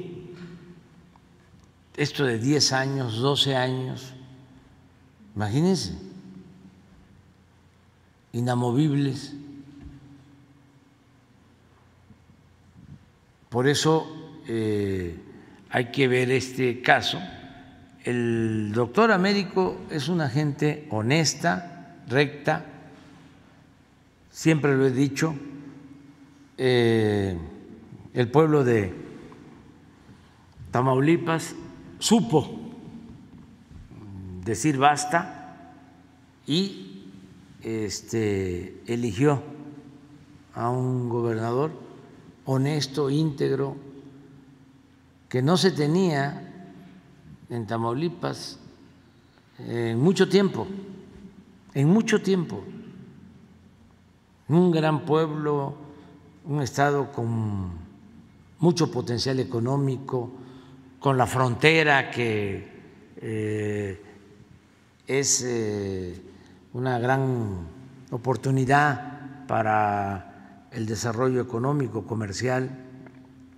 [1.96, 4.14] esto de 10 años, 12 años,
[5.36, 5.96] imagínense,
[8.32, 9.36] inamovibles.
[13.50, 15.18] Por eso eh,
[15.70, 17.20] hay que ver este caso.
[18.04, 22.66] El doctor Américo es una gente honesta, recta,
[24.30, 25.36] siempre lo he dicho,
[26.58, 27.38] eh,
[28.14, 28.94] el pueblo de
[30.72, 31.56] Tamaulipas
[32.00, 32.64] supo
[34.44, 35.74] decir basta
[36.46, 37.06] y
[37.62, 39.42] este, eligió
[40.54, 41.72] a un gobernador
[42.46, 43.78] honesto, íntegro,
[45.34, 46.44] que no se tenía
[47.50, 48.60] en Tamaulipas
[49.58, 50.68] en mucho tiempo,
[51.74, 52.64] en mucho tiempo.
[54.50, 55.74] Un gran pueblo,
[56.46, 57.72] un estado con
[58.60, 60.30] mucho potencial económico,
[61.00, 62.68] con la frontera que
[63.18, 64.06] eh,
[65.08, 66.22] es eh,
[66.74, 67.70] una gran
[68.12, 72.70] oportunidad para el desarrollo económico, comercial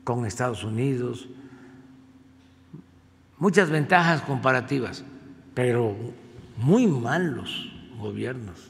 [0.06, 1.28] con Estados Unidos,
[3.38, 5.04] muchas ventajas comparativas,
[5.54, 5.96] pero
[6.58, 8.70] muy malos gobiernos,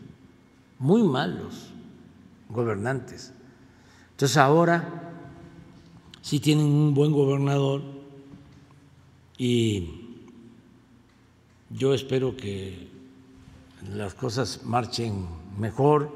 [0.80, 1.72] muy malos
[2.50, 3.34] gobernantes.
[4.12, 5.12] Entonces ahora
[6.22, 7.82] sí tienen un buen gobernador
[9.38, 10.06] y
[11.70, 12.88] yo espero que
[13.94, 15.28] las cosas marchen
[15.60, 16.16] mejor.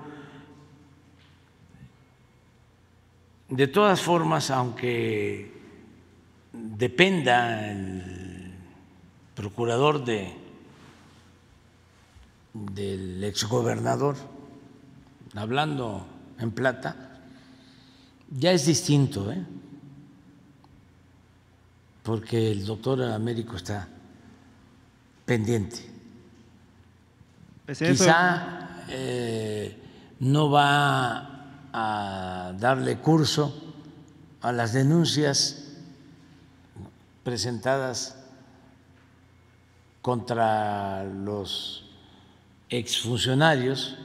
[3.49, 5.51] De todas formas, aunque
[6.53, 8.28] dependa el
[9.39, 10.33] procurador de,
[12.53, 14.17] del exgobernador,
[15.33, 16.05] hablando
[16.39, 17.21] en plata,
[18.29, 19.41] ya es distinto, ¿eh?
[22.03, 23.87] porque el doctor Américo está
[25.23, 25.89] pendiente.
[27.65, 29.81] Quizá eh,
[30.19, 33.55] no va a darle curso
[34.41, 35.63] a las denuncias
[37.23, 38.18] presentadas
[40.01, 41.85] contra los
[42.69, 43.95] exfuncionarios,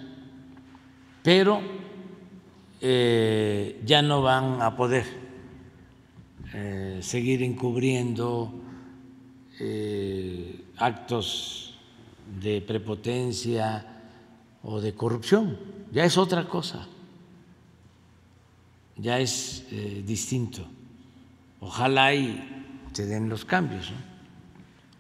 [1.23, 1.61] pero
[2.81, 5.05] eh, ya no van a poder
[6.53, 8.53] eh, seguir encubriendo
[9.61, 11.79] eh, actos
[12.41, 13.87] de prepotencia
[14.63, 15.59] o de corrupción.
[15.93, 16.87] Ya es otra cosa,
[18.97, 19.65] ya es
[20.05, 20.67] distinto.
[21.61, 23.93] Ojalá y se den los cambios.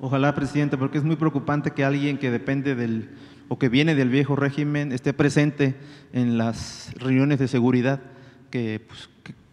[0.05, 3.09] Ojalá, presidente, porque es muy preocupante que alguien que depende del
[3.48, 5.76] o que viene del viejo régimen esté presente
[6.12, 8.01] en las reuniones de seguridad
[8.51, 9.09] que, pues,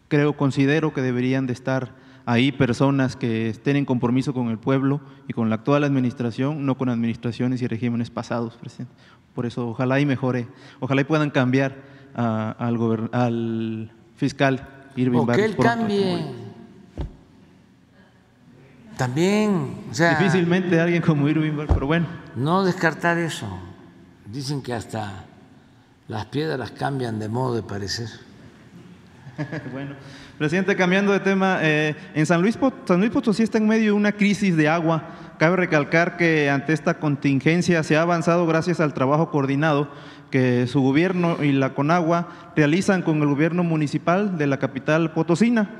[0.09, 1.95] creo, considero que deberían de estar
[2.25, 4.99] ahí personas que estén en compromiso con el pueblo
[5.29, 8.93] y con la actual administración, no con administraciones y regímenes pasados, presidente.
[9.33, 10.49] Por eso ojalá y mejore,
[10.81, 11.77] ojalá y puedan cambiar
[12.13, 14.67] al, al, fiscal
[14.97, 16.40] Irving o que él cambie.
[19.01, 22.05] También, o sea, difícilmente alguien como Irving, pero bueno.
[22.35, 23.47] No descartar eso.
[24.31, 25.25] Dicen que hasta
[26.07, 28.09] las piedras cambian de modo de parecer.
[29.73, 29.95] bueno,
[30.37, 33.91] presidente, cambiando de tema, eh, en San Luis, San Luis Potosí está en medio de
[33.93, 35.03] una crisis de agua.
[35.39, 39.89] Cabe recalcar que ante esta contingencia se ha avanzado gracias al trabajo coordinado
[40.29, 45.71] que su gobierno y la Conagua realizan con el gobierno municipal de la capital potosina.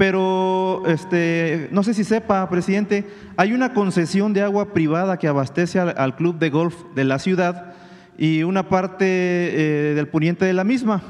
[0.00, 3.06] Pero este, no sé si sepa, presidente,
[3.36, 7.74] hay una concesión de agua privada que abastece al club de golf de la ciudad
[8.16, 11.02] y una parte eh, del poniente de la misma.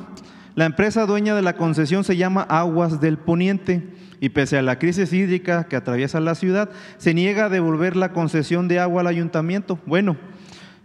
[0.56, 3.80] La empresa dueña de la concesión se llama Aguas del Poniente
[4.18, 6.68] y pese a la crisis hídrica que atraviesa la ciudad,
[6.98, 9.78] se niega a devolver la concesión de agua al ayuntamiento.
[9.86, 10.16] Bueno,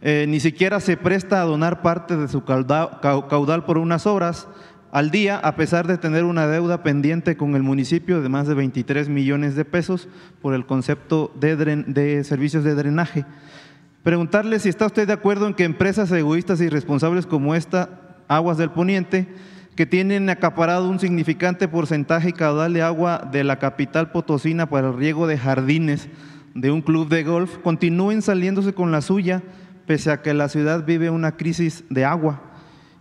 [0.04, 4.48] eh, ni siquiera se presta a donar parte de su caudal, por unas horas
[4.96, 8.54] al día, a pesar de tener una deuda pendiente con el municipio de más de
[8.54, 10.08] 23 millones de pesos
[10.42, 13.26] por el concepto de servicios de drenaje.
[14.04, 17.90] Preguntarle si está usted de acuerdo en que empresas egoístas y responsables como esta,
[18.30, 19.28] Aguas del Poniente,
[19.76, 24.88] que tienen acaparado un significante porcentaje y caudal de agua de la capital potosina para
[24.88, 26.08] el riego de jardines
[26.54, 29.44] de un club de golf, continúen saliéndose con la suya,
[29.88, 32.55] pese a que la ciudad vive una crisis de agua.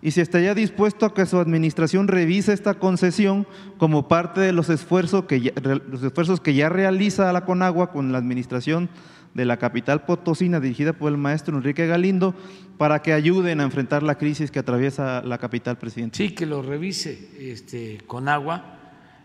[0.04, 3.46] Y si estaría dispuesto a que su administración revise esta concesión
[3.78, 8.12] como parte de los esfuerzos que ya, los esfuerzos que ya realiza la Conagua con
[8.12, 8.90] la administración
[9.32, 12.34] de la capital potosina dirigida por el maestro Enrique Galindo
[12.76, 16.18] para que ayuden a enfrentar la crisis que atraviesa la capital, presidente.
[16.18, 18.80] Sí, que lo revise este, con agua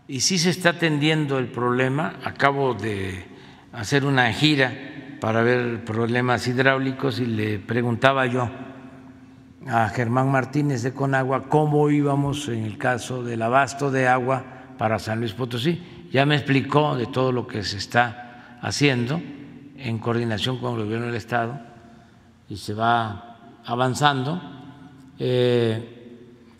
[0.08, 2.20] y sí se está atendiendo el problema.
[2.24, 3.26] Acabo de
[3.72, 4.72] hacer una gira
[5.20, 8.50] para ver problemas hidráulicos y le preguntaba yo
[9.66, 14.44] a Germán Martínez de Conagua cómo íbamos en el caso del abasto de agua
[14.78, 16.08] para San Luis Potosí.
[16.10, 19.20] Ya me explicó de todo lo que se está haciendo
[19.76, 21.60] en coordinación con el gobierno del Estado
[22.48, 24.40] y se va avanzando.
[25.18, 25.96] Eh,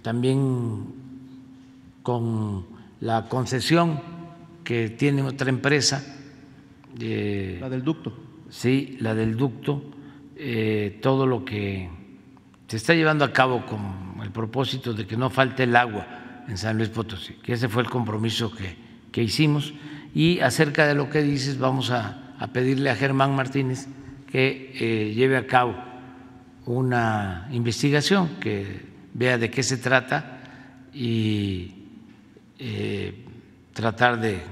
[0.03, 0.85] también
[2.03, 2.67] con
[3.01, 4.01] la concesión
[4.63, 6.05] que tiene otra empresa.
[6.99, 8.13] Eh, la del ducto.
[8.51, 9.83] Sí, la del ducto.
[10.37, 12.00] Eh, todo lo que
[12.71, 16.07] se está llevando a cabo con el propósito de que no falte el agua
[16.47, 18.77] en San Luis Potosí, que ese fue el compromiso que,
[19.11, 19.75] que hicimos.
[20.15, 23.89] Y acerca de lo que dices, vamos a, a pedirle a Germán Martínez
[24.31, 25.75] que eh, lleve a cabo
[26.65, 30.39] una investigación, que vea de qué se trata
[30.95, 31.75] y
[32.57, 33.25] eh,
[33.73, 34.43] tratar de,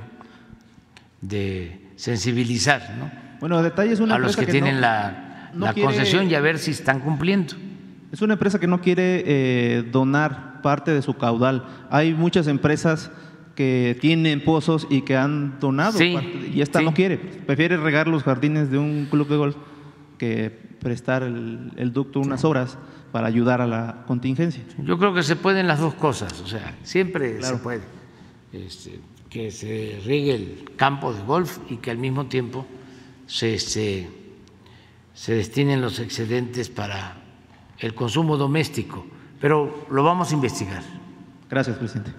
[1.20, 3.12] de sensibilizar ¿no?
[3.38, 6.98] bueno, detalles una a los que, tienen la, la concesión y a ver si están
[6.98, 7.67] cumpliendo.
[8.12, 11.66] Es una empresa que no quiere eh, donar parte de su caudal.
[11.90, 13.10] Hay muchas empresas
[13.54, 17.18] que tienen pozos y que han donado y esta no quiere.
[17.18, 19.56] Prefiere regar los jardines de un club de golf
[20.16, 22.78] que prestar el, ducto unas horas
[23.10, 24.62] para ayudar a la contingencia.
[24.78, 27.82] Yo creo que se pueden las dos cosas, o sea, siempre se puede.
[28.52, 32.66] Este, que se riegue el campo de golf y que al mismo tiempo
[33.26, 34.08] se, se,
[35.14, 37.17] se destinen los excedentes para
[37.80, 39.06] el consumo doméstico,
[39.40, 40.82] pero lo vamos a investigar.
[41.48, 42.12] Gracias, presidente.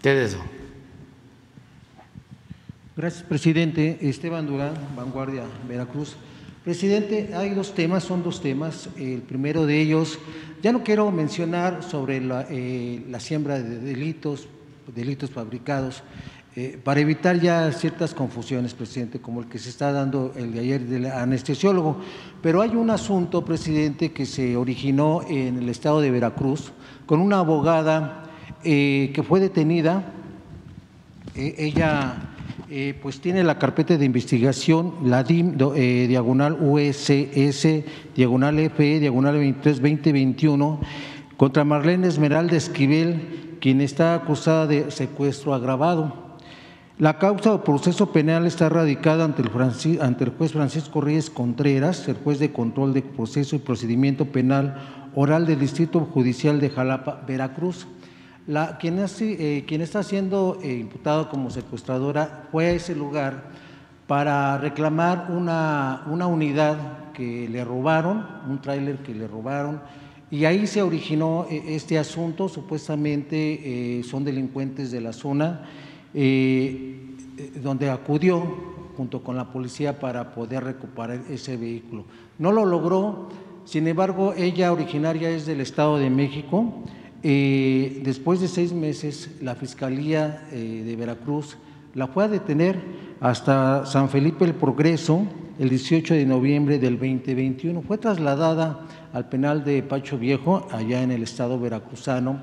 [0.00, 0.28] Te.
[2.96, 3.98] Gracias, presidente.
[4.02, 6.16] Esteban Durán, Vanguardia, Veracruz.
[6.62, 8.88] Presidente, hay dos temas, son dos temas.
[8.96, 10.18] El primero de ellos,
[10.62, 14.48] ya no quiero mencionar sobre la, eh, la siembra de delitos,
[14.94, 16.02] delitos fabricados,
[16.56, 20.60] eh, para evitar ya ciertas confusiones, presidente, como el que se está dando el de
[20.60, 21.96] ayer del anestesiólogo.
[22.40, 26.72] Pero hay un asunto, presidente, que se originó en el estado de Veracruz
[27.06, 28.30] con una abogada
[28.62, 30.12] eh, que fue detenida.
[31.34, 32.30] Eh, ella
[33.02, 37.84] pues tiene la carpeta de investigación, la DIM, diagonal USS,
[38.16, 40.78] diagonal FE, diagonal 23-2021,
[41.36, 46.23] contra Marlene Esmeralda Esquivel, quien está acusada de secuestro agravado.
[46.96, 52.38] La causa o proceso penal está radicada ante el, juez Francisco Reyes Contreras, el juez
[52.38, 57.88] de control de proceso y procedimiento penal oral del Distrito Judicial de Jalapa, Veracruz.
[58.46, 63.50] Eh, quien, está siendo eh, imputado como secuestradora fue a ese lugar
[64.06, 69.80] para reclamar una, una unidad que le robaron, un tráiler que le robaron,
[70.30, 75.62] y ahí se originó eh, este asunto, supuestamente son delincuentes de la zona
[76.14, 76.96] eh,
[77.62, 82.04] donde acudió junto con la policía para poder recuperar ese vehículo.
[82.38, 83.28] No lo logró,
[83.64, 86.72] sin embargo, ella originaria es del Estado de México.
[87.22, 91.56] Después de seis meses, la Fiscalía eh, de Veracruz
[91.94, 92.78] la fue a detener
[93.20, 95.22] hasta San Felipe el Progreso
[95.58, 97.82] el 18 de noviembre del 2021.
[97.82, 98.80] Fue trasladada
[99.12, 102.42] al penal de Pacho Viejo, allá en el estado veracruzano.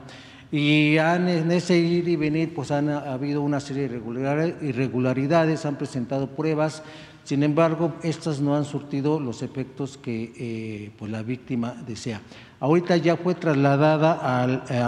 [0.51, 5.77] Y han, en ese ir y venir, pues han habido una serie de irregularidades, han
[5.77, 6.83] presentado pruebas,
[7.23, 12.21] sin embargo, estas no han surtido los efectos que eh, pues la víctima desea.
[12.59, 14.43] Ahorita ya fue trasladada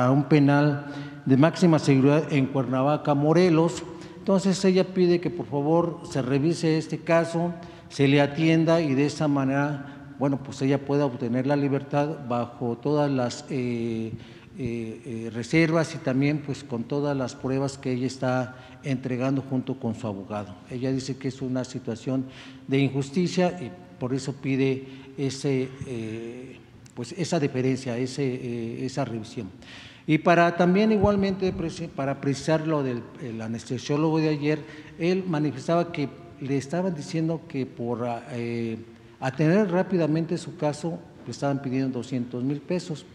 [0.05, 0.87] a un penal
[1.25, 3.83] de máxima seguridad en Cuernavaca, Morelos.
[4.17, 7.53] Entonces ella pide que por favor se revise este caso,
[7.89, 12.77] se le atienda y de esa manera, bueno, pues ella pueda obtener la libertad bajo
[12.77, 14.11] todas las eh,
[14.55, 19.79] eh, eh, reservas y también pues con todas las pruebas que ella está entregando junto
[19.79, 20.53] con su abogado.
[20.69, 22.25] Ella dice que es una situación
[22.67, 24.85] de injusticia y por eso pide
[25.17, 26.57] ese, eh,
[26.93, 29.49] pues esa deferencia, ese, esa revisión.
[30.05, 31.51] Y para también igualmente,
[31.95, 33.01] para precisar lo del
[33.41, 34.59] anestesiólogo de ayer,
[34.99, 36.09] él manifestaba que
[36.39, 38.07] le estaban diciendo que por
[39.19, 43.05] atender rápidamente su caso le estaban pidiendo 200 mil pesos,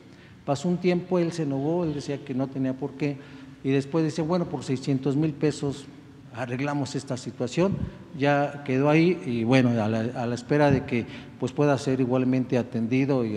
[0.49, 3.19] Pasó un tiempo, él se negó, él decía que no tenía por qué,
[3.63, 5.85] y después decía, bueno, por 600 mil pesos
[6.33, 7.77] arreglamos esta situación,
[8.17, 11.05] ya quedó ahí y bueno, a la, espera de que
[11.39, 13.37] pues pueda ser igualmente atendido, y,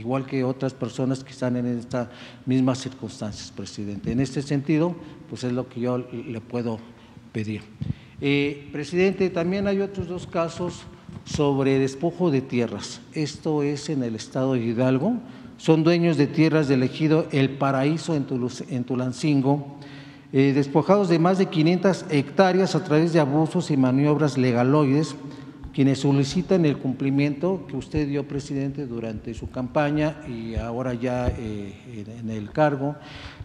[0.00, 2.08] igual que otras personas que están en estas
[2.46, 4.10] mismas circunstancias, presidente.
[4.10, 4.96] En este sentido,
[5.28, 6.78] pues es lo que yo le puedo
[7.32, 7.60] pedir.
[8.22, 10.84] Eh, presidente, también hay otros dos casos
[11.26, 13.02] sobre despojo de tierras.
[13.12, 15.18] Esto es en el estado de Hidalgo.
[15.60, 18.24] Son dueños de tierras del ejido El Paraíso en,
[18.84, 19.76] Tulancingo,
[20.32, 25.16] eh, despojados de más de 500 hectáreas a través de abusos y maniobras legaloides,
[25.74, 31.74] quienes solicitan el cumplimiento que usted dio, presidente, durante su campaña y ahora ya eh,
[32.20, 32.96] en el cargo,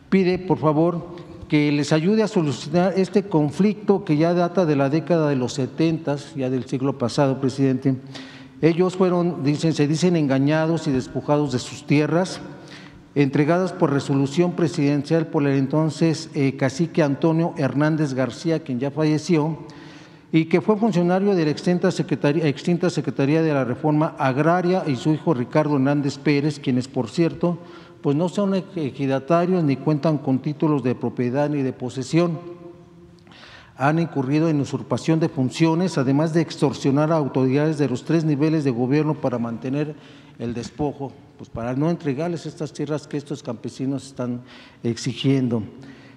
[0.09, 1.17] pide, por favor,
[1.49, 5.51] que les ayude a solucionar este conflicto que ya data de la década de los
[5.51, 7.97] 70, ya del siglo pasado, presidente.
[8.61, 12.39] Ellos fueron, dicen, se dicen engañados y despojados de sus tierras,
[13.13, 19.59] entregadas por resolución presidencial por el entonces eh, cacique Antonio Hernández García, quien ya falleció,
[20.31, 25.33] y que fue funcionario de la extinta Secretaría, de la Reforma Agraria, y su hijo
[25.33, 27.57] Ricardo Hernández Pérez, quienes, por cierto,
[28.01, 32.37] pues no son ejidatarios ni cuentan con títulos de propiedad ni de posesión.
[33.77, 38.63] Han incurrido en usurpación de funciones, además de extorsionar a autoridades de los tres niveles
[38.63, 39.95] de gobierno para mantener
[40.39, 44.41] el despojo, pues para no entregarles estas tierras que estos campesinos están
[44.83, 45.63] exigiendo.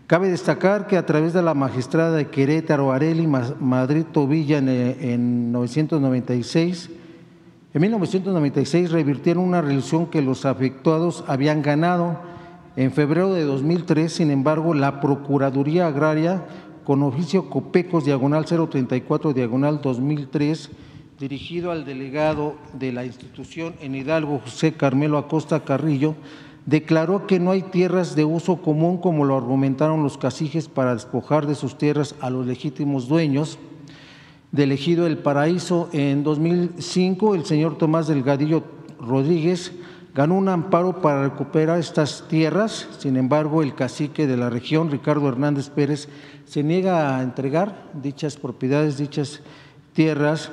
[0.06, 5.52] Cabe destacar que a través de la magistrada de Querétaro, Areli Madrid Tobilla, en, en
[5.52, 6.90] 996,
[7.74, 12.18] en 1996 revirtieron una resolución que los afectados habían ganado.
[12.76, 16.46] En febrero de 2003, sin embargo, la Procuraduría Agraria,
[16.88, 20.70] con oficio Copecos diagonal 034 diagonal 2003,
[21.20, 26.14] dirigido al delegado de la institución en Hidalgo, José Carmelo Acosta Carrillo,
[26.64, 31.46] declaró que no hay tierras de uso común como lo argumentaron los caciques para despojar
[31.46, 33.58] de sus tierras a los legítimos dueños
[34.50, 35.90] del ejido El Paraíso.
[35.92, 38.64] En 2005, el señor Tomás Delgadillo
[38.98, 39.72] Rodríguez
[40.18, 42.88] ganó un amparo para recuperar estas tierras.
[42.98, 46.08] Sin embargo, el cacique de la región, Ricardo Hernández Pérez,
[46.44, 49.42] se niega a entregar dichas propiedades, dichas
[49.92, 50.50] tierras,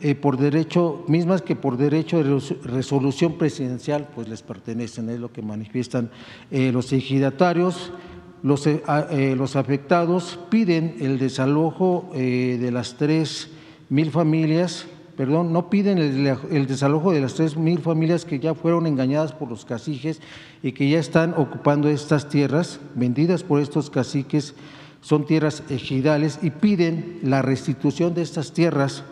[0.00, 5.32] eh, por derecho, mismas que por derecho de resolución presidencial, pues les pertenecen, es lo
[5.32, 6.12] que manifiestan
[6.52, 7.90] eh, los ejidatarios.
[8.44, 13.50] Los, eh, los, afectados piden el desalojo de las tres
[13.88, 14.86] mil familias,
[15.18, 19.48] perdón, no piden el, desalojo de las tres mil familias que ya fueron engañadas por
[19.48, 20.20] los caciques
[20.62, 24.54] y que ya están ocupando estas tierras vendidas por estos caciques,
[25.00, 29.02] son tierras ejidales y piden la restitución de estas tierras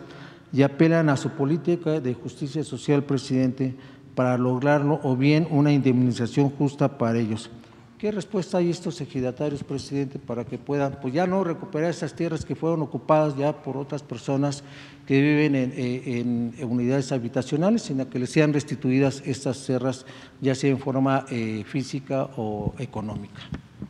[0.53, 3.75] y apelan a su política de justicia social, presidente,
[4.15, 7.51] para lograrlo o bien una indemnización justa para ellos.
[7.97, 12.45] ¿Qué respuesta hay estos ejidatarios, presidente, para que puedan, pues ya no recuperar esas tierras
[12.45, 14.63] que fueron ocupadas ya por otras personas
[15.07, 20.05] que viven en, eh, unidades habitacionales, sino que les sean restituidas estas tierras,
[20.41, 23.41] ya sea en forma eh, física o económica?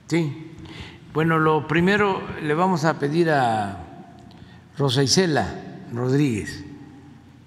[0.08, 0.54] Sí.
[1.14, 4.14] Bueno, lo primero le vamos a pedir a
[4.78, 5.54] Rosa Isela
[5.92, 6.64] Rodríguez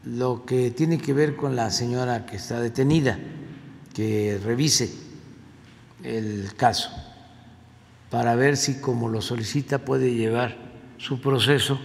[0.04, 3.18] lo que tiene que ver con la señora que está detenida,
[3.94, 5.09] que revise
[6.02, 6.90] el caso
[8.10, 10.56] para ver si, como lo solicita, puede llevar
[10.98, 11.80] su proceso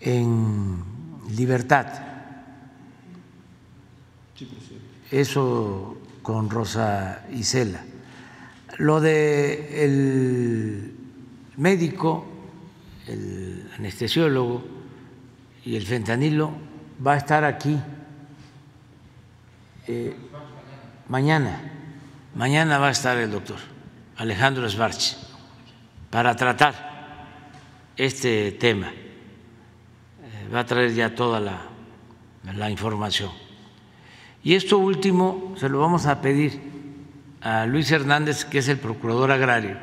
[0.00, 0.82] en
[1.36, 1.86] libertad.
[5.10, 7.84] Eso con Rosa Isela.
[8.78, 10.94] Lo de el
[11.58, 12.24] médico,
[13.06, 14.64] el anestesiólogo
[15.62, 16.52] y el fentanilo
[17.06, 17.78] va a estar aquí
[19.86, 20.16] eh,
[21.08, 21.69] mañana
[22.34, 23.58] Mañana va a estar el doctor
[24.16, 25.16] Alejandro Svarch
[26.10, 26.74] para tratar
[27.96, 28.88] este tema.
[28.88, 31.58] Eh, va a traer ya toda la,
[32.54, 33.32] la información.
[34.44, 36.60] Y esto último se lo vamos a pedir
[37.40, 39.76] a Luis Hernández, que es el procurador agrario,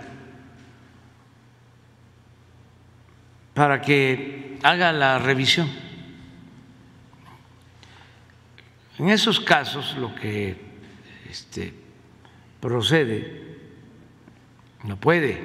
[3.54, 5.70] para que haga la revisión.
[9.00, 10.56] En esos casos lo que
[11.30, 11.87] este,
[12.60, 13.58] procede,
[14.84, 15.38] no puede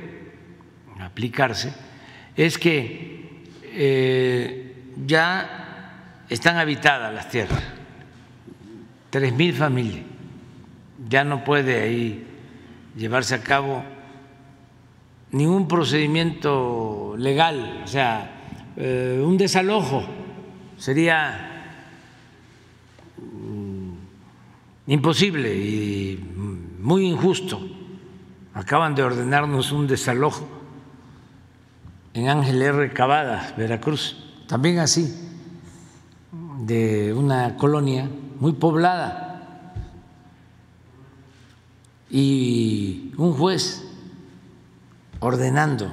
[1.00, 1.72] aplicarse,
[2.36, 4.74] es que eh,
[5.06, 7.62] ya están habitadas las tierras,
[9.10, 10.04] tres mil familias,
[11.08, 12.26] ya no puede ahí
[12.96, 13.84] llevarse a cabo
[15.32, 18.30] ningún procedimiento legal, o sea,
[18.76, 20.04] eh, un desalojo.
[20.76, 21.74] Sería
[23.18, 23.92] mm,
[24.88, 26.18] imposible y
[26.82, 27.60] muy injusto.
[28.52, 30.46] Acaban de ordenarnos un desalojo
[32.12, 32.92] en Ángel R.
[32.92, 35.30] Cavada, Veracruz, también así,
[36.58, 39.72] de una colonia muy poblada.
[42.10, 43.88] Y un juez
[45.20, 45.90] ordenando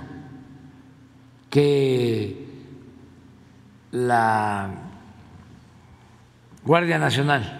[1.49, 2.45] que
[3.91, 4.71] la
[6.65, 7.58] Guardia Nacional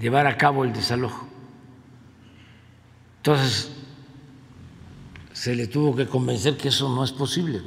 [0.00, 1.26] llevar a cabo el desalojo.
[3.18, 3.70] Entonces,
[5.32, 7.60] se le tuvo que convencer que eso no es posible.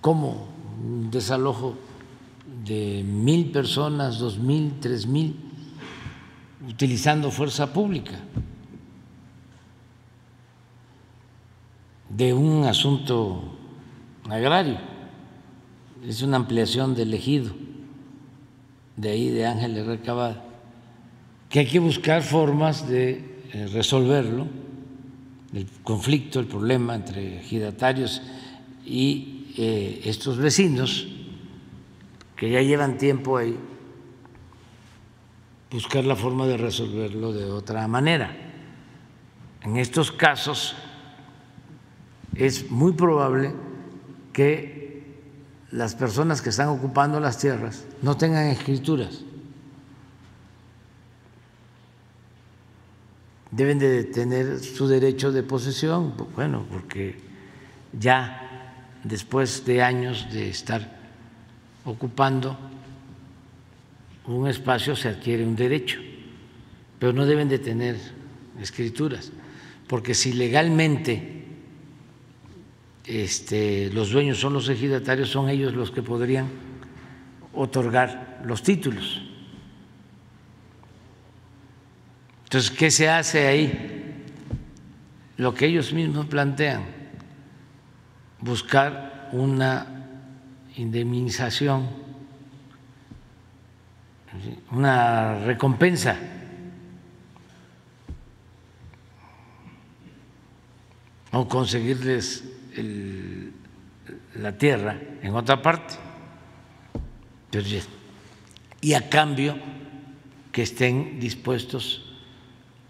[0.00, 0.48] ¿Cómo
[0.82, 1.74] un desalojo
[2.64, 5.36] de mil personas, dos mil, tres mil,
[6.68, 8.14] utilizando fuerza pública?
[12.16, 13.42] de un asunto
[14.28, 14.78] agrario,
[16.06, 17.52] es una ampliación del ejido,
[18.96, 20.44] de ahí de Ángeles Recabada,
[21.48, 24.46] que hay que buscar formas de eh, resolverlo,
[25.54, 28.22] el conflicto, el problema entre ejidatarios
[28.84, 31.08] y eh, estos vecinos
[32.36, 33.56] que ya llevan tiempo ahí,
[35.70, 38.36] buscar la forma de resolverlo de otra manera.
[39.62, 40.76] En estos casos
[42.34, 43.52] es muy probable
[44.32, 44.85] que
[45.76, 49.20] las personas que están ocupando las tierras no tengan escrituras.
[53.50, 57.20] Deben de tener su derecho de posesión, bueno, porque
[57.92, 58.72] ya
[59.04, 60.96] después de años de estar
[61.84, 62.58] ocupando
[64.24, 66.00] un espacio se adquiere un derecho,
[66.98, 67.98] pero no deben de tener
[68.58, 69.30] escrituras,
[69.86, 71.35] porque si legalmente
[73.06, 76.48] este, los dueños son los ejidatarios, son ellos los que podrían
[77.54, 79.22] otorgar los títulos.
[82.44, 84.24] Entonces, ¿qué se hace ahí?
[85.36, 86.82] Lo que ellos mismos plantean,
[88.40, 89.86] buscar una
[90.76, 91.88] indemnización,
[94.70, 96.16] una recompensa.
[101.32, 102.55] o conseguirles
[104.34, 105.94] la tierra en otra parte.
[108.80, 109.56] Y a cambio
[110.52, 112.02] que estén dispuestos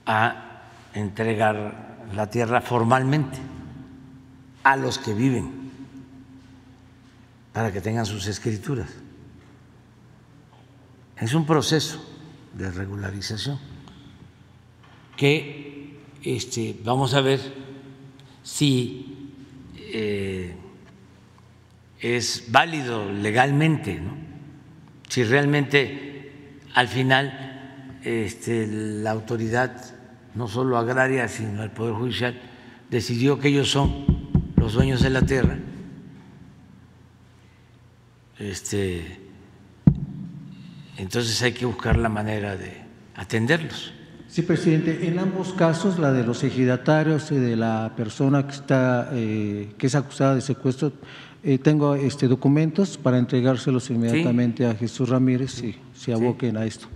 [0.06, 0.62] a
[0.94, 3.38] entregar la tierra formalmente
[4.62, 5.70] a los que viven
[7.52, 8.90] para que tengan sus escrituras.
[11.16, 12.04] Es un proceso
[12.52, 13.58] de regularización
[15.16, 17.40] que este, vamos a ver
[18.42, 19.15] si
[19.98, 20.54] eh,
[22.00, 23.98] es válido legalmente,
[25.08, 29.94] si realmente al final este, la autoridad,
[30.34, 32.38] no solo agraria, sino el Poder Judicial,
[32.90, 34.04] decidió que ellos son
[34.56, 35.56] los dueños de la tierra,
[38.38, 39.18] este,
[40.98, 42.82] entonces hay que buscar la manera de
[43.14, 43.94] atenderlos.
[44.28, 45.06] Sí, presidente.
[45.06, 49.86] En ambos casos, la de los ejidatarios y de la persona que está eh, que
[49.86, 50.92] es acusada de secuestro,
[51.44, 56.88] eh, tengo este documentos para entregárselos inmediatamente a Jesús Ramírez si se aboquen a esto.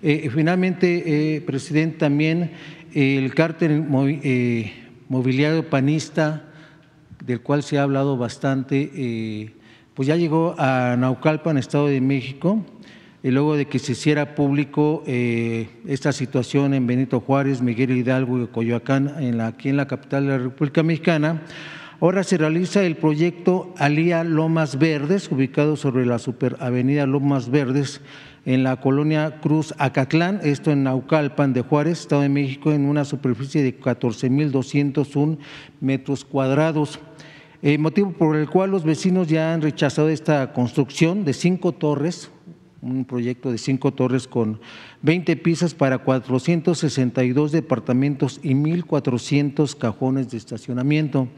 [0.00, 2.52] Eh, finalmente, presidente, también
[2.94, 3.82] el cártel
[5.08, 6.44] mobiliario panista,
[7.24, 9.52] del cual se ha hablado bastante,
[9.92, 12.64] pues ya llegó a Naucalpan, Estado de México
[13.26, 18.40] y luego de que se hiciera público eh, esta situación en Benito Juárez, Miguel Hidalgo
[18.40, 21.42] y Coyoacán, aquí en la capital de la República Mexicana,
[22.00, 28.00] ahora se realiza el proyecto Alía Lomas Verdes, ubicado sobre la superavenida Lomas Verdes,
[28.44, 33.04] en la colonia Cruz Acatlán, esto en Naucalpan de Juárez, Estado de México, en una
[33.04, 35.38] superficie de 14.201
[35.80, 37.00] metros cuadrados.
[37.60, 42.30] Eh, motivo por el cual los vecinos ya han rechazado esta construcción de cinco torres,
[42.82, 44.60] un proyecto de cinco torres con
[45.02, 51.28] 20 pisos para 462 departamentos y 1.400 cajones de estacionamiento.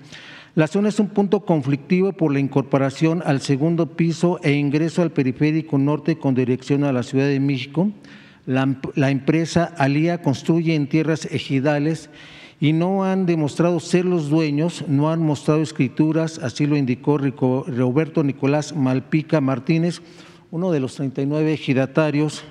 [0.54, 5.12] La zona es un punto conflictivo por la incorporación al segundo piso e ingreso al
[5.12, 7.92] periférico norte con dirección a la Ciudad de México.
[8.44, 12.10] La, empresa Alía construye en tierras ejidales
[12.60, 18.24] y no han demostrado ser los dueños, no han mostrado escrituras, así lo indicó Roberto
[18.24, 20.00] Nicolás Malpica Martínez,
[20.50, 22.44] uno de los 39 ejidatarios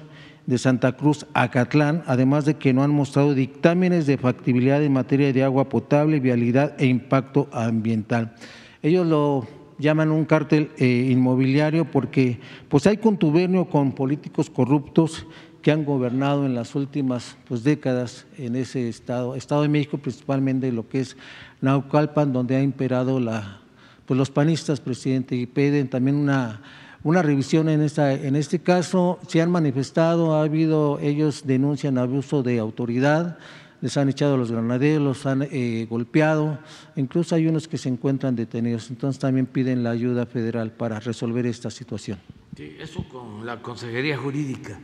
[0.46, 5.34] de Santa Cruz, Acatlán, además de que no han mostrado dictámenes de factibilidad en materia
[5.34, 8.34] de agua potable, vialidad e impacto ambiental.
[8.82, 9.46] Ellos lo
[9.78, 15.28] llaman un cártel eh, inmobiliario porque pues hay contubernio con políticos corruptos
[15.62, 20.72] que han gobernado en las últimas pues, décadas en ese estado, Estado de México, principalmente
[20.72, 21.18] lo que es
[21.60, 23.60] Naucalpan, donde ha imperado la,
[24.06, 26.62] pues, los panistas, presidente, y piden también una
[27.08, 29.18] una revisión en, esta, en este caso.
[29.28, 33.38] Se han manifestado, ha habido, ellos denuncian abuso de autoridad,
[33.80, 36.60] les han echado los granaderos, los han eh, golpeado,
[36.98, 38.90] incluso hay unos que se encuentran detenidos.
[38.90, 42.20] Entonces también piden la ayuda federal para resolver esta situación.
[42.58, 44.78] Sí, eso con la Consejería Jurídica,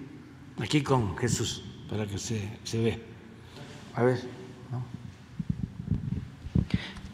[0.60, 2.98] aquí con Jesús, para que se, se vea.
[3.96, 4.20] A ver.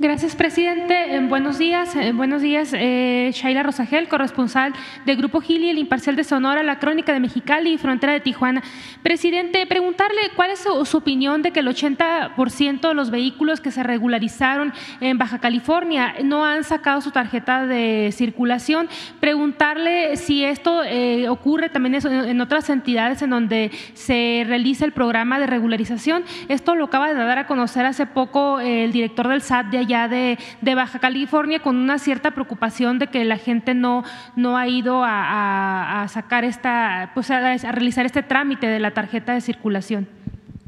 [0.01, 1.13] Gracias, presidente.
[1.13, 1.93] Eh, buenos días.
[1.93, 4.71] Eh, buenos días, eh, Shaila Rosagel, corresponsal
[5.05, 8.63] de Grupo Gili, el Imparcial de Sonora, la Crónica de Mexicali y Frontera de Tijuana.
[9.03, 13.83] Presidente, preguntarle cuál es su, opinión de que el 80% de los vehículos que se
[13.83, 14.71] regularizaron
[15.01, 18.87] en Baja California no han sacado su tarjeta de circulación.
[19.19, 20.81] Preguntarle si esto
[21.29, 26.23] ocurre también en otras entidades en donde se realiza el programa de regularización.
[26.47, 30.07] Esto lo acaba de dar a conocer hace poco el director del SAT de ya
[30.07, 34.05] de, Baja California con una cierta preocupación de que la gente no,
[34.37, 39.41] no ha ido a, sacar esta, pues a, realizar este trámite de la tarjeta de
[39.41, 40.07] circulación.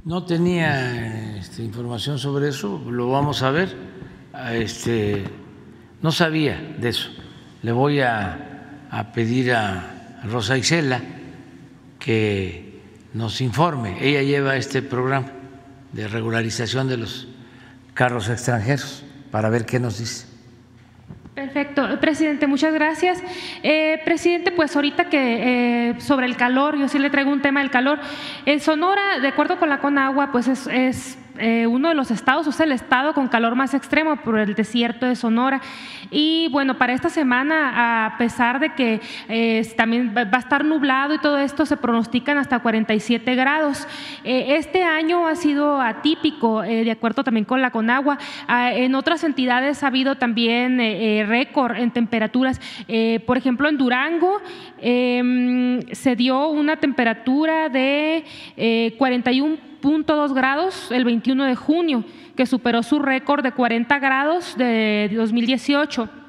[0.04, 3.70] No tenía este, información sobre eso, lo vamos a ver.
[4.52, 5.24] Este,
[6.02, 7.12] no sabía de eso.
[7.62, 11.00] Le voy a, a pedir a Rosa Isela
[12.00, 12.82] que
[13.14, 13.98] nos informe.
[14.02, 15.28] Ella lleva este programa
[15.94, 17.28] de regularización de los
[17.94, 20.28] carros extranjeros para ver qué nos dice.
[21.34, 23.24] Perfecto, presidente, muchas gracias.
[23.64, 27.62] Eh, presidente, pues ahorita que eh, sobre el calor, yo sí le traigo un tema
[27.62, 28.00] del calor.
[28.46, 32.46] En Sonora, de acuerdo con la Conagua, pues es, es eh, uno de los estados,
[32.48, 35.62] o sea, el estado con calor más extremo por el desierto de Sonora.
[36.10, 39.00] Y bueno, para esta semana, a pesar de que
[39.30, 43.88] eh, también va a estar nublado y todo esto, se pronostican hasta 47 grados.
[44.24, 48.18] Eh, este año ha sido atípico, de acuerdo también con la Conagua.
[48.48, 50.78] Ah, en otras entidades ha habido también
[51.28, 52.60] récord en temperaturas.
[53.26, 54.42] por ejemplo, en Durango
[54.80, 58.26] em, se dio una temperatura de
[58.98, 59.71] 41
[60.16, 62.04] dos grados el 21 de junio,
[62.36, 66.21] que superó su récord de 40 grados de 2018.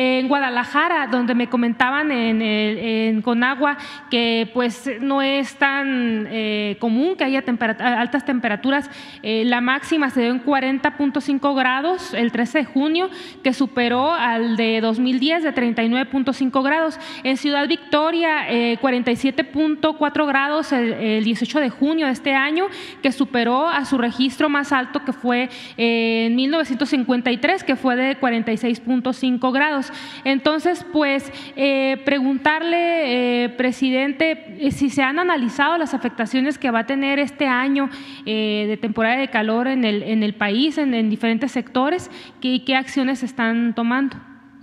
[0.00, 3.76] En Guadalajara, donde me comentaban en, Conagua
[4.12, 7.42] que pues no es tan eh, común que haya
[7.80, 8.88] altas temperaturas,
[9.24, 13.10] eh, la máxima se dio en 40.5 grados el 13 de junio,
[13.42, 17.00] que superó al de 2010 de 39.5 grados.
[17.24, 18.46] En Ciudad Victoria,
[18.80, 22.66] 47.4 eh, grados el, el, 18 de junio de este año,
[23.02, 29.52] que superó a su registro más alto que fue en 1953, que fue de 46.5
[29.52, 29.87] grados.
[30.24, 36.80] Entonces, pues, eh, preguntarle, eh, presidente, eh, si se han analizado las afectaciones que va
[36.80, 37.88] a tener este año
[38.24, 42.10] de temporada de calor en el, en el país, en, diferentes sectores,
[42.40, 44.16] y qué acciones están tomando.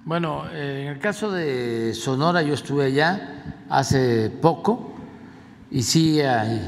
[0.03, 4.95] Bueno, en el caso de Sonora, yo estuve allá hace poco
[5.71, 6.61] y sí hay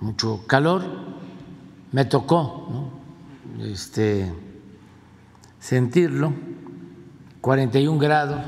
[0.00, 0.84] mucho calor.
[1.92, 2.92] Me tocó
[3.60, 4.32] este,
[5.58, 6.32] sentirlo
[7.46, 8.40] 41 grados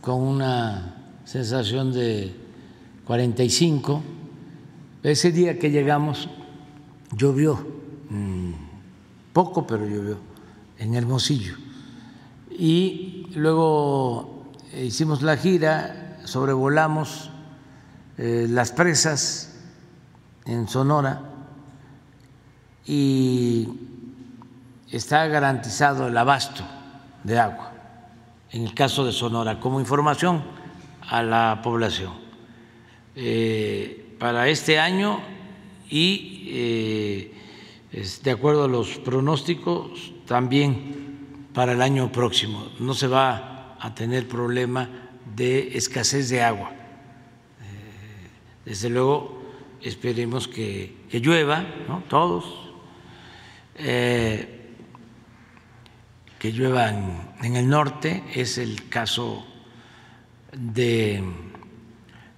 [0.00, 2.32] con una sensación de
[3.06, 4.02] 45.
[5.02, 6.28] Ese día que llegamos
[7.10, 7.58] llovió,
[8.10, 8.52] mm,
[9.32, 10.18] poco pero llovió,
[10.78, 11.56] en Hermosillo.
[12.56, 14.44] Y luego
[14.80, 17.32] hicimos la gira, sobrevolamos
[18.16, 19.56] eh, las presas
[20.46, 21.20] en Sonora
[22.86, 23.68] y
[24.88, 26.62] está garantizado el abasto
[27.24, 27.73] de agua
[28.54, 30.44] en el caso de Sonora, como información
[31.08, 32.12] a la población.
[33.16, 35.20] Eh, para este año
[35.90, 37.34] y eh,
[38.22, 42.68] de acuerdo a los pronósticos también para el año próximo.
[42.78, 44.88] No se va a tener problema
[45.34, 46.70] de escasez de agua.
[46.70, 46.76] Eh,
[48.66, 49.42] desde luego
[49.82, 52.04] esperemos que, llueva, ¿no?
[52.08, 52.44] todos
[56.44, 59.44] que lluevan en el norte, es el caso
[60.52, 61.22] de,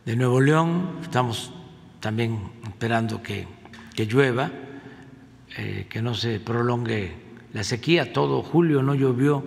[0.04, 1.52] Nuevo León, estamos
[2.00, 3.46] también esperando que,
[3.96, 4.50] llueva,
[5.56, 7.14] eh, que no se prolongue
[7.52, 9.44] la sequía, todo julio no llovió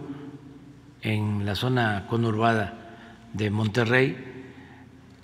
[1.02, 2.96] en la zona conurbada
[3.34, 4.18] de Monterrey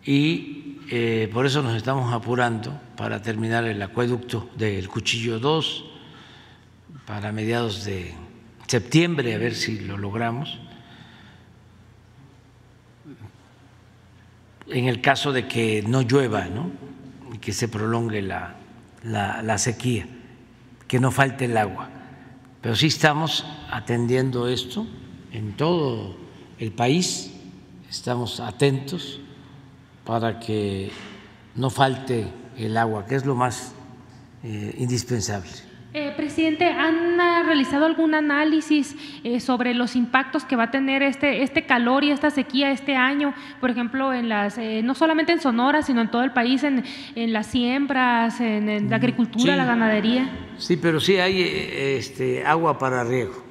[0.04, 5.86] y eh, por eso nos estamos apurando para terminar el acueducto del Cuchillo 2
[7.06, 8.25] para mediados de
[8.68, 10.60] septiembre, a ver si lo logramos.
[14.68, 16.72] En el caso de que no llueva ¿no?
[17.34, 18.56] y que se prolongue la,
[19.04, 20.08] la, sequía,
[20.88, 21.90] que no falte el agua.
[22.62, 24.88] Pero sí estamos atendiendo esto
[25.32, 26.16] en todo
[26.58, 27.32] el país,
[27.90, 29.20] estamos atentos
[30.04, 30.92] para que
[31.56, 32.28] no falte
[32.58, 33.74] el agua, que es lo más
[34.44, 35.75] eh, indispensable.
[35.98, 41.02] Eh, presidente, ¿han ah, realizado algún análisis eh, sobre los impactos que va a tener
[41.02, 43.34] este, este calor y esta sequía este año?
[43.62, 46.84] Por ejemplo, en las, eh, no solamente en Sonora, sino en todo el país, en,
[47.16, 50.30] en las siembras, en, la agricultura, la ganadería.
[50.58, 53.42] Sí, pero sí hay este, agua para riego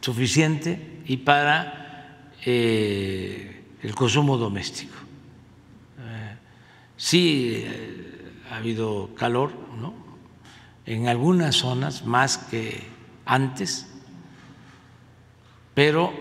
[0.00, 4.96] suficiente y para el consumo doméstico.
[6.96, 7.66] sí
[8.50, 10.01] ha habido calor, ¿no?
[10.86, 12.82] En algunas zonas más que
[13.24, 13.86] antes,
[15.74, 16.12] pero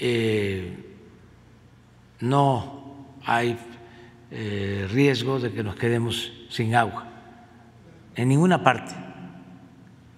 [0.00, 0.96] eh,
[2.20, 3.58] no hay
[4.30, 7.08] eh, riesgo de que nos quedemos sin agua
[8.14, 8.94] en ninguna parte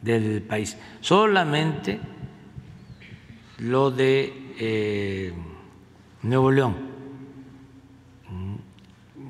[0.01, 2.01] del país, solamente
[3.59, 5.35] lo de eh,
[6.23, 6.77] Nuevo León.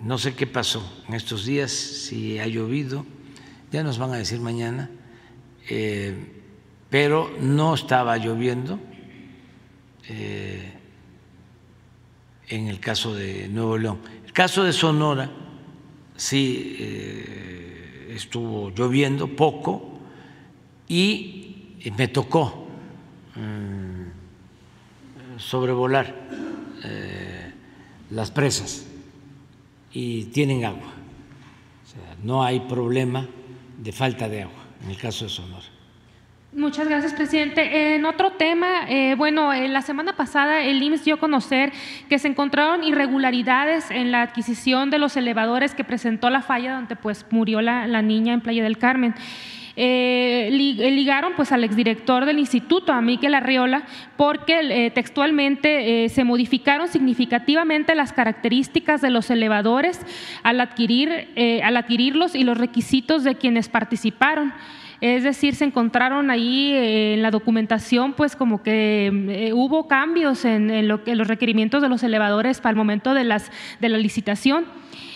[0.04, 3.04] No sé qué pasó en estos días, si ha llovido
[3.70, 4.90] ya nos van a decir mañana,
[5.68, 6.14] eh,
[6.88, 8.80] pero no estaba lloviendo
[10.08, 10.72] eh,
[12.48, 13.98] en el caso de Nuevo León.
[14.26, 15.30] El caso de Sonora
[16.16, 20.00] sí eh, estuvo lloviendo poco
[20.88, 22.66] y me tocó
[23.36, 26.28] mm, sobrevolar
[28.10, 28.86] las presas
[29.92, 30.94] y tienen agua.
[31.84, 33.28] O sea, no hay problema
[33.82, 35.64] de falta de agua, en el caso de Sonora.
[36.52, 37.94] Muchas gracias, presidente.
[37.94, 41.72] En otro tema, eh, bueno, la semana pasada el IMSS dio a conocer
[42.08, 46.96] que se encontraron irregularidades en la adquisición de los elevadores que presentó la falla donde
[46.96, 49.14] pues murió la niña en Playa del Carmen.
[49.82, 53.84] Eh, eh, ligaron pues al exdirector del instituto, a Miquel Arriola,
[54.18, 59.98] porque eh, textualmente se modificaron significativamente las características de los elevadores
[60.42, 61.30] al, adquirir,
[61.64, 64.52] al adquirirlos y los requisitos de quienes participaron.
[65.00, 70.88] Es decir, se encontraron ahí en la documentación, pues como que hubo cambios en, en,
[70.88, 73.50] lo, en, los requerimientos de los elevadores para el momento de, las,
[73.80, 74.66] de la licitación.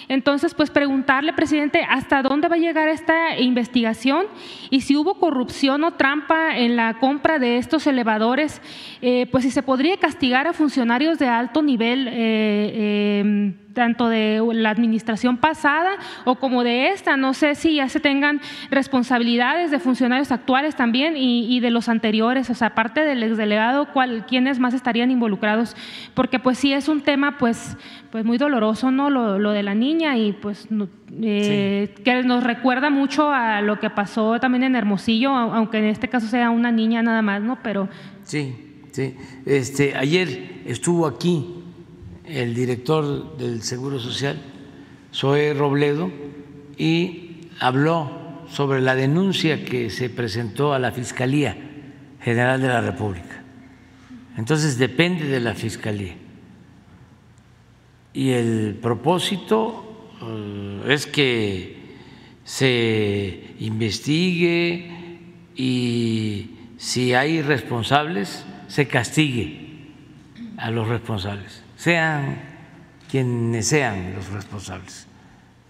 [0.08, 4.26] Entonces, pues preguntarle, presidente, hasta dónde va a llegar esta investigación
[4.70, 8.60] y si hubo corrupción o trampa en la compra de estos elevadores,
[9.02, 12.08] eh, pues si se podría castigar a funcionarios de alto nivel.
[12.10, 17.16] Eh, em, tanto de la administración pasada o como de esta.
[17.16, 18.40] No sé si ya se tengan
[18.70, 24.24] responsabilidades de funcionarios actuales también y, de los anteriores, o sea, aparte del exdelegado, cuál,
[24.26, 25.76] quiénes más estarían involucrados,
[26.14, 27.76] porque pues sí es un tema pues,
[28.10, 29.10] pues muy doloroso, ¿no?
[29.10, 30.68] Lo, de la niña y pues
[31.22, 36.08] eh, que nos recuerda mucho a lo que pasó también en Hermosillo, aunque en este
[36.08, 37.58] caso sea una niña nada más, ¿no?
[37.62, 37.88] Pero...
[38.22, 38.54] Sí,
[38.92, 39.14] sí.
[39.46, 41.63] Este, ayer estuvo aquí
[42.26, 44.40] el director del Seguro Social,
[45.12, 46.10] Zoe Robledo,
[46.76, 48.10] y habló
[48.48, 51.56] sobre la denuncia que se presentó a la Fiscalía
[52.20, 53.42] General de la República.
[54.36, 56.14] Entonces depende de la Fiscalía.
[58.12, 61.84] Y el propósito eh, es que
[62.44, 64.90] se investigue
[65.56, 69.60] y si hay responsables, se castigue
[70.56, 72.38] a los responsables sean
[73.10, 75.06] quienes sean los responsables.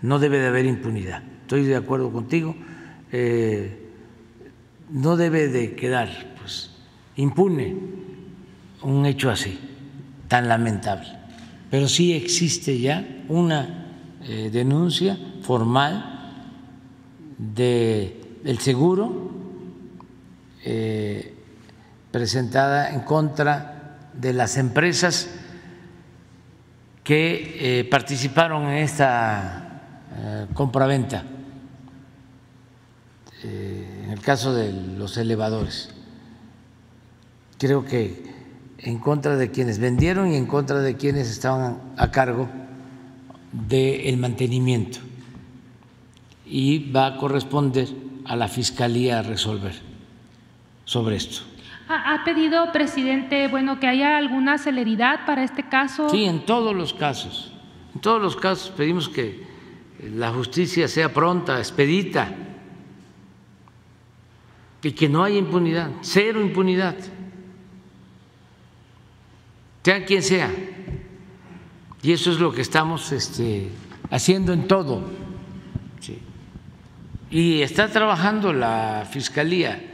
[0.00, 1.24] No debe de haber impunidad.
[1.42, 2.54] Estoy de acuerdo contigo.
[3.10, 3.90] Eh,
[4.90, 6.08] no debe de quedar
[6.38, 6.70] pues,
[7.16, 7.76] impune
[8.82, 9.58] un hecho así,
[10.28, 11.08] tan lamentable.
[11.68, 13.88] Pero sí existe ya una
[14.22, 16.44] eh, denuncia formal
[17.36, 19.32] de, del seguro
[20.64, 21.34] eh,
[22.12, 25.40] presentada en contra de las empresas
[27.04, 31.22] que eh, participaron en esta eh, compraventa,
[33.42, 35.90] eh, en el caso de los elevadores.
[37.58, 38.24] Creo que
[38.78, 42.48] en contra de quienes vendieron y en contra de quienes estaban a cargo
[43.52, 44.98] del mantenimiento.
[46.46, 47.88] Y va a corresponder
[48.24, 49.74] a la Fiscalía resolver
[50.86, 51.53] sobre esto.
[51.86, 56.08] ¿Ha pedido, presidente, bueno, que haya alguna celeridad para este caso?
[56.08, 57.52] Sí, en todos los casos.
[57.94, 59.46] En todos los casos pedimos que
[60.14, 62.32] la justicia sea pronta, expedita,
[64.82, 66.96] y que no haya impunidad, cero impunidad,
[69.82, 70.50] sea quien sea.
[72.02, 73.70] Y eso es lo que estamos este,
[74.10, 75.02] haciendo en todo.
[77.30, 79.93] Y está trabajando la Fiscalía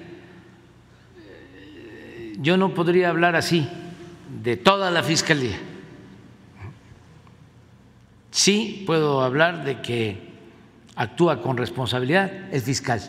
[2.39, 3.69] yo no podría hablar así
[4.43, 5.59] de toda la fiscalía.
[8.31, 10.31] Sí puedo hablar de que
[10.95, 13.01] actúa con responsabilidad es fiscal.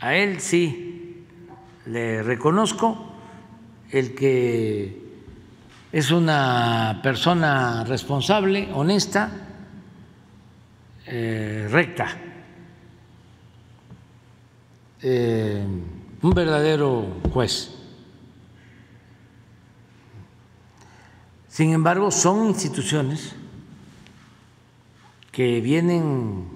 [0.00, 1.24] A él sí
[1.86, 3.12] le reconozco
[3.90, 5.02] el que
[5.92, 9.30] es una persona responsable, honesta,
[11.06, 12.08] eh, recta,
[15.06, 15.62] eh,
[16.22, 17.70] un verdadero juez.
[21.46, 23.34] Sin embargo, son instituciones
[25.30, 26.48] que vienen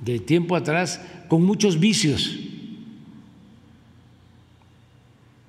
[0.00, 2.36] de tiempo atrás con muchos vicios.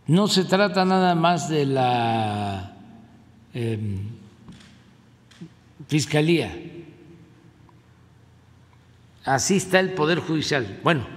[0.05, 2.77] No se trata nada más de la
[3.55, 3.80] eh,
[5.88, 6.55] fiscalía.
[9.26, 10.80] Así está el Poder Judicial.
[10.84, 11.16] Bueno,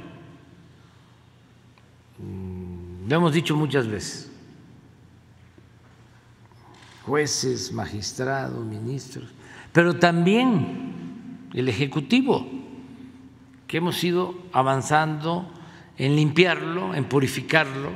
[3.11, 4.31] lo hemos dicho muchas veces.
[7.05, 9.29] Jueces, magistrados, ministros,
[9.73, 12.47] pero también el Ejecutivo,
[13.67, 15.51] que hemos ido avanzando
[15.99, 17.91] en limpiarlo, en purificarlo,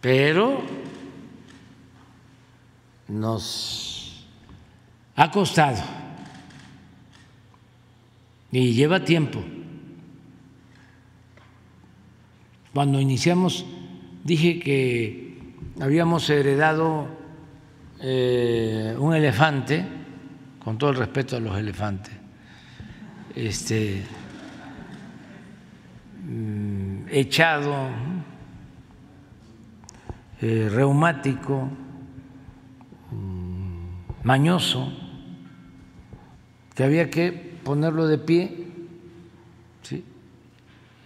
[0.00, 0.62] pero
[3.08, 4.24] nos
[5.16, 5.82] ha costado
[8.52, 9.42] y lleva tiempo.
[12.72, 13.66] Cuando iniciamos
[14.24, 15.38] dije que
[15.80, 17.08] habíamos heredado
[18.00, 19.84] eh, un elefante,
[20.62, 22.12] con todo el respeto a los elefantes,
[23.34, 24.02] este,
[26.24, 27.88] mm, echado,
[30.40, 31.68] eh, reumático,
[34.22, 34.92] mañoso,
[36.74, 37.32] que había que
[37.64, 38.66] ponerlo de pie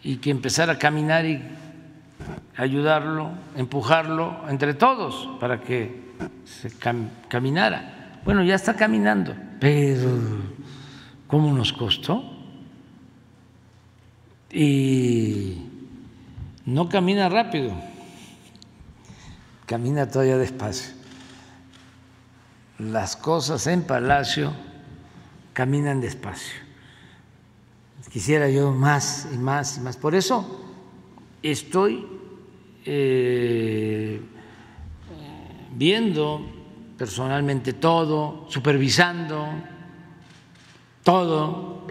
[0.02, 1.40] y que empezara a caminar y
[2.62, 6.12] ayudarlo, empujarlo entre todos para que
[6.44, 6.70] se
[7.28, 8.20] caminara.
[8.24, 10.10] Bueno, ya está caminando, pero
[11.26, 12.24] ¿cómo nos costó?
[14.50, 15.66] Y
[16.66, 17.72] no camina rápido,
[19.66, 21.02] camina todavía despacio
[22.90, 24.52] las cosas en Palacio
[25.52, 26.60] caminan despacio.
[28.10, 29.96] Quisiera yo más y más y más.
[29.96, 30.60] Por eso
[31.42, 32.06] estoy
[32.84, 34.20] eh,
[35.74, 36.40] viendo
[36.96, 39.46] personalmente todo, supervisando
[41.02, 41.86] todo,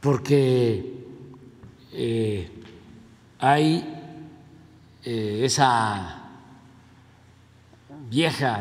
[0.00, 1.04] porque
[1.92, 2.50] eh,
[3.38, 3.84] hay
[5.02, 6.22] eh, esa
[8.08, 8.60] vieja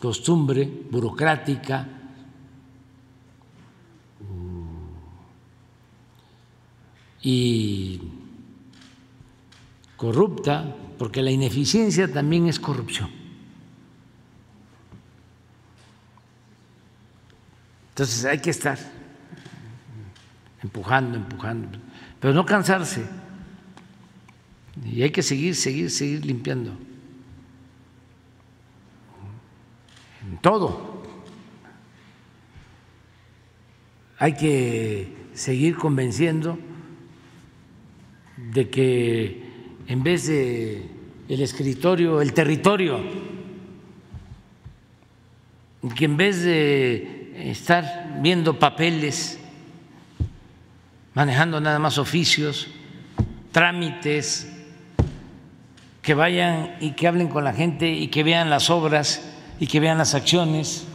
[0.00, 1.97] costumbre burocrática
[7.22, 8.00] y
[9.96, 13.10] corrupta, porque la ineficiencia también es corrupción.
[17.90, 18.78] Entonces hay que estar
[20.62, 21.78] empujando, empujando,
[22.20, 23.04] pero no cansarse.
[24.84, 26.76] Y hay que seguir, seguir, seguir limpiando.
[30.40, 31.02] todo.
[34.18, 36.58] Hay que seguir convenciendo
[38.52, 39.42] de que
[39.86, 40.86] en vez de
[41.28, 43.00] el escritorio, el territorio,
[45.96, 49.38] que en vez de estar viendo papeles,
[51.14, 52.68] manejando nada más oficios,
[53.52, 54.48] trámites,
[56.02, 59.22] que vayan y que hablen con la gente y que vean las obras
[59.60, 60.86] y que vean las acciones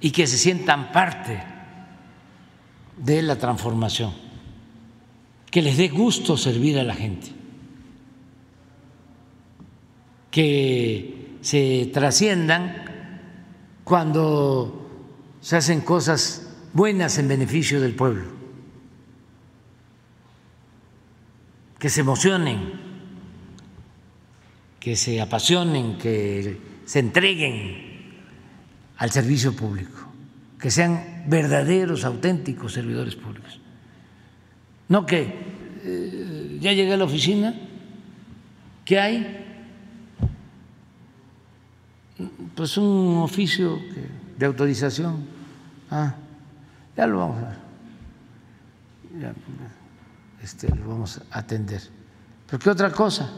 [0.00, 1.40] y que se sientan parte
[2.96, 4.12] de la transformación,
[5.50, 7.28] que les dé gusto servir a la gente,
[10.30, 12.84] que se trasciendan
[13.82, 14.88] cuando
[15.40, 18.30] se hacen cosas buenas en beneficio del pueblo,
[21.78, 22.72] que se emocionen,
[24.78, 27.90] que se apasionen, que se entreguen
[28.98, 29.98] al servicio público,
[30.60, 33.59] que sean verdaderos, auténticos servidores públicos.
[34.90, 35.32] No que
[35.84, 37.54] eh, ya llegué a la oficina,
[38.84, 39.46] ¿qué hay?
[42.56, 43.78] Pues un oficio
[44.36, 45.24] de autorización.
[45.92, 46.16] Ah,
[46.96, 47.56] ya lo vamos a
[49.18, 49.32] ya,
[50.42, 51.82] este, lo vamos a atender.
[52.46, 53.30] ¿Pero qué otra cosa?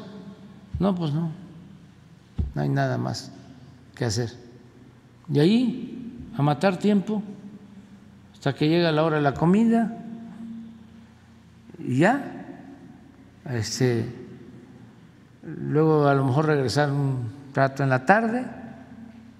[0.78, 1.30] No, pues no,
[2.54, 3.30] no hay nada más
[3.94, 4.30] que hacer.
[5.30, 7.22] Y ahí, a matar tiempo,
[8.32, 10.01] hasta que llega la hora de la comida,
[11.86, 12.44] y ya,
[13.50, 14.04] este,
[15.42, 18.44] luego a lo mejor regresar un rato en la tarde,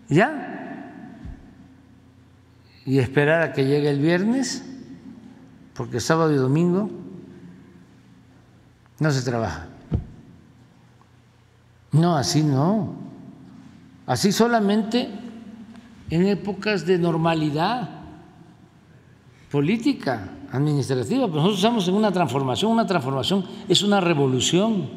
[0.09, 0.53] ya,
[2.85, 4.65] y esperar a que llegue el viernes,
[5.75, 6.91] porque sábado y domingo
[8.99, 9.67] no se trabaja.
[11.93, 12.95] No, así no.
[14.07, 15.11] Así solamente
[16.11, 17.89] en épocas de normalidad
[19.51, 21.27] política, administrativa.
[21.27, 22.71] Pero nosotros estamos en una transformación.
[22.71, 24.89] Una transformación es una revolución.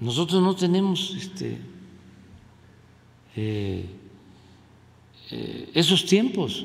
[0.00, 1.58] Nosotros no tenemos este,
[3.34, 3.86] eh,
[5.30, 6.64] eh, esos tiempos.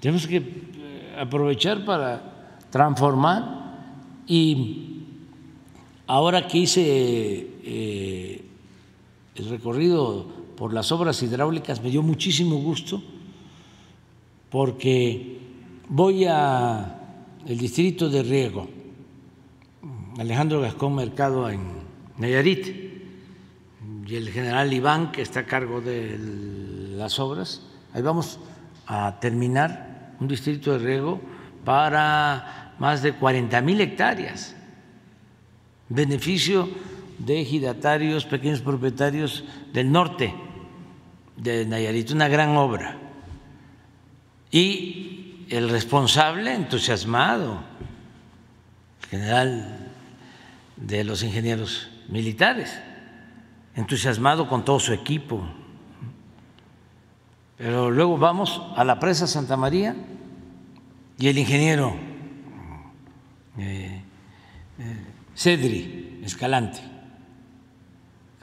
[0.00, 3.58] Tenemos que eh, aprovechar para transformar
[4.26, 4.86] y
[6.06, 8.42] Ahora que hice
[9.36, 10.26] el recorrido
[10.56, 13.00] por las obras hidráulicas me dio muchísimo gusto
[14.50, 15.38] porque
[15.88, 16.96] voy a
[17.46, 18.68] el distrito de Riego,
[20.18, 21.60] Alejandro Gascón Mercado en
[22.18, 22.90] Nayarit,
[24.06, 26.18] y el general Iván, que está a cargo de
[26.96, 27.62] las obras.
[27.92, 28.40] Ahí vamos
[28.86, 31.20] a terminar un distrito de riego
[31.64, 34.56] para más de 40 mil hectáreas
[35.90, 36.68] beneficio
[37.18, 39.44] de ejidatarios, pequeños propietarios
[39.74, 40.32] del norte
[41.36, 42.96] de Nayarit, una gran obra.
[44.50, 47.60] Y el responsable, entusiasmado,
[49.10, 49.92] general
[50.76, 52.80] de los ingenieros militares,
[53.74, 55.42] entusiasmado con todo su equipo.
[57.56, 59.94] Pero luego vamos a la presa Santa María
[61.18, 61.94] y el ingeniero
[63.58, 64.02] eh,
[64.78, 65.04] eh,
[65.36, 66.80] Cedri Escalante,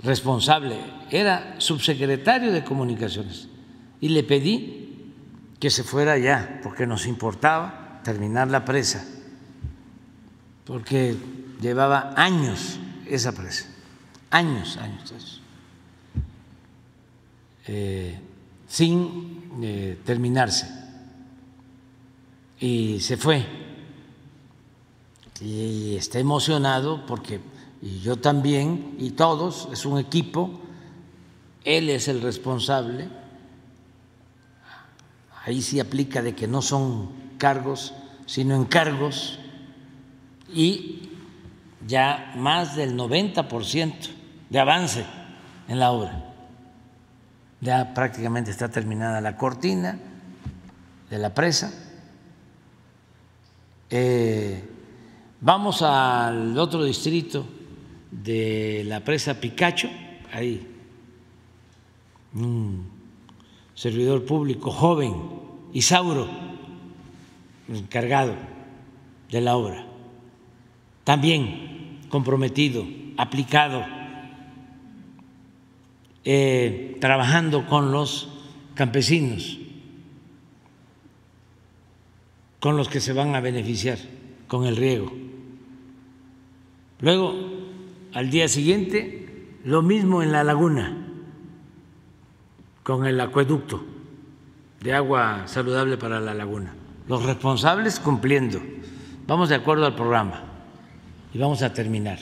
[0.04, 0.78] responsable,
[1.10, 3.48] era subsecretario de comunicaciones,
[4.02, 4.87] y le pedí
[5.60, 9.06] que se fuera ya, porque nos importaba terminar la presa,
[10.66, 11.16] porque
[11.62, 13.68] llevaba años esa presa,
[14.30, 15.42] años, años,
[17.68, 18.20] eh,
[18.68, 20.68] sin eh, terminarse.
[22.60, 23.46] Y se fue
[25.42, 27.40] y está emocionado porque
[27.82, 30.50] y yo también, y todos, es un equipo,
[31.64, 33.08] él es el responsable,
[35.48, 37.10] ahí sí aplica de que no son
[37.40, 37.96] cargos,
[38.28, 39.40] sino encargos,
[40.54, 41.10] y
[41.88, 43.94] ya más del 90%
[44.50, 45.04] de avance
[45.68, 46.24] en la obra.
[47.62, 49.98] Ya prácticamente está terminada la cortina
[51.10, 51.74] de la presa.
[53.90, 54.64] Eh,
[55.40, 57.46] Vamos al otro distrito
[58.10, 59.88] de la presa Picacho,
[60.34, 60.68] ahí,
[62.34, 62.97] un
[63.78, 65.14] servidor público joven,
[65.72, 66.28] Isauro,
[67.70, 68.34] encargado
[69.30, 69.86] de la obra,
[71.04, 72.84] también comprometido,
[73.18, 73.86] aplicado,
[76.26, 78.30] eh, trabajando con los
[78.74, 79.60] campesinos,
[82.60, 84.00] con los que se van a beneficiar
[84.48, 85.14] con el riego.
[87.00, 87.36] Luego,
[88.14, 91.07] al día siguiente, lo mismo en la laguna,
[92.88, 93.84] con el acueducto
[94.80, 96.74] de agua saludable para la laguna.
[97.10, 98.62] Los responsables cumpliendo.
[99.28, 100.42] Vamos de acuerdo al programa
[101.34, 102.18] y vamos a terminar.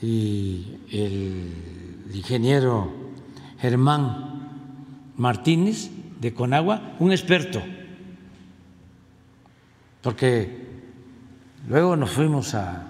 [0.00, 2.92] Y el ingeniero
[3.58, 7.60] Germán Martínez de Conagua, un experto,
[10.02, 10.68] porque
[11.68, 12.86] luego nos fuimos a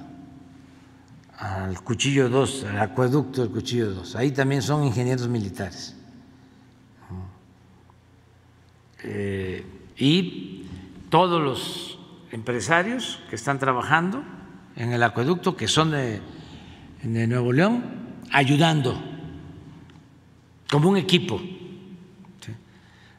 [1.39, 4.17] al Cuchillo 2, al acueducto del Cuchillo 2.
[4.17, 5.97] Ahí también son ingenieros militares.
[9.05, 9.65] Eh,
[9.97, 10.65] y
[11.09, 11.99] todos los
[12.33, 14.23] empresarios que están trabajando
[14.77, 16.21] en el acueducto, que son de,
[17.03, 17.85] Nuevo León,
[18.31, 19.01] ayudando
[20.71, 21.41] como un equipo.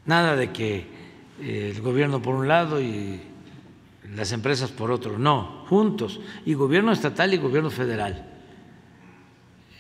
[0.05, 0.87] Nada de que
[1.41, 3.21] eh, el gobierno por un lado y
[4.15, 8.27] las empresas por otro, no, juntos, y gobierno estatal y gobierno federal.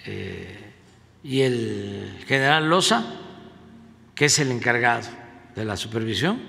[0.05, 0.57] Eh,
[1.23, 3.03] y el general Loza,
[4.15, 5.20] que es el encargado
[5.55, 6.39] de la supervisión,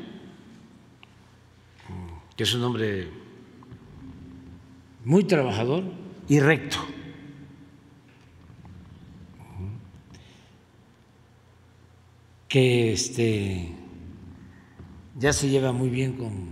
[2.37, 3.09] que es un hombre
[5.05, 5.85] muy trabajador
[6.29, 6.79] y recto.
[12.53, 13.67] que este
[15.19, 16.51] ya se lleva muy bien con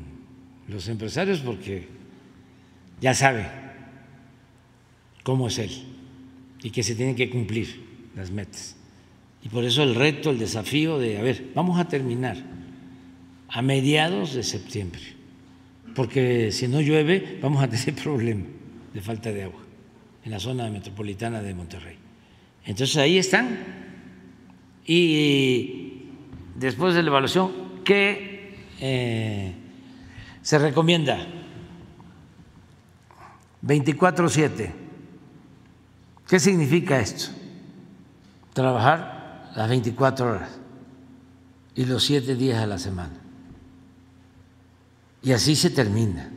[0.66, 1.88] los empresarios porque
[3.02, 3.50] ya sabe
[5.22, 5.70] cómo es él
[6.62, 7.84] y que se tienen que cumplir
[8.16, 8.79] las metas.
[9.42, 12.36] Y por eso el reto, el desafío de, a ver, vamos a terminar
[13.48, 15.00] a mediados de septiembre,
[15.94, 18.44] porque si no llueve vamos a tener problema
[18.92, 19.60] de falta de agua.
[20.24, 21.96] en la zona metropolitana de Monterrey.
[22.64, 23.58] Entonces ahí están.
[24.86, 26.02] Y
[26.56, 27.50] después de la evaluación,
[27.84, 29.54] ¿qué eh,
[30.42, 31.26] se recomienda?
[33.64, 34.72] 24-7.
[36.28, 37.30] ¿Qué significa esto?
[38.52, 39.19] Trabajar
[39.54, 40.50] las 24 horas
[41.74, 43.14] y los 7 días a la semana.
[45.22, 46.30] Y así se termina.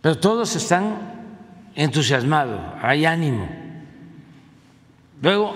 [0.00, 0.96] Pero todos están
[1.74, 3.48] entusiasmados, hay ánimo.
[5.22, 5.54] Luego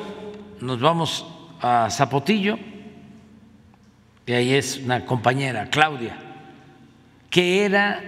[0.61, 1.27] nos vamos
[1.61, 2.59] a Zapotillo,
[4.27, 6.17] y ahí es una compañera, Claudia,
[7.31, 8.01] que era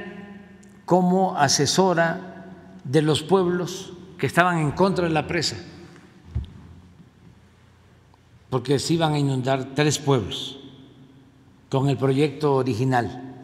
[0.85, 2.53] como asesora
[2.85, 5.57] de los pueblos que estaban en contra de la presa,
[8.51, 10.59] porque se iban a inundar tres pueblos
[11.69, 13.35] con el proyecto original.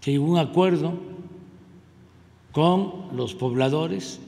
[0.00, 0.94] Que hubo un acuerdo
[2.52, 4.20] con los pobladores,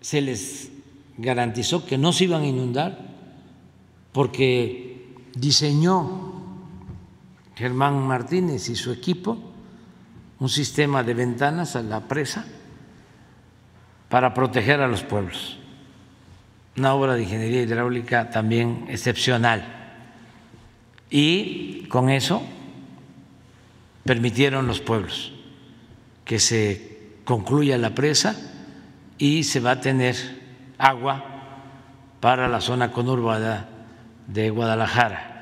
[0.00, 0.70] se les
[1.18, 2.98] garantizó que no se iban a inundar
[4.12, 6.32] porque diseñó
[7.54, 9.38] Germán Martínez y su equipo
[10.40, 12.44] un sistema de ventanas a la presa
[14.08, 15.61] para proteger a los pueblos.
[16.76, 19.64] Una obra de ingeniería hidráulica también excepcional.
[21.10, 22.42] Y con eso
[24.04, 25.32] permitieron los pueblos
[26.24, 28.36] que se concluya la presa
[29.18, 30.16] y se va a tener
[30.78, 31.24] agua
[32.20, 33.68] para la zona conurbada
[34.26, 35.32] de Guadalajara.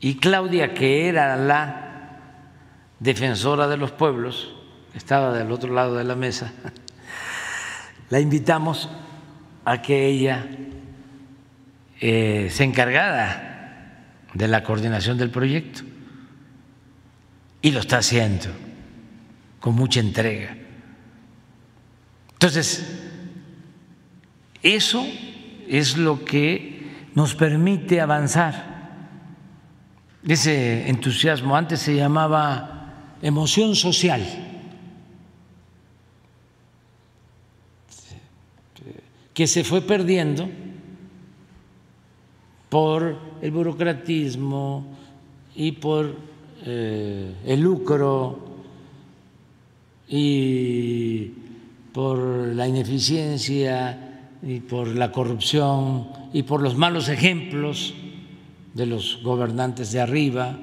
[0.00, 2.18] Y Claudia, que era la
[2.98, 4.52] defensora de los pueblos,
[4.94, 6.52] estaba del otro lado de la mesa,
[8.10, 8.88] la invitamos
[9.64, 10.46] a que ella
[12.00, 13.50] eh, se encargara
[14.34, 15.82] de la coordinación del proyecto
[17.60, 18.48] y lo está haciendo
[19.60, 20.56] con mucha entrega.
[22.32, 22.84] Entonces,
[24.62, 25.06] eso
[25.68, 28.72] es lo que nos permite avanzar.
[30.26, 34.51] Ese entusiasmo antes se llamaba emoción social.
[39.34, 40.48] Que se fue perdiendo
[42.68, 44.84] por el burocratismo
[45.54, 46.16] y por
[46.64, 48.38] eh, el lucro
[50.08, 51.32] y
[51.92, 57.94] por la ineficiencia y por la corrupción y por los malos ejemplos
[58.74, 60.58] de los gobernantes de arriba.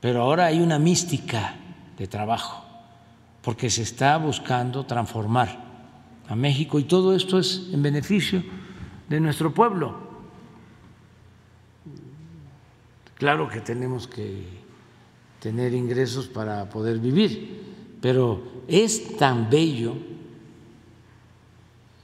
[0.00, 1.56] Pero ahora hay una mística
[1.96, 2.64] de trabajo,
[3.42, 5.67] porque se está buscando transformar
[6.28, 8.42] a México y todo esto es en beneficio
[9.08, 10.08] de nuestro pueblo.
[13.14, 14.44] Claro que tenemos que
[15.40, 19.96] tener ingresos para poder vivir, pero es tan bello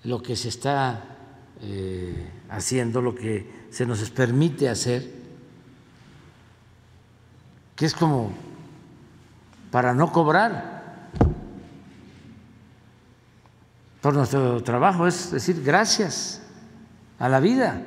[0.05, 1.05] lo que se está
[1.63, 5.25] eh, haciendo, lo que se nos permite hacer
[7.77, 8.33] que es como
[9.71, 10.74] para no cobrar
[14.05, 16.43] por nuestro trabajo, es decir, gracias
[17.19, 17.83] a la vida,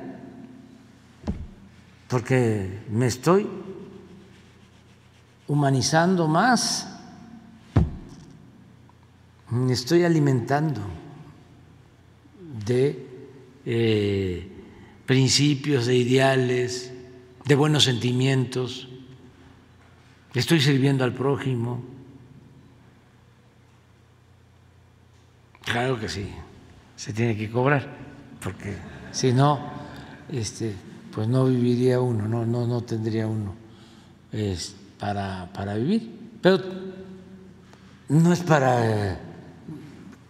[2.08, 3.46] porque me estoy
[5.46, 6.88] humanizando más,
[9.50, 10.80] me estoy alimentando
[12.66, 13.06] de
[13.64, 14.50] eh,
[15.06, 16.92] principios, de ideales,
[17.44, 18.88] de buenos sentimientos
[20.34, 21.97] estoy sirviendo al prójimo.
[25.70, 26.26] Claro que sí,
[26.96, 27.86] se tiene que cobrar,
[28.42, 28.74] porque
[29.12, 29.60] si no,
[30.30, 30.74] este,
[31.12, 33.54] pues no viviría uno, no, no, no tendría uno
[34.98, 36.38] para, para vivir.
[36.40, 36.62] Pero
[38.08, 39.20] no es para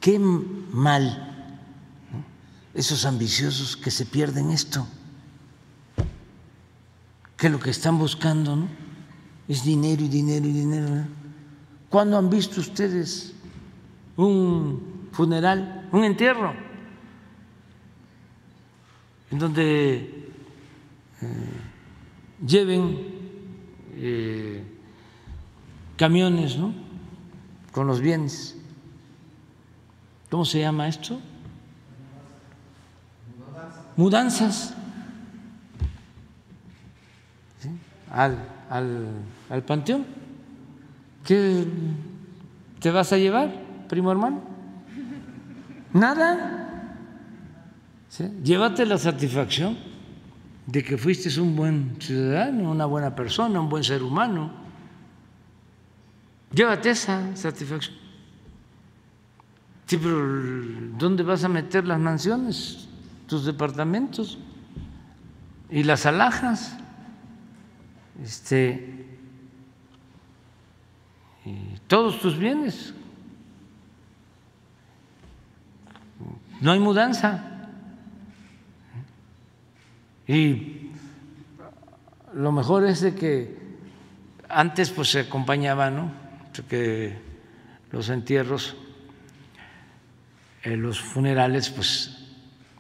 [0.01, 1.25] qué mal
[2.75, 4.89] esos ambiciosos que se pierden esto,
[7.37, 8.67] que lo que están buscando,
[9.47, 11.05] es dinero y dinero y dinero.
[11.89, 13.35] ¿Cuándo han visto ustedes
[14.17, 16.55] un funeral, un entierro,
[19.33, 20.31] en donde
[21.21, 21.61] eh,
[22.47, 22.99] lleven
[23.95, 24.63] eh,
[25.97, 26.73] camiones ¿no?
[27.73, 28.57] con los bienes?
[30.31, 31.19] ¿Cómo se llama esto?
[33.97, 34.73] Mudanzas.
[38.09, 38.39] Al,
[38.71, 39.09] al,
[39.51, 40.07] al panteón.
[41.25, 41.67] ¿Qué
[42.79, 43.53] te vas a llevar,
[43.89, 44.58] primo hermano?
[45.99, 46.65] Nada.
[48.43, 49.77] Llévate la satisfacción
[50.67, 54.51] de que fuiste un buen ciudadano, una buena persona, un buen ser humano.
[56.53, 57.97] Llévate esa satisfacción.
[59.87, 60.19] Sí, pero
[60.99, 62.89] ¿dónde vas a meter las mansiones,
[63.27, 64.39] tus departamentos
[65.71, 66.77] y las alhajas?
[68.23, 69.07] Este,
[71.45, 72.95] y todos tus bienes.
[76.61, 77.45] No hay mudanza.
[80.27, 80.91] Y
[82.35, 83.57] lo mejor es de que
[84.49, 86.13] antes pues se acompañaba, ¿no?
[87.91, 88.77] Los entierros,
[90.63, 92.35] en los funerales, pues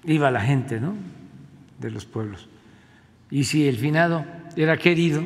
[0.05, 0.94] iba la gente, ¿no?
[1.78, 2.48] De los pueblos.
[3.31, 4.24] Y si el finado
[4.57, 5.23] era querido,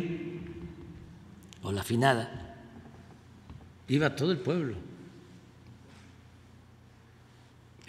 [1.63, 2.57] o la finada,
[3.89, 4.77] iba todo el pueblo.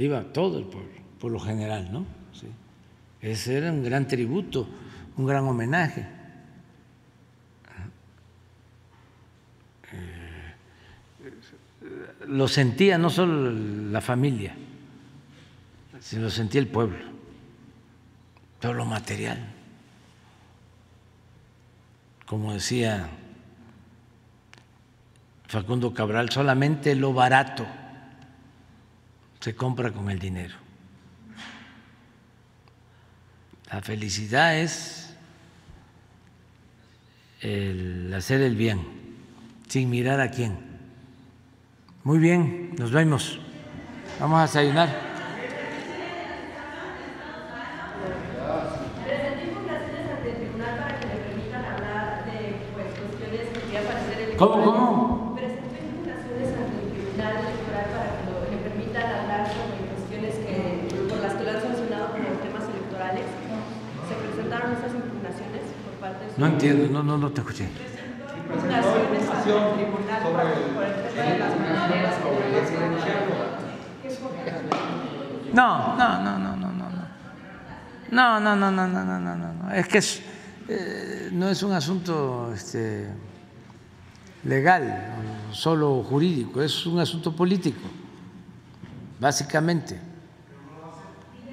[0.04, 2.06] Iba todo el pueblo, por lo general, ¿no?
[3.22, 4.68] Ese era un gran tributo,
[5.16, 6.06] un gran homenaje.
[9.94, 10.56] Eh,
[12.28, 14.54] lo sentía no solo la familia,
[16.02, 17.06] sino lo sentía el pueblo,
[18.60, 19.40] todo lo material.
[22.26, 23.08] Como decía
[25.48, 27.66] Facundo Cabral, solamente lo barato
[29.44, 30.56] se compra con el dinero.
[33.70, 35.14] La felicidad es
[37.42, 38.80] el hacer el bien,
[39.68, 40.58] sin mirar a quién.
[42.06, 43.38] Muy bien, nos vemos.
[44.18, 45.12] Vamos a desayunar.
[54.38, 55.36] ¿Cómo, cómo?
[55.36, 60.58] Presentó impugnaciones ante el Tribunal Electoral para que lo- le permitan hablar sobre cuestiones que,
[61.08, 63.26] por las que lo han sancionado como temas electorales.
[64.10, 67.70] ¿Se presentaron esas impugnaciones por parte de su No entiendo, no, no, no te escuché.
[75.54, 77.04] No, no, no, no, no, no, no.
[78.12, 79.72] No, no, no, no, no, no, no.
[79.72, 80.22] Es que es,
[80.68, 83.10] eh, no es un asunto este,
[84.44, 85.16] legal,
[85.52, 87.88] solo jurídico, es un asunto político,
[89.20, 90.00] básicamente.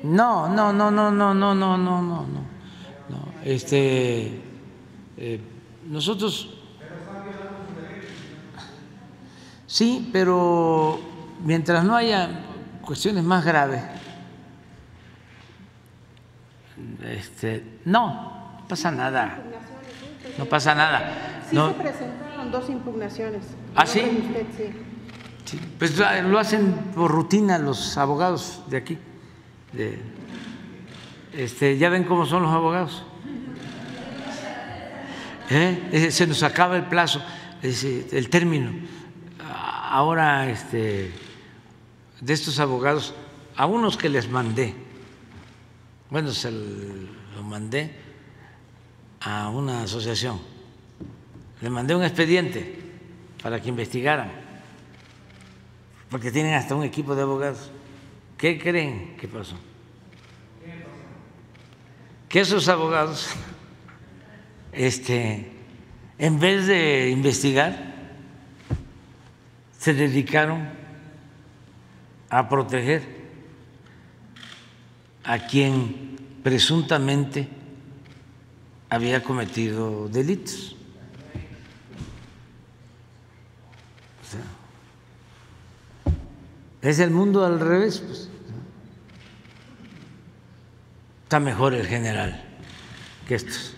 [0.03, 2.27] No, no, no, no, no, no, no, no, no.
[2.27, 2.45] no.
[3.45, 4.50] Este,
[5.21, 5.41] eh,
[5.87, 6.57] nosotros
[9.67, 10.99] Sí, pero
[11.45, 12.29] mientras no haya
[12.85, 13.81] cuestiones más graves,
[17.05, 19.39] este, no, no pasa nada.
[20.39, 21.43] No pasa nada.
[21.49, 23.45] Sí No, se presentaron dos impugnaciones.
[23.77, 24.01] ¿Ah, sí?
[24.03, 24.73] Nombre de Usted,
[25.45, 25.57] sí.
[25.57, 28.99] sí, pues lo hacen por rutina los abogados de aquí.
[29.73, 30.01] de-
[31.33, 33.05] este, ya ven cómo son los abogados.
[35.51, 36.11] ¿Eh?
[36.13, 37.21] Se nos acaba el plazo,
[37.63, 38.71] el término.
[39.43, 41.11] Ahora, este,
[42.21, 43.15] de estos abogados,
[43.57, 44.75] a unos que les mandé,
[46.09, 47.91] bueno, se lo mandé
[49.21, 50.41] a una asociación,
[51.61, 52.79] le mandé un expediente
[53.43, 54.31] para que investigaran,
[56.09, 57.71] porque tienen hasta un equipo de abogados.
[58.39, 59.57] ¿Qué creen que pasó?
[62.29, 63.29] Que esos abogados,
[64.73, 65.51] este,
[66.19, 67.95] en vez de investigar,
[69.79, 70.69] se dedicaron
[72.29, 73.03] a proteger
[75.25, 77.49] a quien presuntamente
[78.89, 80.77] había cometido delitos.
[86.83, 87.99] Es el mundo al revés.
[87.99, 88.29] Pues.
[91.25, 92.43] Está mejor el general
[93.29, 93.77] que estos.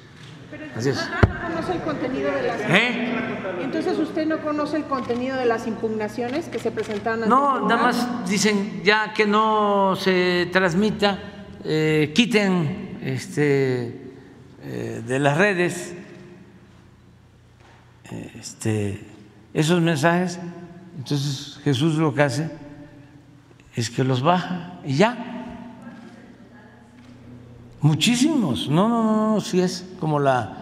[0.76, 0.96] Así es.
[0.96, 3.22] No conoce el contenido de las ¿Eh?
[3.62, 8.28] Entonces usted no conoce el contenido de las impugnaciones que se presentaron No, nada más
[8.28, 11.18] dicen ya que no se transmita,
[11.64, 14.12] eh, quiten este,
[14.62, 15.94] eh, de las redes
[18.38, 19.06] este,
[19.54, 20.38] esos mensajes.
[20.96, 22.50] Entonces Jesús lo que hace
[23.74, 25.28] es que los baja y ya.
[27.80, 28.68] Muchísimos.
[28.68, 30.61] No, no, no, no, si es como la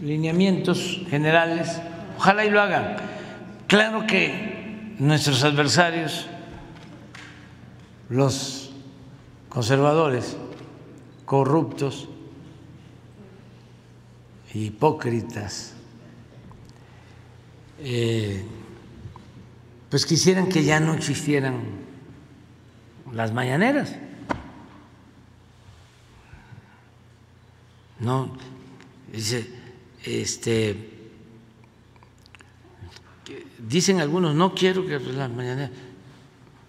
[0.00, 1.02] Lineamientos.
[1.08, 1.80] generales.
[2.18, 2.96] Ojalá y lo hagan.
[3.66, 6.26] Claro que nuestros adversarios,
[8.08, 8.72] los
[9.48, 10.36] conservadores,
[11.24, 12.08] corruptos,
[14.54, 15.74] hipócritas,
[17.80, 18.44] eh,
[19.90, 21.60] pues quisieran que ya no existieran
[23.12, 23.94] las mañaneras.
[28.00, 28.36] No,
[29.12, 29.55] dice,
[30.06, 30.76] este,
[33.58, 35.70] dicen algunos, no quiero que las mañaneras,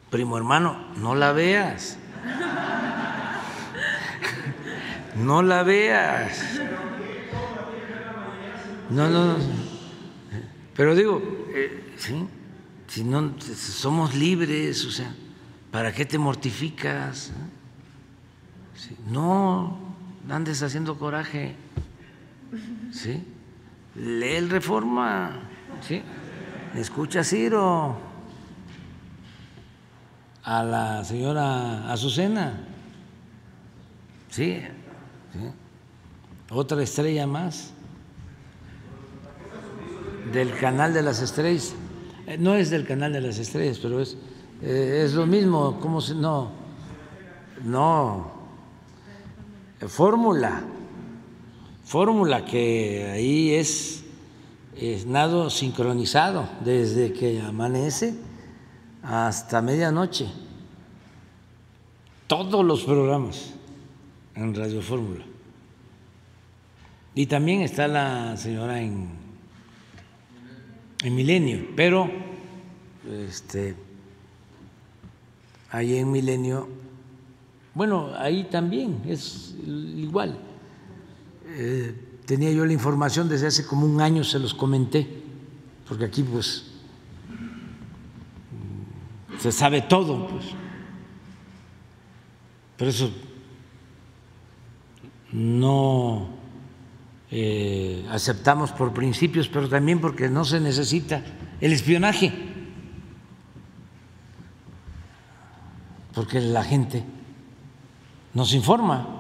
[0.10, 1.98] primo hermano, no la veas.
[5.16, 6.60] No la veas.
[8.90, 9.38] No, no, no.
[10.76, 11.22] Pero digo,
[11.54, 11.96] eh,
[12.88, 15.14] si no somos libres, o sea,
[15.72, 17.32] ¿para qué te mortificas?
[19.10, 19.78] No
[20.30, 21.56] andes haciendo coraje.
[22.92, 23.24] ¿Sí?
[23.96, 25.42] Lee el reforma.
[25.82, 26.02] ¿Sí?
[26.76, 27.98] Escucha Ciro
[30.44, 32.54] a la señora Azucena.
[34.30, 34.62] Sí,
[35.34, 35.40] sí.
[36.50, 37.74] Otra estrella más
[40.32, 41.74] del canal de las estrellas.
[42.28, 44.18] Eh, no es del canal de las estrellas, pero es,
[44.62, 45.80] eh, es lo mismo.
[45.82, 46.16] ¿Cómo se.?
[46.16, 46.52] No,
[47.64, 48.32] no.
[49.88, 50.62] Fórmula.
[51.88, 54.04] Fórmula que ahí es,
[54.76, 58.14] es nado sincronizado desde que amanece
[59.02, 60.28] hasta medianoche.
[62.28, 63.54] Todos los programas
[64.36, 65.24] en Radio Fórmula.
[67.16, 69.08] Y también está la señora en,
[71.06, 72.12] en Milenio, pero
[73.10, 73.78] este,
[75.72, 76.68] ahí en Milenio,
[77.74, 80.47] bueno, ahí también es igual.
[81.50, 85.08] Eh, tenía yo la información desde hace como un año, se los comenté,
[85.88, 86.66] porque aquí pues
[89.40, 90.46] se sabe todo, pues.
[92.78, 93.12] Por eso
[95.32, 96.30] no
[97.32, 101.24] eh, aceptamos por principios, pero también porque no se necesita
[101.60, 102.34] el espionaje,
[106.14, 107.04] porque la gente
[108.34, 109.17] nos informa.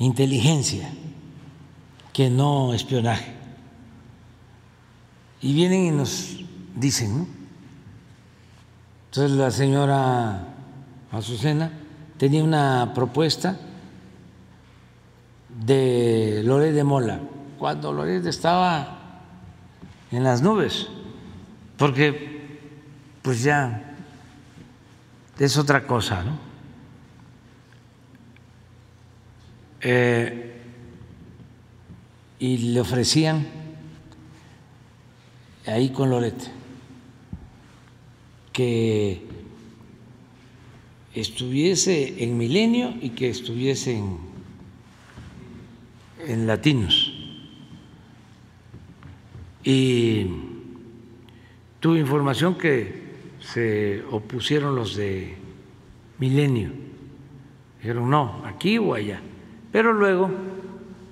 [0.00, 0.90] Inteligencia,
[2.12, 3.32] que no espionaje.
[5.42, 6.38] Y vienen y nos
[6.74, 7.26] dicen, ¿no?
[9.10, 10.44] Entonces la señora
[11.12, 11.70] Azucena
[12.16, 13.58] tenía una propuesta
[15.64, 17.20] de Loret de Mola,
[17.58, 19.20] cuando Loret estaba
[20.10, 20.88] en las nubes,
[21.76, 22.58] porque
[23.20, 23.94] pues ya
[25.38, 26.49] es otra cosa, ¿no?
[29.82, 30.46] Eh,
[32.38, 33.46] y le ofrecían
[35.66, 36.50] ahí con Loret
[38.52, 39.22] que
[41.14, 44.18] estuviese en Milenio y que estuviese en,
[46.26, 47.12] en Latinos.
[49.62, 50.26] Y
[51.80, 53.10] tuve información que
[53.40, 55.34] se opusieron los de
[56.18, 56.70] Milenio.
[57.78, 59.20] Dijeron, no, aquí o allá.
[59.72, 60.30] Pero luego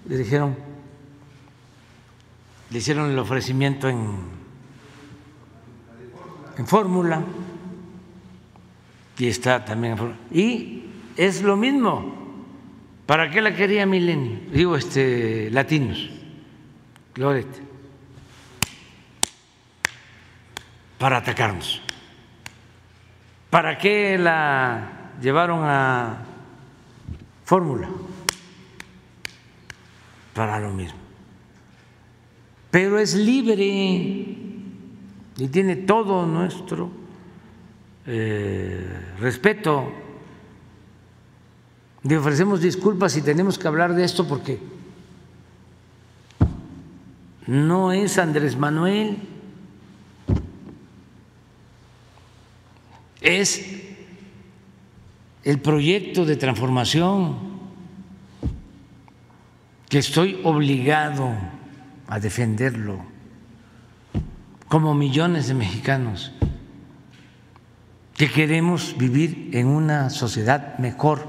[0.09, 0.57] le dijeron,
[2.71, 4.39] le hicieron el ofrecimiento en
[6.59, 7.23] en fórmula
[9.17, 10.19] y está también en fórmula.
[10.31, 10.85] Y
[11.17, 12.17] es lo mismo.
[13.07, 14.41] ¿Para qué la quería Milenio?
[14.53, 16.11] Digo, este, latinos.
[17.15, 17.47] Loret.
[20.99, 21.81] Para atacarnos.
[23.51, 26.19] ¿Para qué la llevaron a
[27.45, 27.89] fórmula?
[30.39, 31.01] Para lo mismo.
[32.71, 36.93] Pero es libre y tiene todo nuestro
[38.07, 38.87] eh,
[39.19, 39.91] respeto.
[42.05, 44.61] Le ofrecemos disculpas si tenemos que hablar de esto porque
[47.49, 49.17] no es Andrés Manuel,
[53.21, 53.89] es
[55.43, 57.48] el proyecto de transformación
[59.89, 61.31] que estoy obligado
[62.07, 63.01] a defenderlo
[64.69, 66.33] como millones de mexicanos
[68.15, 71.29] que queremos vivir en una sociedad mejor.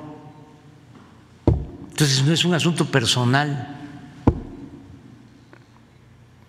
[1.92, 3.78] Entonces no es un asunto personal,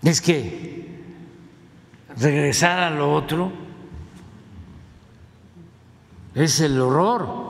[0.02, 0.88] es que
[2.16, 3.52] regresar a lo otro
[6.34, 7.49] es el horror,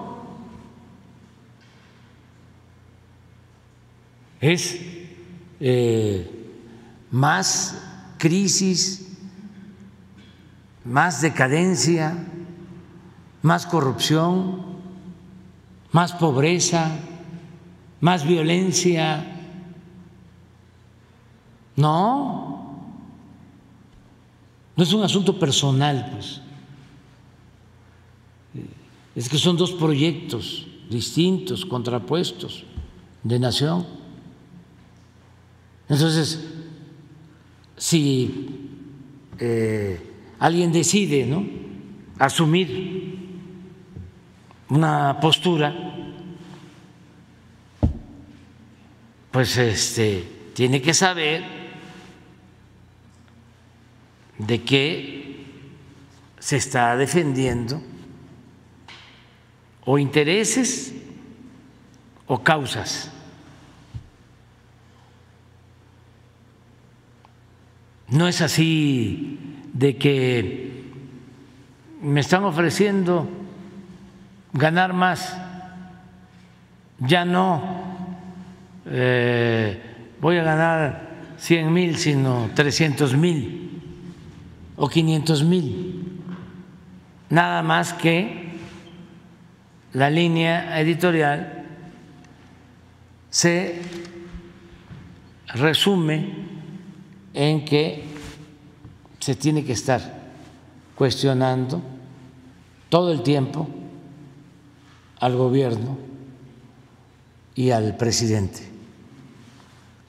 [4.41, 4.81] es
[5.61, 6.31] eh,
[7.11, 7.83] más
[8.19, 9.11] crisis
[10.85, 12.17] más decadencia,
[13.43, 14.63] más corrupción,
[15.93, 16.91] más pobreza,
[18.01, 19.25] más violencia.
[21.77, 22.77] No,
[24.77, 26.41] no es un asunto personal, pues.
[29.15, 32.65] Es que son dos proyectos distintos, contrapuestos,
[33.23, 33.87] de nación.
[35.91, 36.39] Entonces,
[37.77, 38.69] si
[39.41, 40.01] eh,
[40.39, 41.45] alguien decide ¿no?
[42.17, 43.19] asumir
[44.69, 45.75] una postura,
[49.33, 51.43] pues este tiene que saber
[54.39, 55.45] de qué
[56.39, 57.83] se está defendiendo
[59.85, 60.95] o intereses
[62.27, 63.11] o causas.
[68.11, 69.39] No es así
[69.73, 70.83] de que
[72.03, 73.29] me están ofreciendo
[74.53, 75.37] ganar más,
[76.99, 77.63] ya no
[78.87, 79.81] eh,
[80.21, 83.81] voy a ganar 100 mil, sino 300 mil
[84.77, 86.21] o 500 mil.
[87.29, 88.51] Nada más que
[89.93, 91.65] la línea editorial
[93.31, 93.81] se
[95.55, 96.50] resume
[97.35, 98.05] en que
[99.19, 100.01] se tiene que estar
[100.95, 101.81] cuestionando
[102.89, 103.69] todo el tiempo
[105.21, 105.97] al gobierno
[107.55, 108.69] y al presidente.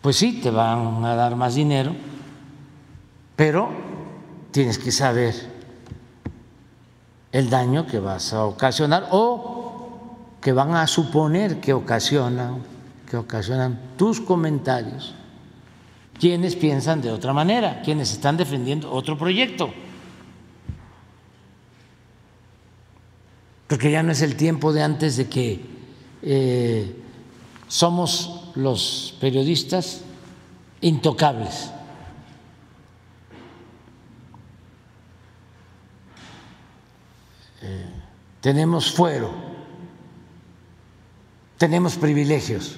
[0.01, 1.93] Pues sí, te van a dar más dinero,
[3.35, 3.69] pero
[4.51, 5.35] tienes que saber
[7.31, 12.63] el daño que vas a ocasionar o que van a suponer que ocasionan,
[13.09, 15.13] que ocasionan tus comentarios
[16.21, 19.73] quienes piensan de otra manera, quienes están defendiendo otro proyecto.
[23.65, 25.65] Porque ya no es el tiempo de antes de que
[26.21, 26.95] eh,
[27.67, 30.01] somos los periodistas
[30.81, 31.71] intocables.
[37.63, 37.85] Eh,
[38.41, 39.33] tenemos fuero,
[41.57, 42.77] tenemos privilegios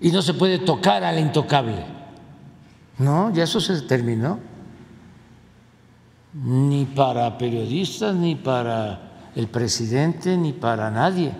[0.00, 1.93] y no se puede tocar al intocable.
[2.98, 4.38] No, ya eso se terminó.
[6.32, 11.32] Ni para periodistas, ni para el presidente, ni para nadie.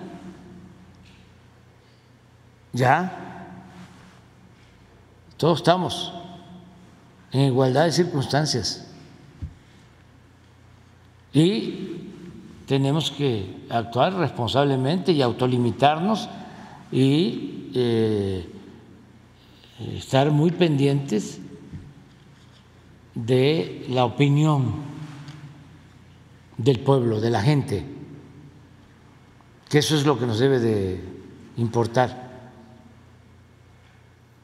[2.73, 3.21] Ya.
[5.37, 6.13] Todos estamos
[7.33, 8.87] en igualdad de circunstancias.
[11.33, 11.95] Y
[12.67, 16.29] tenemos que actuar responsablemente y autolimitarnos
[16.93, 18.49] y eh,
[19.97, 21.41] estar muy pendientes
[23.15, 24.75] de la opinión
[26.57, 27.85] del pueblo, de la gente,
[29.69, 31.01] que eso es lo que nos debe de
[31.57, 32.25] importar.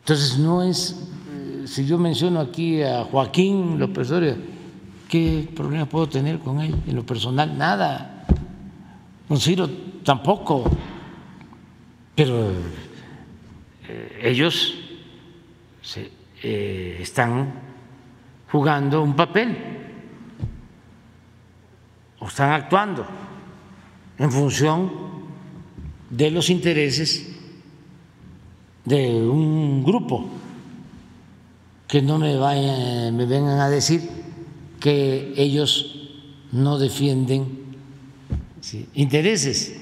[0.00, 4.36] Entonces no es, eh, si yo menciono aquí a Joaquín López Doria,
[5.08, 7.57] ¿qué problema puedo tener con él en lo personal?
[7.57, 8.24] Nada.
[9.28, 9.68] Con Ciro
[10.05, 10.65] tampoco.
[12.15, 12.50] Pero
[13.89, 14.74] eh, ellos
[16.42, 17.69] eh, están
[18.51, 19.57] jugando un papel.
[22.19, 23.07] O están actuando
[24.19, 24.91] en función
[26.11, 27.31] de los intereses
[28.85, 30.29] de un grupo
[31.89, 34.09] que no me, vayan, me vengan a decir
[34.79, 36.09] que ellos
[36.53, 37.61] no defienden
[38.95, 39.81] intereses,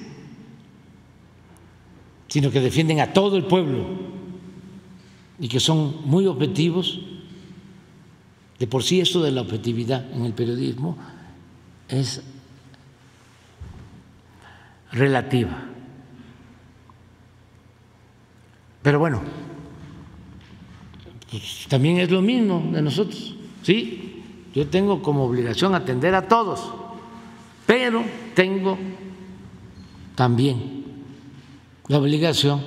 [2.29, 3.85] sino que defienden a todo el pueblo
[5.41, 7.01] y que son muy objetivos
[8.59, 10.97] de por sí esto de la objetividad en el periodismo
[11.89, 12.23] es
[14.93, 15.65] relativa.
[18.83, 19.21] Pero bueno,
[21.31, 24.25] pues también es lo mismo de nosotros, ¿sí?
[24.55, 26.73] Yo tengo como obligación atender a todos,
[27.67, 28.03] pero
[28.35, 28.79] tengo
[30.15, 30.85] también
[31.87, 32.63] la obligación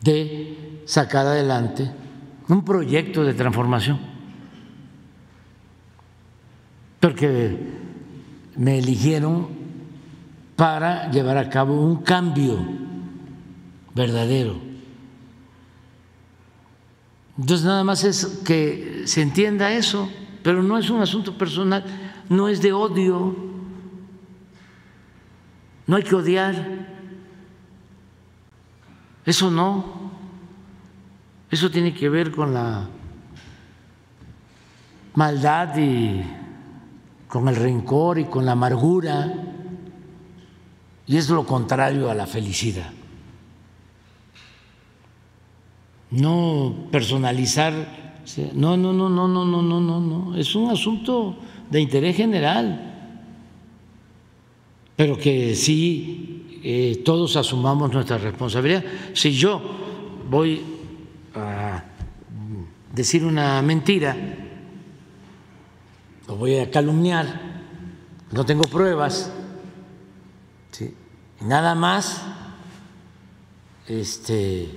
[0.00, 1.90] de sacar adelante
[2.48, 4.17] un proyecto de transformación
[7.00, 7.56] porque
[8.56, 9.48] me eligieron
[10.56, 12.58] para llevar a cabo un cambio
[13.94, 14.56] verdadero.
[17.38, 20.10] Entonces nada más es que se entienda eso,
[20.42, 21.84] pero no es un asunto personal,
[22.28, 23.36] no es de odio,
[25.86, 26.88] no hay que odiar,
[29.24, 30.10] eso no,
[31.50, 32.88] eso tiene que ver con la
[35.14, 36.24] maldad y
[37.28, 39.32] con el rencor y con la amargura,
[41.06, 42.90] y es lo contrario a la felicidad.
[46.10, 48.22] No personalizar,
[48.54, 51.36] no, no, no, no, no, no, no, no, no, es un asunto
[51.70, 52.84] de interés general,
[54.96, 58.84] pero que sí eh, todos asumamos nuestra responsabilidad.
[59.12, 59.60] Si yo
[60.30, 60.62] voy
[61.34, 61.84] a
[62.94, 64.16] decir una mentira,
[66.28, 67.40] lo voy a calumniar,
[68.30, 69.32] no tengo pruebas,
[71.40, 72.22] nada más
[73.86, 74.68] este,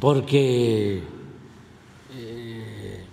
[0.00, 1.02] porque
[2.14, 3.04] eh,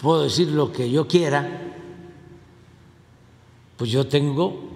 [0.00, 1.48] puedo decir lo que yo quiera,
[3.78, 4.68] pues yo tengo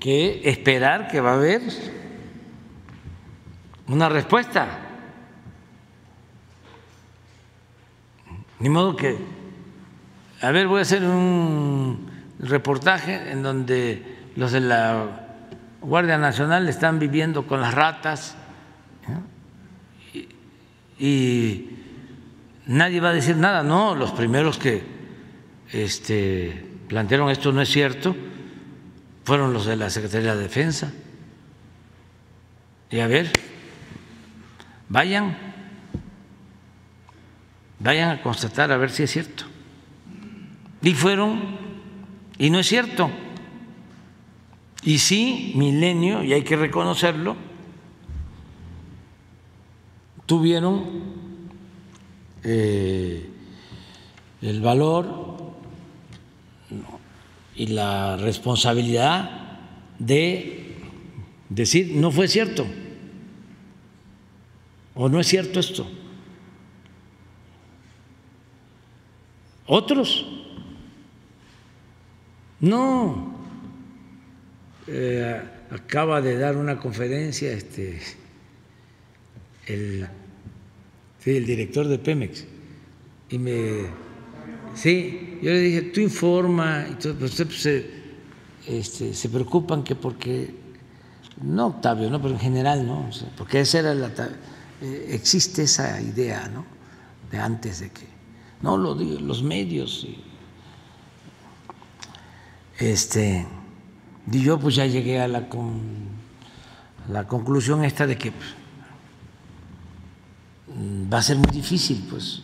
[0.00, 1.62] que esperar que va a haber
[3.86, 4.88] una respuesta.
[8.58, 9.16] Ni modo que,
[10.42, 15.26] a ver, voy a hacer un reportaje en donde los de la
[15.82, 18.36] Guardia Nacional están viviendo con las ratas
[20.98, 21.70] y,
[22.66, 23.62] nadie va a decir nada.
[23.62, 24.82] No, los primeros que
[25.72, 28.14] este, plantearon esto no es cierto
[29.24, 30.92] fueron los de la Secretaría de Defensa.
[32.90, 33.30] Y a ver,
[34.88, 35.36] vayan
[37.78, 39.49] vayan a constatar a ver si es cierto.
[40.82, 41.40] Y fueron,
[42.38, 43.10] y no es cierto.
[44.82, 47.36] Y sí, Milenio, y hay que reconocerlo,
[50.24, 50.84] tuvieron
[52.44, 53.28] eh,
[54.40, 55.52] el valor
[57.54, 59.58] y la responsabilidad
[59.98, 60.76] de
[61.50, 62.66] decir, no fue cierto,
[64.94, 65.86] o no es cierto esto.
[69.66, 70.39] Otros
[72.60, 73.38] no.
[74.86, 75.40] Eh,
[75.70, 78.00] acaba de dar una conferencia este,
[79.66, 80.06] el,
[81.24, 82.44] el director de Pemex
[83.28, 83.86] y me
[84.74, 87.86] sí yo le dije tú informa y todo, pues, se,
[88.66, 90.52] este, se preocupan que porque
[91.40, 94.10] no Octavio no pero en general no porque esa era la
[94.82, 96.64] eh, existe esa idea no
[97.30, 98.10] de antes de que
[98.62, 100.06] no lo los medios.
[102.80, 103.46] Este,
[104.32, 105.46] y yo pues ya llegué a la,
[107.08, 108.48] la conclusión esta de que pues,
[111.12, 112.42] va a ser muy difícil pues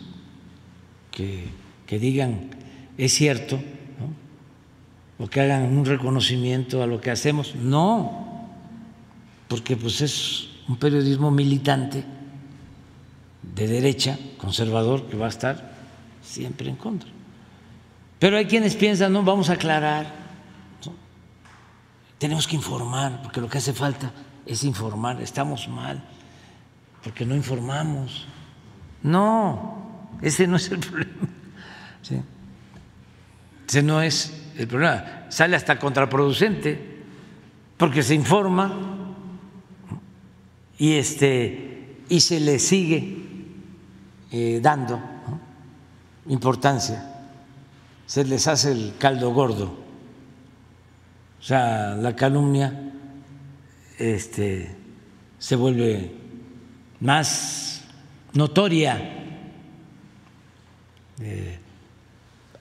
[1.09, 1.49] que,
[1.87, 2.51] que digan
[2.97, 3.59] es cierto
[5.19, 7.55] o que hagan un reconocimiento a lo que hacemos.
[7.55, 8.47] No,
[9.47, 12.03] porque pues es un periodismo militante
[13.55, 15.73] de derecha, conservador, que va a estar
[16.21, 17.09] siempre en contra.
[18.19, 20.26] Pero hay quienes piensan, no, vamos a aclarar,
[22.17, 24.11] tenemos que informar, porque lo que hace falta
[24.45, 26.03] es informar, estamos mal,
[27.03, 28.27] porque no informamos.
[29.03, 31.27] No, ese no es el problema.
[33.67, 35.25] Ese no es el problema.
[35.29, 37.03] Sale hasta contraproducente,
[37.77, 38.73] porque se informa
[40.77, 43.25] y, este, y se le sigue
[44.31, 44.99] eh, dando
[46.27, 47.13] importancia,
[48.05, 49.86] se les hace el caldo gordo.
[51.47, 52.73] O sea, la calumnia
[53.97, 54.69] este,
[55.39, 56.11] se vuelve
[56.99, 57.85] más
[58.33, 58.99] notoria.
[61.21, 61.57] Eh,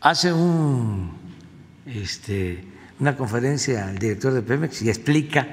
[0.00, 1.10] hace un,
[1.84, 2.64] este,
[3.00, 5.48] una conferencia el director de Pemex y explica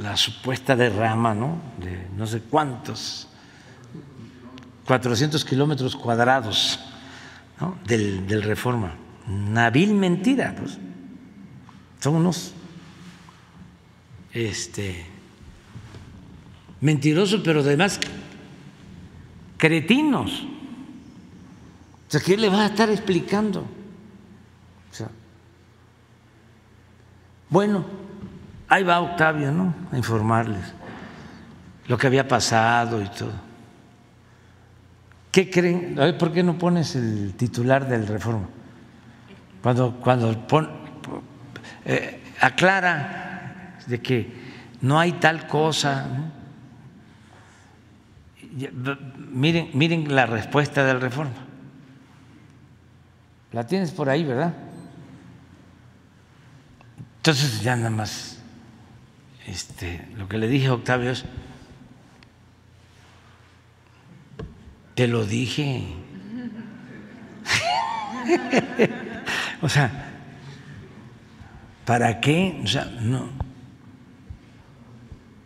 [0.00, 1.60] la supuesta derrama ¿no?
[1.80, 3.26] de no sé cuántos,
[4.86, 6.78] 400 kilómetros cuadrados
[7.84, 8.94] del, reforma.
[9.26, 10.78] Una vil mentira, pues.
[12.02, 12.52] Son unos
[14.32, 15.06] este,
[16.80, 18.00] mentirosos, pero además
[19.56, 20.42] cretinos.
[22.08, 23.64] O sea, ¿qué le va a estar explicando?
[27.48, 27.84] Bueno,
[28.68, 29.72] ahí va Octavio, ¿no?
[29.92, 30.74] A informarles
[31.86, 33.34] lo que había pasado y todo.
[35.30, 35.96] ¿Qué creen?
[36.18, 38.48] ¿por qué no pones el titular del reforma?
[39.62, 40.36] Cuando, cuando
[41.84, 44.32] eh, aclara de que
[44.80, 46.06] no hay tal cosa.
[49.30, 51.32] Miren, miren la respuesta del reforma.
[53.52, 54.54] La tienes por ahí, ¿verdad?
[57.18, 58.42] Entonces ya nada más
[59.46, 61.24] este, lo que le dije a Octavio es
[64.94, 65.84] Te lo dije.
[69.62, 70.11] o sea,
[71.84, 72.60] ¿Para qué?
[72.62, 73.28] O sea, no.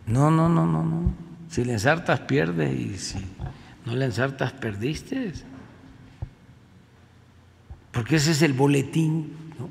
[0.05, 1.13] No, no, no, no, no.
[1.49, 3.25] Si le ensartas, pierdes y si
[3.85, 5.33] no le ensartas, perdiste.
[7.91, 9.69] Porque ese es el boletín ¿no?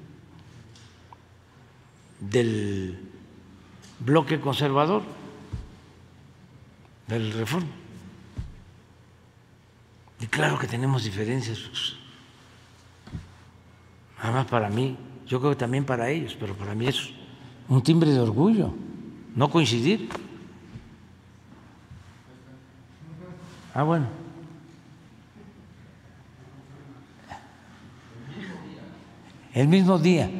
[2.20, 2.98] del
[4.00, 5.02] bloque conservador,
[7.06, 7.68] del reforma.
[10.20, 11.60] Y claro que tenemos diferencias.
[14.18, 14.96] Además, para mí,
[15.26, 17.10] yo creo que también para ellos, pero para mí es
[17.68, 18.72] un timbre de orgullo
[19.36, 20.08] no coincidir.
[23.74, 24.06] Ah, bueno.
[29.52, 30.30] El mismo día.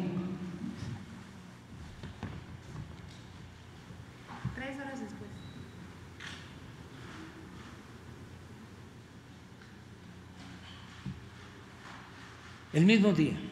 [4.55, 5.31] Tres horas después.
[12.73, 13.46] El mismo día.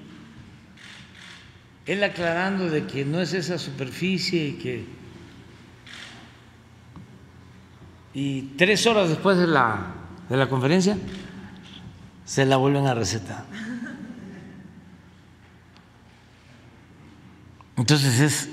[1.86, 5.04] Él aclarando de que no es esa superficie y que...
[8.14, 9.92] Y tres horas después de la,
[10.28, 10.96] de la conferencia
[12.24, 13.44] se la vuelven a recetar.
[17.76, 18.48] Entonces es,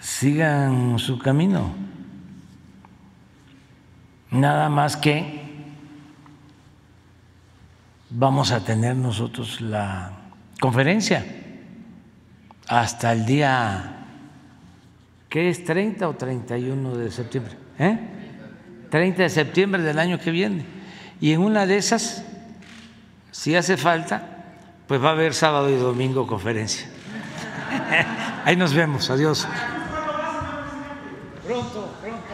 [0.00, 1.74] sigan su camino.
[4.30, 5.42] Nada más que
[8.10, 10.12] vamos a tener nosotros la
[10.60, 11.41] conferencia
[12.80, 14.06] hasta el día,
[15.28, 15.62] ¿qué es?
[15.62, 17.54] 30 o 31 de septiembre.
[17.78, 17.98] ¿Eh?
[18.88, 20.64] 30 de septiembre del año que viene.
[21.20, 22.24] Y en una de esas,
[23.30, 24.22] si hace falta,
[24.86, 26.86] pues va a haber sábado y domingo conferencia.
[28.46, 29.46] Ahí nos vemos, adiós.
[31.46, 32.31] Pronto, pronto.